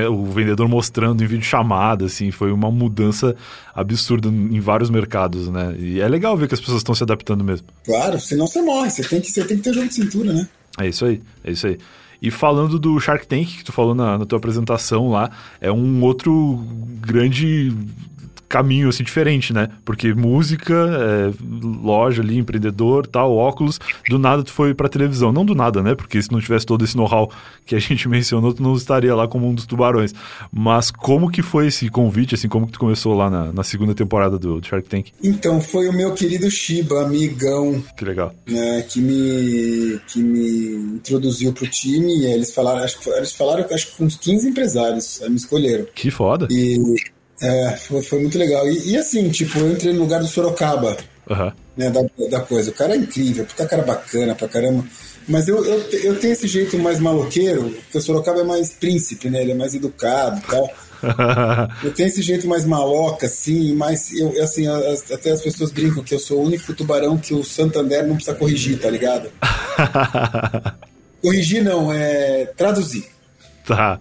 o 0.10 0.26
vendedor 0.26 0.68
mostrando 0.70 1.22
em 1.24 1.28
vídeo 1.28 1.44
chamada, 1.44 2.06
assim, 2.06 2.32
foi 2.32 2.52
uma 2.52 2.72
mudança 2.72 3.36
absurda 3.76 4.30
em 4.30 4.60
vários 4.60 4.90
mercados, 4.90 5.50
né? 5.50 5.76
E 5.78 6.00
é 6.00 6.08
legal 6.08 6.38
ver 6.38 6.48
que 6.48 6.54
as 6.54 6.60
pessoas 6.60 6.78
estão 6.80 6.96
se 6.96 7.04
adaptando 7.04 7.44
mesmo. 7.44 7.68
Claro, 7.84 8.20
senão 8.20 8.48
você 8.48 8.62
morre, 8.62 8.90
você 8.90 9.04
tem 9.04 9.20
que, 9.20 9.30
você 9.30 9.44
tem 9.44 9.58
que 9.58 9.64
ter 9.64 9.74
jogo 9.74 9.88
de 9.88 9.94
cintura, 9.96 10.32
né? 10.34 10.48
É 10.80 10.88
isso 10.88 11.06
aí, 11.06 11.22
é 11.44 11.52
isso 11.52 11.68
aí. 11.68 11.78
E 12.22 12.32
falando 12.32 12.80
do 12.80 13.00
Shark 13.00 13.28
Tank, 13.28 13.58
que 13.58 13.64
tu 13.64 13.72
falou 13.72 13.94
na, 13.94 14.18
na 14.18 14.26
tua 14.26 14.38
apresentação 14.38 15.10
lá, 15.10 15.30
é 15.62 15.72
um 15.72 16.02
outro 16.04 16.64
grande 17.00 17.72
caminho, 18.48 18.90
assim, 18.90 19.04
diferente, 19.04 19.54
né? 19.54 19.70
Porque 19.84 20.14
música, 20.14 20.74
é, 20.74 21.32
loja 21.84 22.22
ali, 22.22 22.38
empreendedor, 22.38 23.06
tal, 23.08 23.36
óculos, 23.36 23.80
do 24.10 24.18
nada 24.18 24.44
tu 24.44 24.52
foi 24.52 24.74
pra 24.74 24.88
televisão. 24.90 25.32
Não 25.32 25.46
do 25.46 25.54
nada, 25.56 25.82
né? 25.84 25.96
Porque 25.96 26.22
se 26.22 26.32
não 26.32 26.40
tivesse 26.40 26.66
todo 26.66 26.84
esse 26.84 26.96
know-how 26.96 27.32
que 27.66 27.76
a 27.76 27.80
gente 27.80 28.08
mencionou, 28.10 28.54
tu 28.54 28.64
não 28.64 28.76
estaria 28.76 29.14
lá 29.16 29.28
como 29.28 29.48
um 29.48 29.54
dos 29.54 29.66
tubarões. 29.66 30.14
Mas 30.52 30.92
como 30.92 31.30
que 31.30 31.42
foi 31.42 31.68
esse 31.68 31.90
convite, 31.90 32.36
assim, 32.36 32.48
como 32.48 32.66
que 32.66 32.74
tu 32.74 32.80
começou 32.80 33.16
lá 33.16 33.30
na, 33.30 33.52
na 33.52 33.64
segunda 33.64 33.94
temporada 33.94 34.38
do, 34.38 34.62
Shark 34.64 34.88
Tank? 34.88 35.12
Então, 35.24 35.62
foi 35.62 35.88
o 35.88 35.94
meu 35.94 36.14
querido 36.14 36.50
Shiba, 36.50 37.04
amigão, 37.04 37.84
Que 37.98 38.06
legal. 38.06 38.34
né, 38.48 38.82
que 38.82 39.00
me 39.02 40.00
que 40.08 40.22
me 40.22 40.96
introduziu 40.96 41.54
pro 41.54 41.68
time, 41.68 42.20
e 42.20 42.26
eles 42.26 42.54
falaram, 42.54 42.84
acho 42.84 43.00
que 43.00 43.10
eles 43.10 43.34
falaram 43.34 43.64
que 43.64 43.74
acho 43.74 43.88
que 43.92 43.98
com 43.98 44.06
uns 44.06 44.16
15 44.16 44.50
empresários, 44.50 45.22
aí 45.22 45.30
me 45.30 45.36
escolheram. 45.36 45.86
Que 45.94 46.10
foda. 46.12 46.48
E 46.50 46.78
é, 47.42 47.72
foi, 47.78 48.02
foi 48.02 48.20
muito 48.20 48.38
legal. 48.38 48.68
E, 48.70 48.92
e 48.92 48.98
assim, 48.98 49.30
tipo, 49.30 49.60
eu 49.60 49.72
entrei 49.72 49.94
no 49.94 50.00
lugar 50.02 50.20
do 50.20 50.28
Sorocaba, 50.28 50.98
Aham. 51.30 51.54
né, 51.76 51.90
da, 51.90 52.02
da 52.30 52.40
coisa. 52.42 52.72
O 52.72 52.74
cara 52.74 52.94
é 52.94 52.98
incrível, 52.98 53.46
puta 53.46 53.66
cara 53.66 53.84
bacana 53.84 54.34
pra 54.36 54.48
caramba. 54.48 54.84
Mas 55.28 55.48
eu, 55.48 55.64
eu, 55.66 55.80
eu 56.04 56.20
tenho 56.20 56.34
esse 56.34 56.48
jeito 56.48 56.78
mais 56.80 57.00
maloqueiro, 57.00 57.70
porque 57.84 57.98
o 57.98 58.02
Sorocaba 58.02 58.40
é 58.42 58.44
mais 58.44 58.72
príncipe, 58.72 59.30
né? 59.30 59.42
Ele 59.42 59.52
é 59.52 59.56
mais 59.56 59.74
educado 59.76 60.40
e 60.46 60.50
tal. 60.50 60.70
Eu 61.84 61.94
tenho 61.94 62.08
esse 62.10 62.24
jeito 62.24 62.48
mais 62.48 62.66
maloca, 62.66 63.28
assim, 63.28 63.76
mas 63.76 64.12
eu, 64.14 64.34
assim, 64.44 64.66
as- 64.68 65.12
até 65.12 65.30
as 65.30 65.42
pessoas 65.42 65.70
brincam 65.72 66.04
que 66.04 66.16
eu 66.16 66.18
sou 66.18 66.40
o 66.40 66.44
único 66.44 66.74
tubarão 66.74 67.20
que 67.20 67.36
o 67.36 67.44
Santander 67.44 68.04
não 68.08 68.16
precisa 68.16 68.36
corrigir, 68.36 68.80
tá 68.80 68.90
ligado? 68.90 69.30
Corrigir 71.22 71.64
não, 71.64 71.92
é 71.94 72.46
traduzir. 72.58 73.06
tá. 73.66 74.00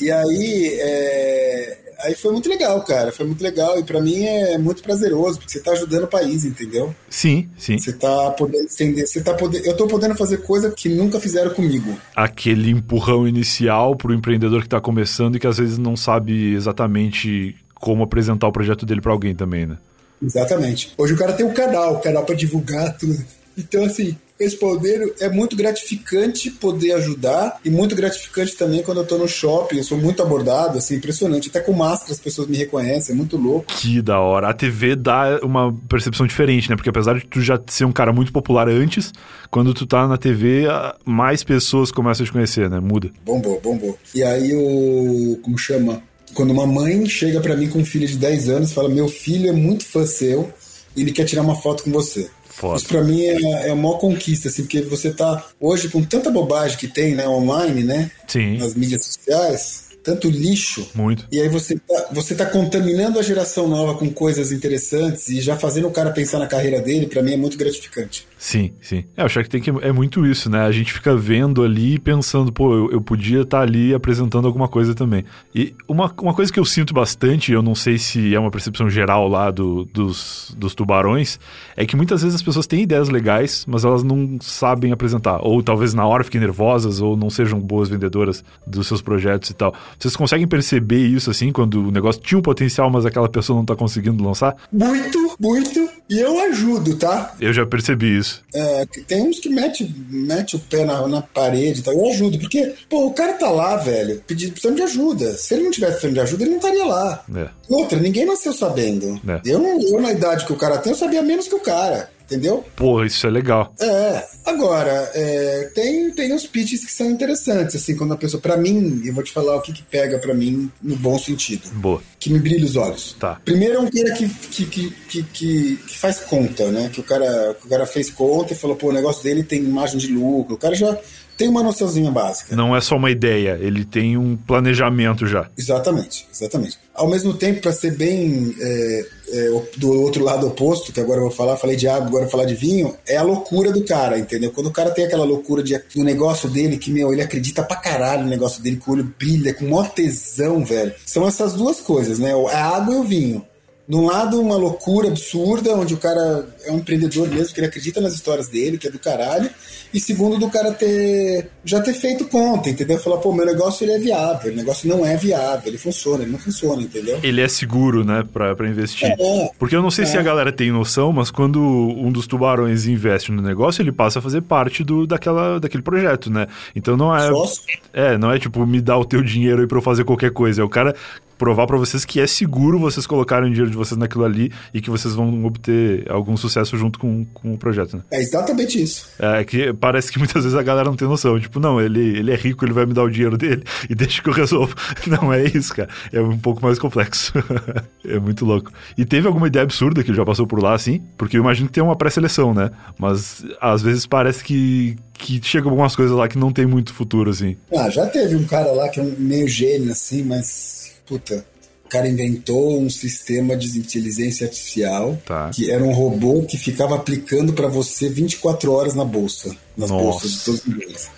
E 0.00 0.10
aí, 0.10 0.78
é, 0.80 1.78
aí 2.02 2.14
foi 2.14 2.32
muito 2.32 2.48
legal, 2.48 2.82
cara. 2.84 3.12
Foi 3.12 3.26
muito 3.26 3.42
legal. 3.42 3.78
E 3.78 3.84
pra 3.84 4.00
mim 4.00 4.24
é 4.24 4.58
muito 4.58 4.82
prazeroso, 4.82 5.38
porque 5.38 5.52
você 5.52 5.60
tá 5.60 5.72
ajudando 5.72 6.04
o 6.04 6.08
país, 6.08 6.44
entendeu? 6.44 6.94
Sim, 7.08 7.48
sim. 7.56 7.78
Você 7.78 7.92
tá 7.92 8.30
podendo 8.32 8.64
estender. 8.66 9.06
Você 9.06 9.20
tá 9.22 9.34
podendo, 9.34 9.64
eu 9.66 9.76
tô 9.76 9.86
podendo 9.86 10.14
fazer 10.14 10.38
coisa 10.38 10.70
que 10.70 10.88
nunca 10.88 11.20
fizeram 11.20 11.52
comigo. 11.52 11.96
aquele 12.14 12.70
empurrão 12.70 13.26
inicial 13.26 13.96
para 13.96 14.10
o 14.10 14.14
empreendedor 14.14 14.60
que 14.60 14.66
está 14.66 14.80
começando 14.80 15.36
e 15.36 15.38
que 15.38 15.46
às 15.46 15.58
vezes 15.58 15.78
não 15.78 15.96
sabe 15.96 16.54
exatamente 16.54 17.56
como 17.74 18.02
apresentar 18.02 18.46
o 18.46 18.52
projeto 18.52 18.84
dele 18.84 19.00
para 19.00 19.12
alguém 19.12 19.34
também, 19.34 19.66
né? 19.66 19.78
Exatamente. 20.22 20.92
Hoje 20.98 21.14
o 21.14 21.16
cara 21.16 21.32
tem 21.32 21.46
um 21.46 21.54
canal, 21.54 21.96
um 21.96 22.00
canal 22.00 22.24
pra 22.24 22.34
divulgar 22.34 22.96
tudo. 22.98 23.18
Então, 23.56 23.84
assim, 23.84 24.16
respondendo, 24.40 25.12
é 25.20 25.28
muito 25.28 25.54
gratificante 25.54 26.50
poder 26.50 26.92
ajudar 26.92 27.58
e 27.64 27.70
muito 27.70 27.94
gratificante 27.94 28.56
também 28.56 28.82
quando 28.82 28.98
eu 28.98 29.06
tô 29.06 29.18
no 29.18 29.28
shopping. 29.28 29.76
Eu 29.76 29.84
sou 29.84 29.98
muito 29.98 30.22
abordado, 30.22 30.78
assim, 30.78 30.96
impressionante. 30.96 31.48
Até 31.50 31.60
com 31.60 31.72
máscara 31.72 32.12
as 32.12 32.18
pessoas 32.18 32.48
me 32.48 32.56
reconhecem, 32.56 33.14
é 33.14 33.16
muito 33.16 33.36
louco. 33.36 33.66
Que 33.66 34.00
da 34.00 34.18
hora. 34.18 34.48
A 34.48 34.54
TV 34.54 34.96
dá 34.96 35.38
uma 35.42 35.72
percepção 35.88 36.26
diferente, 36.26 36.70
né? 36.70 36.76
Porque 36.76 36.88
apesar 36.88 37.18
de 37.18 37.26
tu 37.26 37.40
já 37.40 37.60
ser 37.66 37.84
um 37.84 37.92
cara 37.92 38.12
muito 38.12 38.32
popular 38.32 38.68
antes, 38.68 39.12
quando 39.50 39.74
tu 39.74 39.86
tá 39.86 40.08
na 40.08 40.16
TV, 40.16 40.64
mais 41.04 41.44
pessoas 41.44 41.92
começam 41.92 42.24
a 42.24 42.26
te 42.26 42.32
conhecer, 42.32 42.70
né? 42.70 42.80
Muda. 42.80 43.10
Bombou, 43.24 43.60
bombou. 43.60 43.98
E 44.14 44.22
aí 44.22 44.54
o. 44.54 45.38
Como 45.42 45.58
chama? 45.58 46.02
Quando 46.32 46.52
uma 46.52 46.66
mãe 46.66 47.04
chega 47.06 47.40
pra 47.40 47.56
mim 47.56 47.68
com 47.68 47.80
um 47.80 47.84
filho 47.84 48.06
de 48.06 48.16
10 48.16 48.48
anos 48.48 48.70
e 48.70 48.74
fala: 48.74 48.88
Meu 48.88 49.08
filho 49.08 49.48
é 49.48 49.52
muito 49.52 49.84
fã 49.84 50.06
seu 50.06 50.50
ele 50.96 51.12
quer 51.12 51.24
tirar 51.24 51.42
uma 51.42 51.54
foto 51.54 51.84
com 51.84 51.90
você. 51.90 52.28
Foda. 52.60 52.76
Isso 52.76 52.88
pra 52.88 53.02
mim 53.02 53.22
é, 53.22 53.68
é 53.68 53.72
uma 53.72 53.96
conquista, 53.96 54.48
assim, 54.48 54.64
porque 54.64 54.82
você 54.82 55.10
tá 55.10 55.46
hoje 55.58 55.88
com 55.88 56.02
tanta 56.02 56.30
bobagem 56.30 56.76
que 56.76 56.86
tem, 56.86 57.14
né, 57.14 57.26
online, 57.26 57.82
né? 57.82 58.10
Sim. 58.28 58.58
Nas 58.58 58.74
mídias 58.74 59.06
sociais, 59.06 59.86
tanto 60.04 60.28
lixo. 60.28 60.86
Muito. 60.94 61.26
E 61.32 61.40
aí 61.40 61.48
você 61.48 61.76
tá, 61.78 62.08
você 62.12 62.34
tá 62.34 62.44
contaminando 62.44 63.18
a 63.18 63.22
geração 63.22 63.66
nova 63.66 63.94
com 63.94 64.10
coisas 64.10 64.52
interessantes 64.52 65.28
e 65.28 65.40
já 65.40 65.56
fazendo 65.56 65.88
o 65.88 65.90
cara 65.90 66.10
pensar 66.10 66.38
na 66.38 66.46
carreira 66.46 66.82
dele, 66.82 67.06
pra 67.06 67.22
mim 67.22 67.32
é 67.32 67.36
muito 67.38 67.56
gratificante. 67.56 68.28
Sim, 68.40 68.72
sim. 68.80 69.04
É, 69.14 69.22
o 69.22 69.28
Shark 69.28 69.50
Tank 69.50 69.68
é 69.82 69.92
muito 69.92 70.24
isso, 70.24 70.48
né? 70.48 70.62
A 70.62 70.72
gente 70.72 70.94
fica 70.94 71.14
vendo 71.14 71.62
ali 71.62 71.96
e 71.96 71.98
pensando, 71.98 72.50
pô, 72.50 72.72
eu, 72.72 72.90
eu 72.92 73.00
podia 73.02 73.42
estar 73.42 73.60
ali 73.60 73.92
apresentando 73.92 74.46
alguma 74.46 74.66
coisa 74.66 74.94
também. 74.94 75.26
E 75.54 75.74
uma, 75.86 76.10
uma 76.22 76.32
coisa 76.32 76.50
que 76.50 76.58
eu 76.58 76.64
sinto 76.64 76.94
bastante, 76.94 77.52
eu 77.52 77.60
não 77.60 77.74
sei 77.74 77.98
se 77.98 78.34
é 78.34 78.40
uma 78.40 78.50
percepção 78.50 78.88
geral 78.88 79.28
lá 79.28 79.50
do, 79.50 79.84
dos, 79.84 80.54
dos 80.56 80.74
tubarões, 80.74 81.38
é 81.76 81.84
que 81.84 81.94
muitas 81.94 82.22
vezes 82.22 82.36
as 82.36 82.42
pessoas 82.42 82.66
têm 82.66 82.80
ideias 82.84 83.10
legais, 83.10 83.66
mas 83.68 83.84
elas 83.84 84.02
não 84.02 84.38
sabem 84.40 84.90
apresentar. 84.90 85.40
Ou 85.42 85.62
talvez 85.62 85.92
na 85.92 86.06
hora 86.06 86.24
fiquem 86.24 86.40
nervosas, 86.40 86.98
ou 86.98 87.18
não 87.18 87.28
sejam 87.28 87.60
boas 87.60 87.90
vendedoras 87.90 88.42
dos 88.66 88.86
seus 88.86 89.02
projetos 89.02 89.50
e 89.50 89.54
tal. 89.54 89.74
Vocês 89.98 90.16
conseguem 90.16 90.48
perceber 90.48 91.06
isso, 91.06 91.30
assim, 91.30 91.52
quando 91.52 91.88
o 91.88 91.90
negócio 91.90 92.22
tinha 92.22 92.38
um 92.38 92.42
potencial, 92.42 92.90
mas 92.90 93.04
aquela 93.04 93.28
pessoa 93.28 93.58
não 93.58 93.66
tá 93.66 93.76
conseguindo 93.76 94.24
lançar? 94.24 94.56
Muito, 94.72 95.36
muito, 95.38 95.90
E 96.10 96.18
eu 96.18 96.40
ajudo, 96.40 96.96
tá? 96.96 97.36
Eu 97.40 97.52
já 97.52 97.64
percebi 97.64 98.18
isso. 98.18 98.42
É, 98.52 98.84
tem 99.06 99.22
uns 99.22 99.38
que 99.38 99.48
mete, 99.48 99.88
mete 100.10 100.56
o 100.56 100.58
pé 100.58 100.84
na, 100.84 101.06
na 101.06 101.22
parede 101.22 101.78
e 101.78 101.82
tal. 101.84 101.94
Eu 101.94 102.10
ajudo, 102.10 102.36
porque, 102.36 102.74
pô, 102.88 103.06
o 103.06 103.14
cara 103.14 103.34
tá 103.34 103.48
lá, 103.48 103.76
velho, 103.76 104.20
pedindo 104.26 104.50
precisando 104.50 104.76
de 104.76 104.82
ajuda. 104.82 105.32
Se 105.34 105.54
ele 105.54 105.62
não 105.62 105.70
tivesse 105.70 105.92
precisando 105.92 106.14
de 106.14 106.20
ajuda, 106.20 106.42
ele 106.42 106.50
não 106.50 106.58
estaria 106.58 106.84
lá. 106.84 107.24
É. 107.36 107.48
Outra, 107.68 108.00
ninguém 108.00 108.26
nasceu 108.26 108.52
sabendo. 108.52 109.20
É. 109.28 109.40
Eu, 109.44 109.64
eu, 109.64 110.00
na 110.00 110.10
idade 110.10 110.44
que 110.44 110.52
o 110.52 110.56
cara 110.56 110.78
tem, 110.78 110.90
eu 110.90 110.98
sabia 110.98 111.22
menos 111.22 111.46
que 111.46 111.54
o 111.54 111.60
cara. 111.60 112.10
Entendeu? 112.30 112.64
Pô, 112.76 113.04
isso 113.04 113.26
é 113.26 113.30
legal. 113.30 113.74
É, 113.80 114.24
agora, 114.46 115.10
é, 115.14 115.70
tem, 115.74 116.12
tem 116.12 116.32
uns 116.32 116.46
pitches 116.46 116.84
que 116.84 116.92
são 116.92 117.10
interessantes, 117.10 117.74
assim, 117.74 117.96
quando 117.96 118.14
a 118.14 118.16
pessoa. 118.16 118.40
Pra 118.40 118.56
mim, 118.56 119.02
eu 119.04 119.12
vou 119.12 119.24
te 119.24 119.32
falar 119.32 119.56
o 119.56 119.60
que, 119.60 119.72
que 119.72 119.82
pega 119.82 120.16
pra 120.18 120.32
mim 120.32 120.70
no 120.80 120.94
bom 120.94 121.18
sentido. 121.18 121.68
Boa. 121.72 122.00
Que 122.20 122.30
me 122.32 122.38
brilha 122.38 122.64
os 122.64 122.76
olhos. 122.76 123.16
Tá. 123.18 123.40
Primeiro 123.44 123.74
é 123.74 123.78
um 123.80 123.90
cara 123.90 124.12
que, 124.14 124.28
que, 124.28 124.64
que, 124.66 124.90
que, 125.08 125.22
que- 125.24 125.76
que 125.88 125.98
faz 125.98 126.20
conta, 126.20 126.70
né? 126.70 126.88
Que 126.92 127.00
o, 127.00 127.02
cara, 127.02 127.56
que 127.60 127.66
o 127.66 127.68
cara 127.68 127.84
fez 127.84 128.10
conta 128.10 128.52
e 128.52 128.56
falou, 128.56 128.76
pô, 128.76 128.90
o 128.90 128.92
negócio 128.92 129.24
dele 129.24 129.42
tem 129.42 129.60
imagem 129.64 129.98
de 129.98 130.06
lucro. 130.12 130.54
O 130.54 130.58
cara 130.58 130.74
já 130.76 130.96
tem 131.40 131.48
uma 131.48 131.62
noçãozinha 131.62 132.10
básica. 132.10 132.54
Não 132.54 132.76
é 132.76 132.82
só 132.82 132.96
uma 132.96 133.10
ideia, 133.10 133.58
ele 133.58 133.82
tem 133.82 134.14
um 134.14 134.36
planejamento 134.36 135.26
já. 135.26 135.48
Exatamente, 135.56 136.28
exatamente. 136.30 136.78
Ao 136.94 137.08
mesmo 137.08 137.32
tempo, 137.32 137.62
para 137.62 137.72
ser 137.72 137.96
bem 137.96 138.54
é, 138.60 139.06
é, 139.30 139.62
do 139.78 140.02
outro 140.02 140.22
lado 140.22 140.46
oposto, 140.46 140.92
que 140.92 141.00
agora 141.00 141.18
eu 141.18 141.24
vou 141.24 141.30
falar, 141.30 141.56
falei 141.56 141.76
de 141.76 141.88
água, 141.88 142.08
agora 142.08 142.24
eu 142.24 142.28
vou 142.28 142.30
falar 142.30 142.44
de 142.44 142.54
vinho, 142.54 142.94
é 143.08 143.16
a 143.16 143.22
loucura 143.22 143.72
do 143.72 143.82
cara, 143.86 144.18
entendeu? 144.18 144.50
Quando 144.50 144.66
o 144.66 144.70
cara 144.70 144.90
tem 144.90 145.06
aquela 145.06 145.24
loucura 145.24 145.62
de, 145.62 145.78
do 145.94 146.04
negócio 146.04 146.46
dele, 146.46 146.76
que, 146.76 146.90
meu, 146.90 147.10
ele 147.10 147.22
acredita 147.22 147.62
pra 147.62 147.76
caralho 147.76 148.24
no 148.24 148.28
negócio 148.28 148.62
dele, 148.62 148.76
que 148.76 148.90
o 148.90 148.92
olho 148.92 149.14
brilha, 149.18 149.54
com 149.54 149.64
maior 149.64 149.88
tesão, 149.88 150.62
velho. 150.62 150.92
São 151.06 151.26
essas 151.26 151.54
duas 151.54 151.80
coisas, 151.80 152.18
né? 152.18 152.34
A 152.52 152.76
água 152.76 152.94
e 152.94 152.98
o 152.98 153.02
vinho. 153.04 153.46
De 153.90 153.96
um 153.96 154.06
lado, 154.06 154.40
uma 154.40 154.54
loucura 154.54 155.08
absurda, 155.08 155.74
onde 155.74 155.94
o 155.94 155.96
cara 155.96 156.46
é 156.64 156.70
um 156.70 156.76
empreendedor 156.76 157.28
mesmo, 157.28 157.52
que 157.52 157.58
ele 157.58 157.66
acredita 157.66 158.00
nas 158.00 158.14
histórias 158.14 158.46
dele, 158.46 158.78
que 158.78 158.86
é 158.86 158.90
do 158.90 159.00
caralho. 159.00 159.50
E 159.92 159.98
segundo, 159.98 160.38
do 160.38 160.48
cara 160.48 160.70
ter 160.72 161.48
já 161.64 161.80
ter 161.80 161.92
feito 161.94 162.24
conta, 162.26 162.70
entendeu? 162.70 162.98
Falar, 163.00 163.16
pô, 163.16 163.32
meu 163.32 163.44
negócio 163.44 163.82
ele 163.84 163.90
é 163.90 163.98
viável, 163.98 164.52
o 164.52 164.54
negócio 164.54 164.88
não 164.88 165.04
é 165.04 165.16
viável, 165.16 165.62
ele 165.66 165.76
funciona, 165.76 166.22
ele 166.22 166.30
não 166.30 166.38
funciona, 166.38 166.80
entendeu? 166.80 167.18
Ele 167.20 167.40
é 167.40 167.48
seguro, 167.48 168.04
né, 168.04 168.24
pra, 168.32 168.54
pra 168.54 168.68
investir. 168.68 169.08
É. 169.10 169.50
Porque 169.58 169.74
eu 169.74 169.82
não 169.82 169.90
sei 169.90 170.06
se 170.06 170.16
É. 170.16 170.20
a 170.20 170.22
galera 170.22 170.52
tem 170.52 170.70
noção, 170.70 171.12
mas 171.12 171.32
quando 171.32 171.60
um 171.60 172.12
dos 172.12 172.28
tubarões 172.28 172.86
investe 172.86 173.32
no 173.32 173.42
negócio, 173.42 173.82
ele 173.82 173.90
passa 173.90 174.20
a 174.20 174.22
fazer 174.22 174.42
parte 174.42 174.84
do, 174.84 175.04
daquela, 175.04 175.58
daquele 175.58 175.82
projeto, 175.82 176.30
né? 176.30 176.46
Então 176.76 176.96
não 176.96 177.12
é. 177.12 177.26
Sócio. 177.26 177.62
É, 177.92 178.16
não 178.16 178.30
é 178.30 178.38
tipo, 178.38 178.64
me 178.64 178.80
dá 178.80 178.96
o 178.96 179.04
teu 179.04 179.20
dinheiro 179.20 179.62
aí 179.62 179.66
pra 179.66 179.78
eu 179.78 179.82
fazer 179.82 180.04
qualquer 180.04 180.30
coisa. 180.30 180.62
É 180.62 180.64
o 180.64 180.68
cara 180.68 180.94
provar 181.40 181.66
pra 181.66 181.78
vocês 181.78 182.04
que 182.04 182.20
é 182.20 182.26
seguro 182.26 182.78
vocês 182.78 183.06
colocarem 183.06 183.48
o 183.48 183.50
dinheiro 183.50 183.70
de 183.70 183.76
vocês 183.76 183.98
naquilo 183.98 184.26
ali 184.26 184.52
e 184.74 184.80
que 184.82 184.90
vocês 184.90 185.14
vão 185.14 185.42
obter 185.46 186.04
algum 186.10 186.36
sucesso 186.36 186.76
junto 186.76 186.98
com, 186.98 187.24
com 187.32 187.54
o 187.54 187.56
projeto, 187.56 187.96
né? 187.96 188.02
É 188.12 188.20
exatamente 188.20 188.80
isso. 188.80 189.08
É 189.18 189.42
que 189.42 189.72
parece 189.72 190.12
que 190.12 190.18
muitas 190.18 190.44
vezes 190.44 190.56
a 190.56 190.62
galera 190.62 190.90
não 190.90 190.96
tem 190.96 191.08
noção. 191.08 191.40
Tipo, 191.40 191.58
não, 191.58 191.80
ele, 191.80 192.18
ele 192.18 192.30
é 192.30 192.36
rico, 192.36 192.62
ele 192.62 192.74
vai 192.74 192.84
me 192.84 192.92
dar 192.92 193.04
o 193.04 193.10
dinheiro 193.10 193.38
dele 193.38 193.64
e 193.88 193.94
deixa 193.94 194.22
que 194.22 194.28
eu 194.28 194.34
resolvo. 194.34 194.74
Não 195.08 195.32
é 195.32 195.44
isso, 195.44 195.74
cara. 195.74 195.88
É 196.12 196.20
um 196.20 196.38
pouco 196.38 196.62
mais 196.62 196.78
complexo. 196.78 197.32
é 198.06 198.18
muito 198.18 198.44
louco. 198.44 198.70
E 198.98 199.06
teve 199.06 199.26
alguma 199.26 199.46
ideia 199.46 199.62
absurda 199.62 200.04
que 200.04 200.10
ele 200.10 200.16
já 200.18 200.24
passou 200.26 200.46
por 200.46 200.62
lá, 200.62 200.74
assim? 200.74 201.02
Porque 201.16 201.38
eu 201.38 201.40
imagino 201.40 201.68
que 201.68 201.72
tem 201.72 201.82
uma 201.82 201.96
pré-seleção, 201.96 202.52
né? 202.52 202.70
Mas 202.98 203.42
às 203.60 203.80
vezes 203.80 204.04
parece 204.04 204.44
que, 204.44 204.96
que 205.14 205.40
chegam 205.42 205.70
algumas 205.70 205.96
coisas 205.96 206.14
lá 206.14 206.28
que 206.28 206.36
não 206.36 206.52
tem 206.52 206.66
muito 206.66 206.92
futuro, 206.92 207.30
assim. 207.30 207.56
Ah, 207.74 207.88
já 207.88 208.06
teve 208.06 208.36
um 208.36 208.44
cara 208.44 208.70
lá 208.72 208.88
que 208.90 209.00
é 209.00 209.02
um 209.02 209.14
meio 209.18 209.48
gênio, 209.48 209.90
assim, 209.90 210.22
mas. 210.22 210.79
Puta. 211.10 211.44
O 211.84 211.88
cara 211.90 212.08
inventou 212.08 212.80
um 212.80 212.88
sistema 212.88 213.56
de 213.56 213.76
inteligência 213.76 214.46
artificial 214.46 215.20
Tá. 215.26 215.50
que 215.52 215.68
era 215.70 215.82
um 215.82 215.92
robô 215.92 216.42
que 216.44 216.56
ficava 216.56 216.94
aplicando 216.94 217.52
pra 217.52 217.66
você 217.66 218.08
24 218.08 218.70
horas 218.72 218.94
na 218.94 219.04
bolsa. 219.04 219.54
Nas 219.76 219.90
Nossa. 219.90 220.04
bolsas 220.04 220.30
de 220.32 220.44
todos 220.44 220.60
os 220.60 220.66
níveis. 220.66 221.10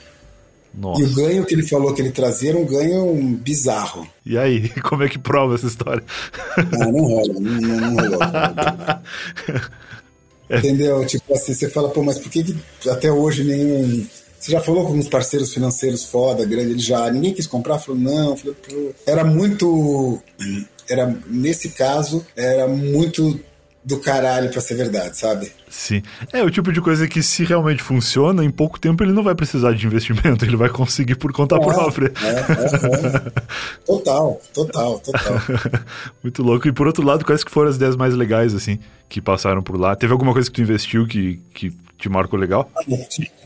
Nossa. 0.74 1.02
E 1.02 1.04
o 1.04 1.14
ganho 1.14 1.44
que 1.44 1.54
ele 1.54 1.68
falou 1.68 1.92
que 1.92 2.00
ele 2.00 2.10
trazia 2.10 2.48
era 2.48 2.58
um 2.58 2.64
ganho 2.64 3.14
bizarro. 3.36 4.08
E 4.24 4.38
aí, 4.38 4.70
como 4.82 5.02
é 5.02 5.08
que 5.10 5.18
prova 5.18 5.54
essa 5.56 5.66
história? 5.66 6.02
Ah, 6.56 6.62
não 6.90 7.02
rola, 7.04 7.34
não, 7.34 7.40
não, 7.60 7.80
não 7.92 8.08
rola. 8.16 9.02
Entendeu? 10.50 11.04
Tipo 11.06 11.34
assim, 11.34 11.54
você 11.54 11.68
fala, 11.68 11.88
pô, 11.90 12.02
mas 12.02 12.18
por 12.18 12.30
que, 12.30 12.44
que 12.80 12.88
até 12.88 13.12
hoje 13.12 13.44
nenhum. 13.44 14.06
Você 14.42 14.50
já 14.50 14.60
falou 14.60 14.84
com 14.84 14.94
uns 14.94 15.06
parceiros 15.06 15.54
financeiros 15.54 16.04
foda, 16.04 16.44
grande, 16.44 16.72
ele 16.72 16.80
já. 16.80 17.08
Ninguém 17.08 17.32
quis 17.32 17.46
comprar? 17.46 17.78
Falou, 17.78 18.00
não. 18.00 18.34
Pô. 18.34 18.52
Era 19.06 19.22
muito. 19.22 20.20
Era, 20.90 21.16
nesse 21.28 21.68
caso, 21.68 22.26
era 22.34 22.66
muito 22.66 23.38
do 23.84 23.98
caralho 23.98 24.50
pra 24.50 24.60
ser 24.60 24.74
verdade, 24.74 25.16
sabe? 25.16 25.52
Sim. 25.68 26.02
É 26.32 26.42
o 26.42 26.50
tipo 26.50 26.72
de 26.72 26.80
coisa 26.80 27.06
que, 27.06 27.22
se 27.22 27.44
realmente 27.44 27.84
funciona, 27.84 28.44
em 28.44 28.50
pouco 28.50 28.80
tempo 28.80 29.04
ele 29.04 29.12
não 29.12 29.22
vai 29.22 29.34
precisar 29.34 29.74
de 29.74 29.86
investimento, 29.86 30.42
ele 30.44 30.56
vai 30.56 30.68
conseguir 30.68 31.14
por 31.14 31.32
conta 31.32 31.58
própria. 31.60 32.12
É, 32.20 32.28
é, 32.28 33.16
é. 33.16 33.42
Total, 33.86 34.40
total, 34.52 34.98
total. 34.98 35.42
Muito 36.20 36.42
louco. 36.42 36.66
E 36.66 36.72
por 36.72 36.88
outro 36.88 37.06
lado, 37.06 37.24
quais 37.24 37.44
que 37.44 37.50
foram 37.50 37.70
as 37.70 37.76
ideias 37.76 37.94
mais 37.94 38.12
legais, 38.14 38.54
assim, 38.54 38.80
que 39.12 39.20
passaram 39.20 39.62
por 39.62 39.78
lá? 39.78 39.94
Teve 39.94 40.14
alguma 40.14 40.32
coisa 40.32 40.50
que 40.50 40.54
tu 40.54 40.62
investiu 40.62 41.06
que, 41.06 41.38
que 41.52 41.70
te 41.98 42.08
marcou 42.08 42.38
legal? 42.38 42.68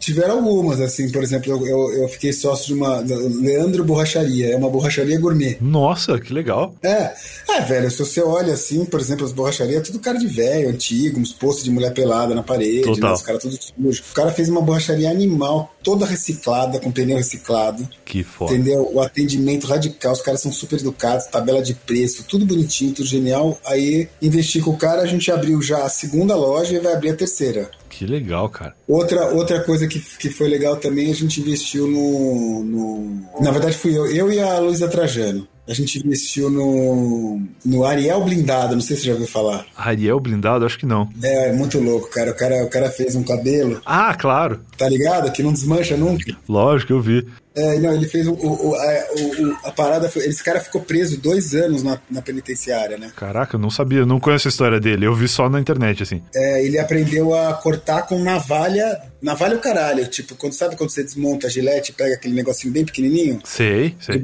Tiveram 0.01 0.39
algumas, 0.39 0.81
assim, 0.81 1.11
por 1.11 1.23
exemplo, 1.23 1.53
eu, 1.53 1.67
eu, 1.67 2.03
eu 2.03 2.09
fiquei 2.09 2.33
sócio 2.33 2.69
de 2.69 2.75
uma. 2.75 3.01
Leandro 3.01 3.85
Borracharia, 3.85 4.53
é 4.53 4.57
uma 4.57 4.71
borracharia 4.71 5.19
gourmet. 5.19 5.59
Nossa, 5.61 6.19
que 6.19 6.33
legal. 6.33 6.75
É, 6.83 7.13
é, 7.51 7.61
velho, 7.63 7.91
se 7.91 7.99
você 7.99 8.23
olha 8.23 8.55
assim, 8.55 8.85
por 8.85 9.01
exemplo, 9.01 9.27
as 9.27 9.33
borracharias, 9.33 9.83
tudo 9.83 9.99
cara 9.99 10.19
de 10.19 10.27
velho, 10.27 10.71
antigo, 10.71 11.19
uns 11.21 11.33
postos 11.33 11.65
de 11.65 11.71
mulher 11.71 11.93
pelada 11.93 12.35
na 12.35 12.43
parede, 12.43 12.83
Total. 12.83 13.11
né, 13.11 13.15
os 13.17 13.23
caras 13.23 13.43
tudo 13.43 13.59
sujo. 13.59 14.03
O 14.11 14.15
cara 14.15 14.31
fez 14.31 14.49
uma 14.49 14.63
borracharia 14.63 15.11
animal, 15.11 15.75
toda 15.83 16.07
reciclada, 16.07 16.81
com 16.81 16.91
pneu 16.91 17.19
reciclado. 17.19 17.87
Que 18.05 18.23
foda. 18.23 18.55
Entendeu? 18.55 18.91
O 18.93 19.01
atendimento 19.03 19.67
radical, 19.67 20.13
os 20.13 20.23
caras 20.23 20.41
são 20.41 20.53
super 20.53 20.79
educados, 20.79 21.27
tabela 21.27 21.61
de 21.61 21.75
preço, 21.75 22.25
tudo 22.25 22.47
bonitinho, 22.47 22.95
tudo 22.95 23.07
genial. 23.07 23.59
Aí 23.67 24.09
investi 24.23 24.61
com 24.61 24.71
o 24.71 24.77
cara, 24.79 25.03
a 25.03 25.07
gente 25.07 25.31
abriu 25.31 25.56
já 25.63 25.85
a 25.85 25.89
segunda 25.89 26.35
loja 26.37 26.75
e 26.75 26.81
vai 26.81 26.93
abrir 26.93 27.11
a 27.11 27.17
terceira. 27.17 27.71
Que 27.89 28.05
legal, 28.07 28.49
cara. 28.49 28.75
Outra, 28.87 29.27
outra 29.35 29.61
coisa 29.63 29.87
que, 29.87 29.99
que 30.01 30.29
foi 30.31 30.49
legal 30.49 30.77
também, 30.77 31.11
a 31.11 31.15
gente 31.15 31.41
investiu 31.41 31.87
no, 31.89 32.63
no. 32.65 33.23
Na 33.41 33.51
verdade, 33.51 33.77
fui 33.77 33.97
eu, 33.97 34.07
eu 34.07 34.33
e 34.33 34.41
a 34.41 34.59
Luísa 34.59 34.89
Trajano. 34.89 35.47
A 35.69 35.75
gente 35.75 35.99
investiu 36.05 36.49
no, 36.49 37.41
no 37.65 37.85
Ariel 37.85 38.23
Blindado, 38.25 38.75
não 38.75 38.81
sei 38.81 38.95
se 38.95 39.03
você 39.03 39.07
já 39.09 39.13
ouviu 39.15 39.27
falar. 39.27 39.67
Ariel 39.77 40.21
blindado? 40.21 40.65
Acho 40.65 40.79
que 40.79 40.87
não. 40.87 41.09
É, 41.21 41.53
muito 41.53 41.81
louco, 41.81 42.09
cara. 42.09 42.31
O 42.31 42.35
cara, 42.35 42.65
o 42.65 42.69
cara 42.71 42.89
fez 42.89 43.17
um 43.17 43.25
cabelo, 43.25 43.81
Ah, 43.85 44.15
claro. 44.15 44.61
tá 44.79 44.89
ligado? 44.89 45.33
Que 45.33 45.43
não 45.43 45.53
desmancha 45.53 45.97
nunca. 45.97 46.37
Lógico, 46.49 46.93
eu 46.93 47.01
vi. 47.01 47.27
É, 47.57 47.79
não, 47.79 47.95
ele 47.95 48.07
fez 48.07 48.27
o, 48.27 48.33
o, 48.35 48.75
a, 48.75 49.05
o- 49.17 49.57
a 49.65 49.73
parada. 49.73 50.11
Foi, 50.11 50.27
esse 50.27 50.45
cara 50.45 50.61
ficou 50.61 50.83
preso 50.83 51.17
dois 51.19 51.55
anos 51.55 51.83
na, 51.83 51.99
na 52.11 52.21
penitenciária, 52.21 52.99
né? 52.99 53.11
Caraca, 53.17 53.57
eu 53.57 53.61
não 53.61 53.71
sabia, 53.71 54.01
eu 54.01 54.07
não 54.07 54.21
conheço 54.21 54.47
a 54.49 54.51
história 54.51 54.79
dele. 54.79 55.07
Eu 55.07 55.15
vi 55.15 55.27
só 55.27 55.49
na 55.49 55.59
internet, 55.59 56.03
assim. 56.03 56.23
É, 56.35 56.63
ele 56.65 56.79
aprendeu 56.79 57.35
a 57.35 57.55
cortar 57.55 58.03
com 58.03 58.19
navalha. 58.23 59.01
Navalha 59.23 59.57
o 59.57 59.61
caralho. 59.61 60.07
Tipo, 60.07 60.35
quando, 60.35 60.53
sabe 60.53 60.77
quando 60.77 60.91
você 60.91 61.03
desmonta 61.03 61.47
a 61.47 61.51
gilete 61.51 61.93
e 61.93 61.95
pega 61.95 62.15
aquele 62.15 62.35
negocinho 62.35 62.73
bem 62.73 62.85
pequenininho? 62.85 63.41
Sei, 63.45 63.91
de 63.91 64.05
sei. 64.05 64.23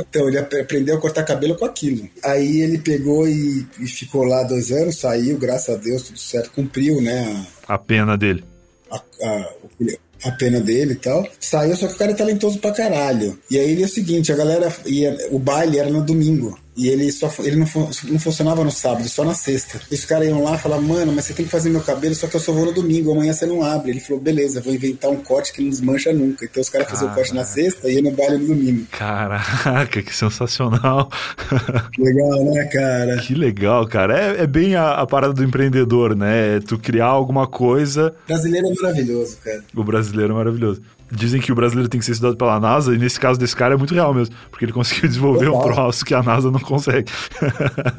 então 0.00 0.28
ele 0.28 0.38
ap- 0.38 0.52
aprendeu 0.54 0.96
a 0.96 1.00
cortar 1.00 1.22
cabelo 1.22 1.54
com 1.54 1.64
aquilo. 1.64 2.08
Aí 2.24 2.60
ele 2.62 2.78
pegou 2.78 3.28
e, 3.28 3.64
e 3.78 3.86
ficou 3.86 4.24
lá 4.24 4.42
dois 4.42 4.72
anos, 4.72 4.98
saiu, 4.98 5.38
graças 5.38 5.74
a 5.74 5.78
Deus, 5.78 6.02
tudo 6.02 6.18
certo, 6.18 6.50
cumpriu, 6.50 7.00
né, 7.00 7.46
A 7.68 7.78
pena 7.78 8.16
dele. 8.18 8.44
a, 8.90 8.96
a, 8.96 9.48
o- 9.62 10.11
a 10.24 10.30
pena 10.32 10.60
dele 10.60 10.92
e 10.92 10.96
tal. 10.96 11.26
Saiu, 11.38 11.76
só 11.76 11.86
que 11.86 11.94
o 11.94 11.98
cara 11.98 12.12
é 12.12 12.14
talentoso 12.14 12.58
pra 12.58 12.72
caralho. 12.72 13.38
E 13.50 13.58
aí 13.58 13.72
ele 13.72 13.82
é 13.82 13.86
o 13.86 13.88
seguinte, 13.88 14.32
a 14.32 14.36
galera 14.36 14.74
ia, 14.86 15.28
o 15.30 15.38
baile 15.38 15.78
era 15.78 15.90
no 15.90 16.02
domingo. 16.02 16.58
E 16.76 16.88
ele 16.88 17.10
só 17.12 17.30
ele 17.40 17.56
não, 17.56 17.66
não 18.04 18.18
funcionava 18.18 18.64
no 18.64 18.70
sábado, 18.70 19.08
só 19.08 19.24
na 19.24 19.34
sexta. 19.34 19.80
E 19.90 19.94
os 19.94 20.04
caras 20.04 20.28
iam 20.28 20.42
lá 20.42 20.54
e 20.54 20.58
falavam, 20.58 20.86
mano, 20.86 21.12
mas 21.12 21.26
você 21.26 21.34
tem 21.34 21.44
que 21.44 21.50
fazer 21.50 21.68
meu 21.68 21.82
cabelo, 21.82 22.14
só 22.14 22.26
que 22.26 22.36
eu 22.36 22.40
só 22.40 22.52
vou 22.52 22.66
no 22.66 22.72
domingo, 22.72 23.12
amanhã 23.12 23.32
você 23.32 23.44
não 23.44 23.62
abre. 23.62 23.90
Ele 23.90 24.00
falou, 24.00 24.22
beleza, 24.22 24.60
vou 24.60 24.72
inventar 24.72 25.10
um 25.10 25.16
corte 25.16 25.52
que 25.52 25.62
não 25.62 25.68
desmancha 25.68 26.12
nunca. 26.12 26.44
Então 26.44 26.62
os 26.62 26.68
caras 26.68 26.88
faziam 26.88 27.10
o 27.10 27.14
corte 27.14 27.34
na 27.34 27.44
sexta 27.44 27.88
e 27.88 27.94
ia 27.94 28.02
no 28.02 28.10
baile 28.10 28.38
no 28.38 28.46
domingo. 28.48 28.86
Caraca, 28.90 30.02
que 30.02 30.14
sensacional. 30.14 31.10
Legal, 31.98 32.44
né, 32.44 32.64
cara? 32.64 33.16
que 33.18 33.34
legal, 33.34 33.86
cara. 33.86 34.18
É, 34.18 34.42
é 34.42 34.46
bem 34.46 34.74
a, 34.74 34.92
a 34.92 35.06
parada 35.06 35.32
do 35.32 35.44
empreendedor, 35.44 36.16
né? 36.16 36.56
É 36.56 36.60
tu 36.60 36.78
criar 36.78 37.06
alguma 37.06 37.46
coisa. 37.46 38.14
Brasileiro 38.26 38.68
é 38.68 38.74
maravilhoso, 38.80 39.36
cara. 39.44 39.62
O 39.74 39.84
brasileiro 39.84 40.32
é 40.32 40.36
maravilhoso. 40.36 40.82
Dizem 41.14 41.42
que 41.42 41.52
o 41.52 41.54
brasileiro 41.54 41.90
tem 41.90 41.98
que 41.98 42.06
ser 42.06 42.12
estudado 42.12 42.36
pela 42.36 42.58
NASA, 42.58 42.94
e 42.94 42.98
nesse 42.98 43.20
caso 43.20 43.38
desse 43.38 43.54
cara 43.54 43.74
é 43.74 43.76
muito 43.76 43.94
real 43.94 44.14
mesmo, 44.14 44.34
porque 44.50 44.64
ele 44.64 44.72
conseguiu 44.72 45.08
desenvolver 45.08 45.48
um 45.48 45.52
Total. 45.52 45.72
troço 45.74 46.04
que 46.06 46.14
a 46.14 46.22
NASA 46.22 46.50
não 46.50 46.58
consegue. 46.58 47.12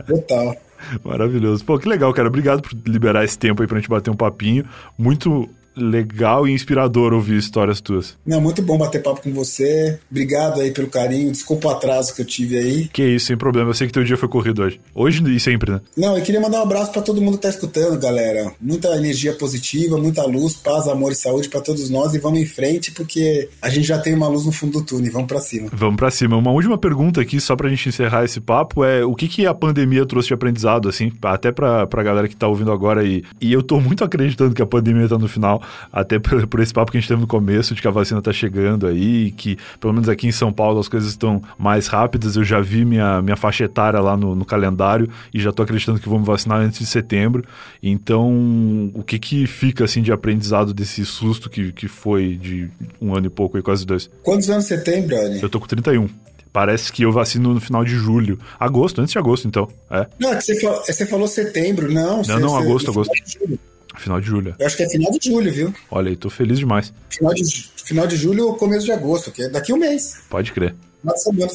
Total. 0.07 0.55
Maravilhoso. 1.05 1.63
Pô, 1.63 1.77
que 1.77 1.87
legal, 1.87 2.13
cara. 2.13 2.27
Obrigado 2.27 2.61
por 2.61 2.71
liberar 2.85 3.23
esse 3.23 3.37
tempo 3.37 3.61
aí 3.61 3.67
pra 3.67 3.77
gente 3.77 3.89
bater 3.89 4.09
um 4.09 4.15
papinho. 4.15 4.65
Muito 4.97 5.49
legal 5.75 6.47
e 6.47 6.51
inspirador 6.51 7.13
ouvir 7.13 7.37
histórias 7.37 7.81
tuas. 7.81 8.17
Não, 8.25 8.39
muito 8.39 8.61
bom 8.61 8.77
bater 8.77 9.01
papo 9.01 9.21
com 9.21 9.33
você. 9.33 9.99
Obrigado 10.09 10.61
aí 10.61 10.71
pelo 10.71 10.87
carinho. 10.87 11.31
Desculpa 11.31 11.67
o 11.67 11.71
atraso 11.71 12.13
que 12.15 12.21
eu 12.21 12.25
tive 12.25 12.57
aí. 12.57 12.87
Que 12.87 13.03
isso, 13.03 13.27
sem 13.27 13.37
problema. 13.37 13.69
Eu 13.69 13.73
sei 13.73 13.87
que 13.87 13.93
teu 13.93 14.03
dia 14.03 14.17
foi 14.17 14.29
corrido 14.29 14.61
hoje. 14.61 14.79
Hoje 14.93 15.23
e 15.33 15.39
sempre, 15.39 15.71
né? 15.71 15.81
Não, 15.97 16.17
eu 16.17 16.23
queria 16.23 16.39
mandar 16.39 16.59
um 16.59 16.63
abraço 16.63 16.91
para 16.91 17.01
todo 17.01 17.21
mundo 17.21 17.37
que 17.37 17.43
tá 17.43 17.49
escutando, 17.49 17.99
galera. 17.99 18.51
Muita 18.59 18.95
energia 18.95 19.33
positiva, 19.33 19.97
muita 19.97 20.23
luz, 20.25 20.53
paz, 20.53 20.87
amor 20.87 21.11
e 21.11 21.15
saúde 21.15 21.49
para 21.49 21.61
todos 21.61 21.89
nós 21.89 22.13
e 22.13 22.19
vamos 22.19 22.39
em 22.39 22.45
frente 22.45 22.91
porque 22.91 23.49
a 23.61 23.69
gente 23.69 23.87
já 23.87 23.97
tem 23.97 24.13
uma 24.13 24.27
luz 24.27 24.45
no 24.45 24.51
fundo 24.51 24.79
do 24.79 24.85
túnel. 24.85 25.11
Vamos 25.11 25.27
para 25.27 25.39
cima. 25.39 25.69
Vamos 25.71 25.95
para 25.95 26.11
cima. 26.11 26.37
Uma 26.37 26.51
última 26.51 26.77
pergunta 26.77 27.21
aqui, 27.21 27.39
só 27.39 27.55
pra 27.55 27.69
gente 27.69 27.89
encerrar 27.89 28.23
esse 28.23 28.39
papo, 28.39 28.83
é 28.83 29.03
o 29.03 29.15
que, 29.15 29.27
que 29.27 29.45
a 29.45 29.53
pandemia 29.53 30.05
trouxe 30.05 30.29
de 30.29 30.33
aprendizado, 30.33 30.89
assim, 30.89 31.11
até 31.21 31.51
pra, 31.51 31.87
pra 31.87 32.03
galera 32.03 32.27
que 32.27 32.35
tá 32.35 32.47
ouvindo 32.47 32.71
agora 32.71 33.03
e, 33.05 33.23
e 33.39 33.51
eu 33.53 33.63
tô 33.63 33.79
muito 33.79 34.03
acreditando 34.03 34.53
que 34.53 34.61
a 34.61 34.65
pandemia 34.65 35.07
tá 35.07 35.17
no 35.17 35.27
final, 35.27 35.62
até 35.91 36.19
por, 36.19 36.45
por 36.47 36.59
esse 36.59 36.73
papo 36.73 36.91
que 36.91 36.97
a 36.97 37.01
gente 37.01 37.07
teve 37.07 37.21
no 37.21 37.27
começo, 37.27 37.73
de 37.73 37.81
que 37.81 37.87
a 37.87 37.91
vacina 37.91 38.21
tá 38.21 38.31
chegando 38.31 38.87
aí, 38.87 39.31
que 39.31 39.57
pelo 39.79 39.93
menos 39.93 40.09
aqui 40.09 40.27
em 40.27 40.31
São 40.31 40.51
Paulo 40.51 40.79
as 40.79 40.87
coisas 40.87 41.09
estão 41.09 41.41
mais 41.57 41.87
rápidas. 41.87 42.35
Eu 42.35 42.43
já 42.43 42.59
vi 42.59 42.85
minha, 42.85 43.21
minha 43.21 43.35
faixa 43.35 43.63
etária 43.65 43.99
lá 43.99 44.15
no, 44.17 44.35
no 44.35 44.45
calendário 44.45 45.09
e 45.33 45.39
já 45.39 45.51
tô 45.51 45.63
acreditando 45.63 45.99
que 45.99 46.09
vou 46.09 46.19
me 46.19 46.25
vacinar 46.25 46.59
antes 46.59 46.79
de 46.79 46.85
setembro. 46.85 47.43
Então, 47.81 48.91
o 48.93 49.03
que 49.03 49.19
que 49.19 49.47
fica, 49.47 49.85
assim, 49.85 50.01
de 50.01 50.11
aprendizado 50.11 50.73
desse 50.73 51.05
susto 51.05 51.49
que, 51.49 51.71
que 51.71 51.87
foi 51.87 52.35
de 52.35 52.69
um 53.01 53.15
ano 53.15 53.27
e 53.27 53.29
pouco, 53.29 53.57
aí, 53.57 53.63
quase 53.63 53.85
dois? 53.85 54.09
Quantos 54.23 54.49
anos 54.49 54.65
você 54.65 54.77
tem, 54.77 55.05
brother? 55.05 55.39
Eu 55.41 55.49
tô 55.49 55.59
com 55.59 55.67
31. 55.67 56.07
Parece 56.53 56.93
que 56.93 57.01
eu 57.03 57.11
vacino 57.11 57.51
no 57.51 57.59
final 57.59 57.83
de 57.83 57.95
julho. 57.95 58.37
Agosto, 58.59 59.01
antes 59.01 59.11
de 59.11 59.17
agosto, 59.17 59.47
então. 59.47 59.67
É. 59.89 60.05
Não, 60.19 60.33
é 60.33 60.35
que 60.35 60.43
você 60.43 60.59
falou, 60.59 60.83
você 60.85 61.05
falou 61.07 61.27
setembro, 61.27 61.91
não. 61.91 62.17
Não, 62.17 62.23
você, 62.23 62.39
não, 62.39 62.55
agosto, 62.55 62.91
agosto. 62.91 63.11
Final 63.97 64.19
de 64.19 64.27
julho. 64.27 64.55
Eu 64.59 64.65
acho 64.65 64.77
que 64.77 64.83
é 64.83 64.89
final 64.89 65.11
de 65.11 65.29
julho, 65.29 65.51
viu? 65.51 65.73
Olha 65.89 66.09
aí, 66.09 66.15
tô 66.15 66.29
feliz 66.29 66.59
demais. 66.59 66.93
Final 67.09 67.33
de, 67.33 67.71
final 67.83 68.07
de 68.07 68.15
julho 68.15 68.47
ou 68.47 68.55
começo 68.55 68.85
de 68.85 68.91
agosto, 68.91 69.31
que 69.31 69.43
é 69.43 69.49
daqui 69.49 69.71
um 69.71 69.77
mês. 69.77 70.17
Pode 70.29 70.51
crer. 70.51 70.75
Semana. 71.17 71.51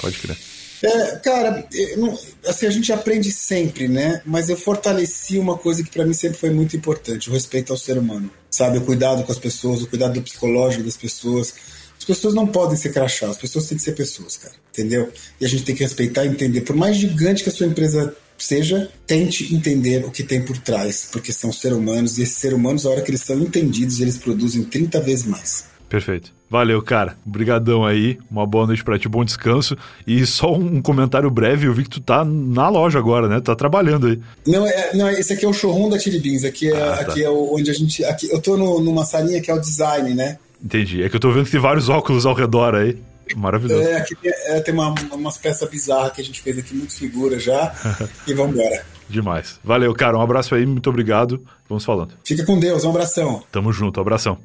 Pode 0.00 0.18
crer. 0.18 0.36
É, 0.82 1.16
cara, 1.16 1.66
não, 1.98 2.18
assim, 2.46 2.66
a 2.66 2.70
gente 2.70 2.90
aprende 2.92 3.30
sempre, 3.30 3.86
né? 3.86 4.22
Mas 4.24 4.48
eu 4.48 4.56
fortaleci 4.56 5.38
uma 5.38 5.58
coisa 5.58 5.82
que 5.82 5.90
para 5.90 6.06
mim 6.06 6.14
sempre 6.14 6.38
foi 6.38 6.50
muito 6.50 6.76
importante: 6.76 7.28
o 7.28 7.32
respeito 7.32 7.72
ao 7.72 7.78
ser 7.78 7.98
humano. 7.98 8.30
Sabe? 8.50 8.78
O 8.78 8.82
cuidado 8.82 9.22
com 9.22 9.32
as 9.32 9.38
pessoas, 9.38 9.82
o 9.82 9.86
cuidado 9.86 10.14
do 10.14 10.22
psicológico 10.22 10.82
das 10.82 10.96
pessoas. 10.96 11.54
As 11.98 12.04
pessoas 12.04 12.32
não 12.32 12.46
podem 12.46 12.78
ser 12.78 12.94
crachá, 12.94 13.28
as 13.28 13.36
pessoas 13.36 13.66
têm 13.66 13.76
que 13.76 13.84
ser 13.84 13.92
pessoas, 13.92 14.38
cara. 14.38 14.54
Entendeu? 14.72 15.12
E 15.38 15.44
a 15.44 15.48
gente 15.48 15.64
tem 15.64 15.74
que 15.74 15.82
respeitar 15.82 16.24
e 16.24 16.28
entender. 16.28 16.62
Por 16.62 16.74
mais 16.74 16.96
gigante 16.96 17.42
que 17.42 17.50
a 17.50 17.52
sua 17.52 17.66
empresa 17.66 18.16
seja, 18.44 18.90
tente 19.06 19.54
entender 19.54 20.04
o 20.04 20.10
que 20.10 20.22
tem 20.22 20.42
por 20.42 20.58
trás, 20.58 21.08
porque 21.12 21.32
são 21.32 21.52
seres 21.52 21.76
humanos 21.76 22.18
e 22.18 22.22
esses 22.22 22.36
seres 22.36 22.56
humanos, 22.56 22.86
a 22.86 22.90
hora 22.90 23.02
que 23.02 23.10
eles 23.10 23.22
são 23.22 23.38
entendidos, 23.40 24.00
eles 24.00 24.16
produzem 24.16 24.64
30 24.64 25.00
vezes 25.00 25.26
mais. 25.26 25.70
Perfeito. 25.88 26.32
Valeu, 26.48 26.80
cara. 26.82 27.16
Obrigadão 27.26 27.84
aí. 27.84 28.18
Uma 28.30 28.46
boa 28.46 28.66
noite 28.66 28.82
pra 28.82 28.98
ti, 28.98 29.08
bom 29.08 29.24
descanso. 29.24 29.76
E 30.06 30.24
só 30.24 30.54
um 30.54 30.80
comentário 30.80 31.30
breve, 31.30 31.66
eu 31.66 31.74
vi 31.74 31.84
que 31.84 31.90
tu 31.90 32.00
tá 32.00 32.24
na 32.24 32.68
loja 32.68 32.98
agora, 32.98 33.28
né? 33.28 33.40
Tá 33.40 33.54
trabalhando 33.54 34.06
aí. 34.06 34.20
Não, 34.46 34.66
é, 34.66 34.94
não 34.94 35.08
esse 35.08 35.32
aqui 35.32 35.44
é 35.44 35.48
o 35.48 35.52
showroom 35.52 35.88
da 35.88 35.98
Chili 35.98 36.20
Beans. 36.20 36.44
Aqui 36.44 36.72
é, 36.72 36.76
ah, 36.76 36.96
tá. 36.96 37.00
aqui 37.02 37.24
é 37.24 37.30
onde 37.30 37.70
a 37.70 37.74
gente... 37.74 38.04
Aqui, 38.04 38.28
eu 38.30 38.40
tô 38.40 38.56
no, 38.56 38.80
numa 38.80 39.04
salinha 39.04 39.40
que 39.40 39.50
é 39.50 39.54
o 39.54 39.60
design, 39.60 40.14
né? 40.14 40.38
Entendi. 40.62 41.02
É 41.02 41.08
que 41.08 41.16
eu 41.16 41.20
tô 41.20 41.30
vendo 41.32 41.44
que 41.44 41.52
tem 41.52 41.60
vários 41.60 41.88
óculos 41.88 42.24
ao 42.24 42.34
redor 42.34 42.74
aí. 42.74 42.96
Maravilhoso. 43.36 43.82
É, 43.82 43.96
aqui 43.96 44.14
tem, 44.14 44.32
é, 44.32 44.60
tem 44.60 44.74
uma, 44.74 44.94
umas 45.12 45.36
peças 45.36 45.68
bizarras 45.68 46.12
que 46.12 46.20
a 46.20 46.24
gente 46.24 46.40
fez 46.40 46.58
aqui, 46.58 46.74
muito 46.74 46.94
figura 46.94 47.38
já. 47.38 47.74
e 48.26 48.34
vamos 48.34 48.54
embora. 48.54 48.84
Demais. 49.08 49.58
Valeu, 49.64 49.92
cara. 49.94 50.16
Um 50.16 50.22
abraço 50.22 50.54
aí, 50.54 50.64
muito 50.64 50.88
obrigado. 50.88 51.44
Vamos 51.68 51.84
falando. 51.84 52.14
Fica 52.24 52.44
com 52.44 52.58
Deus, 52.58 52.84
um 52.84 52.90
abração. 52.90 53.42
Tamo 53.50 53.72
junto, 53.72 53.98
um 53.98 54.02
abração. 54.02 54.38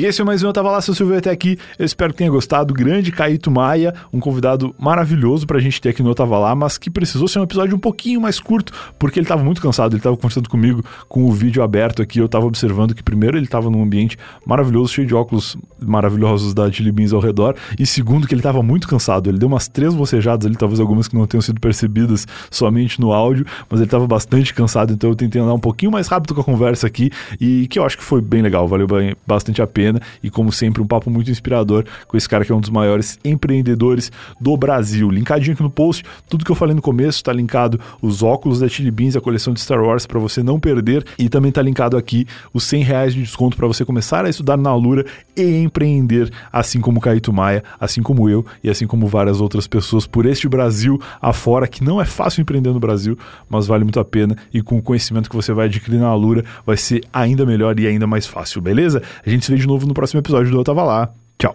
E 0.00 0.06
esse 0.06 0.22
é 0.22 0.24
mais 0.24 0.42
um 0.42 0.46
Eu 0.46 0.52
Tava 0.54 0.70
Lá, 0.70 0.80
seu 0.80 0.94
Silvio 0.94 1.18
até 1.18 1.28
aqui. 1.28 1.58
Eu 1.78 1.84
espero 1.84 2.14
que 2.14 2.16
tenha 2.20 2.30
gostado. 2.30 2.72
Grande 2.72 3.12
Caíto 3.12 3.50
Maia, 3.50 3.94
um 4.10 4.18
convidado 4.18 4.74
maravilhoso 4.78 5.46
pra 5.46 5.58
gente 5.58 5.78
ter 5.78 5.90
aqui 5.90 6.02
no 6.02 6.08
Eu 6.08 6.14
Tava 6.14 6.38
Lá, 6.38 6.54
mas 6.54 6.78
que 6.78 6.88
precisou 6.88 7.28
ser 7.28 7.38
um 7.38 7.42
episódio 7.42 7.76
um 7.76 7.78
pouquinho 7.78 8.18
mais 8.18 8.40
curto, 8.40 8.72
porque 8.98 9.20
ele 9.20 9.26
tava 9.26 9.44
muito 9.44 9.60
cansado. 9.60 9.94
Ele 9.94 10.02
tava 10.02 10.16
conversando 10.16 10.48
comigo 10.48 10.82
com 11.06 11.26
o 11.26 11.32
vídeo 11.32 11.62
aberto 11.62 12.00
aqui. 12.00 12.18
Eu 12.18 12.30
tava 12.30 12.46
observando 12.46 12.94
que, 12.94 13.02
primeiro, 13.02 13.36
ele 13.36 13.46
tava 13.46 13.68
num 13.68 13.82
ambiente 13.82 14.16
maravilhoso, 14.46 14.90
cheio 14.90 15.06
de 15.06 15.14
óculos 15.14 15.54
maravilhosos 15.78 16.54
da 16.54 16.72
Chili 16.72 16.92
Beans 16.92 17.12
ao 17.12 17.20
redor. 17.20 17.54
E 17.78 17.84
segundo, 17.84 18.26
que 18.26 18.34
ele 18.34 18.40
tava 18.40 18.62
muito 18.62 18.88
cansado. 18.88 19.28
Ele 19.28 19.36
deu 19.36 19.48
umas 19.48 19.68
três 19.68 19.94
bocejadas 19.94 20.46
ali, 20.46 20.56
talvez 20.56 20.80
algumas 20.80 21.08
que 21.08 21.14
não 21.14 21.26
tenham 21.26 21.42
sido 21.42 21.60
percebidas 21.60 22.26
somente 22.50 22.98
no 23.02 23.12
áudio, 23.12 23.44
mas 23.68 23.82
ele 23.82 23.90
tava 23.90 24.06
bastante 24.06 24.54
cansado. 24.54 24.94
Então 24.94 25.10
eu 25.10 25.14
tentei 25.14 25.42
andar 25.42 25.52
um 25.52 25.60
pouquinho 25.60 25.92
mais 25.92 26.08
rápido 26.08 26.34
com 26.34 26.40
a 26.40 26.44
conversa 26.44 26.86
aqui 26.86 27.10
e 27.38 27.68
que 27.68 27.78
eu 27.78 27.84
acho 27.84 27.98
que 27.98 28.04
foi 28.04 28.22
bem 28.22 28.40
legal. 28.40 28.66
Valeu 28.66 28.86
bastante 29.26 29.60
a 29.60 29.66
pena 29.66 29.89
e 30.22 30.30
como 30.30 30.52
sempre 30.52 30.82
um 30.82 30.86
papo 30.86 31.10
muito 31.10 31.30
inspirador 31.30 31.84
com 32.06 32.16
esse 32.16 32.28
cara 32.28 32.44
que 32.44 32.52
é 32.52 32.54
um 32.54 32.60
dos 32.60 32.70
maiores 32.70 33.18
empreendedores 33.24 34.12
do 34.40 34.56
Brasil. 34.56 35.10
Linkadinho 35.10 35.54
aqui 35.54 35.62
no 35.62 35.70
post, 35.70 36.04
tudo 36.28 36.44
que 36.44 36.50
eu 36.50 36.56
falei 36.56 36.74
no 36.74 36.82
começo 36.82 37.18
está 37.18 37.32
linkado 37.32 37.80
os 38.02 38.22
óculos 38.22 38.60
da 38.60 38.68
Chili 38.68 38.90
Beans, 38.90 39.16
a 39.16 39.20
coleção 39.20 39.52
de 39.52 39.60
Star 39.60 39.82
Wars 39.82 40.06
para 40.06 40.18
você 40.18 40.42
não 40.42 40.60
perder 40.60 41.04
e 41.18 41.28
também 41.28 41.48
está 41.48 41.62
linkado 41.62 41.96
aqui 41.96 42.26
os 42.52 42.64
100 42.64 42.82
reais 42.82 43.14
de 43.14 43.22
desconto 43.22 43.56
para 43.56 43.66
você 43.66 43.84
começar 43.84 44.24
a 44.24 44.28
estudar 44.28 44.56
na 44.56 44.70
Alura 44.70 45.04
e 45.36 45.62
empreender, 45.62 46.30
assim 46.52 46.80
como 46.80 47.00
Caíto 47.00 47.32
Maia, 47.32 47.62
assim 47.78 48.02
como 48.02 48.28
eu 48.28 48.44
e 48.62 48.70
assim 48.70 48.86
como 48.86 49.06
várias 49.06 49.40
outras 49.40 49.66
pessoas 49.66 50.06
por 50.06 50.26
este 50.26 50.48
Brasil 50.48 51.00
afora, 51.20 51.66
que 51.66 51.82
não 51.82 52.00
é 52.00 52.04
fácil 52.04 52.42
empreender 52.42 52.72
no 52.72 52.80
Brasil, 52.80 53.18
mas 53.48 53.66
vale 53.66 53.84
muito 53.84 54.00
a 54.00 54.04
pena 54.04 54.36
e 54.52 54.62
com 54.62 54.78
o 54.78 54.82
conhecimento 54.82 55.28
que 55.28 55.36
você 55.36 55.52
vai 55.52 55.66
adquirir 55.66 55.98
na 55.98 56.08
Alura 56.08 56.44
vai 56.66 56.76
ser 56.76 57.02
ainda 57.12 57.46
melhor 57.46 57.78
e 57.78 57.86
ainda 57.86 58.06
mais 58.06 58.26
fácil, 58.26 58.60
beleza? 58.60 59.02
A 59.24 59.30
gente 59.30 59.44
se 59.44 59.52
vê 59.52 59.58
de 59.58 59.66
novo 59.70 59.86
no 59.86 59.94
próximo 59.94 60.20
episódio 60.20 60.50
do 60.50 60.58
Eu 60.58 60.64
Tava 60.64 60.82
Lá. 60.82 61.12
Tchau. 61.38 61.54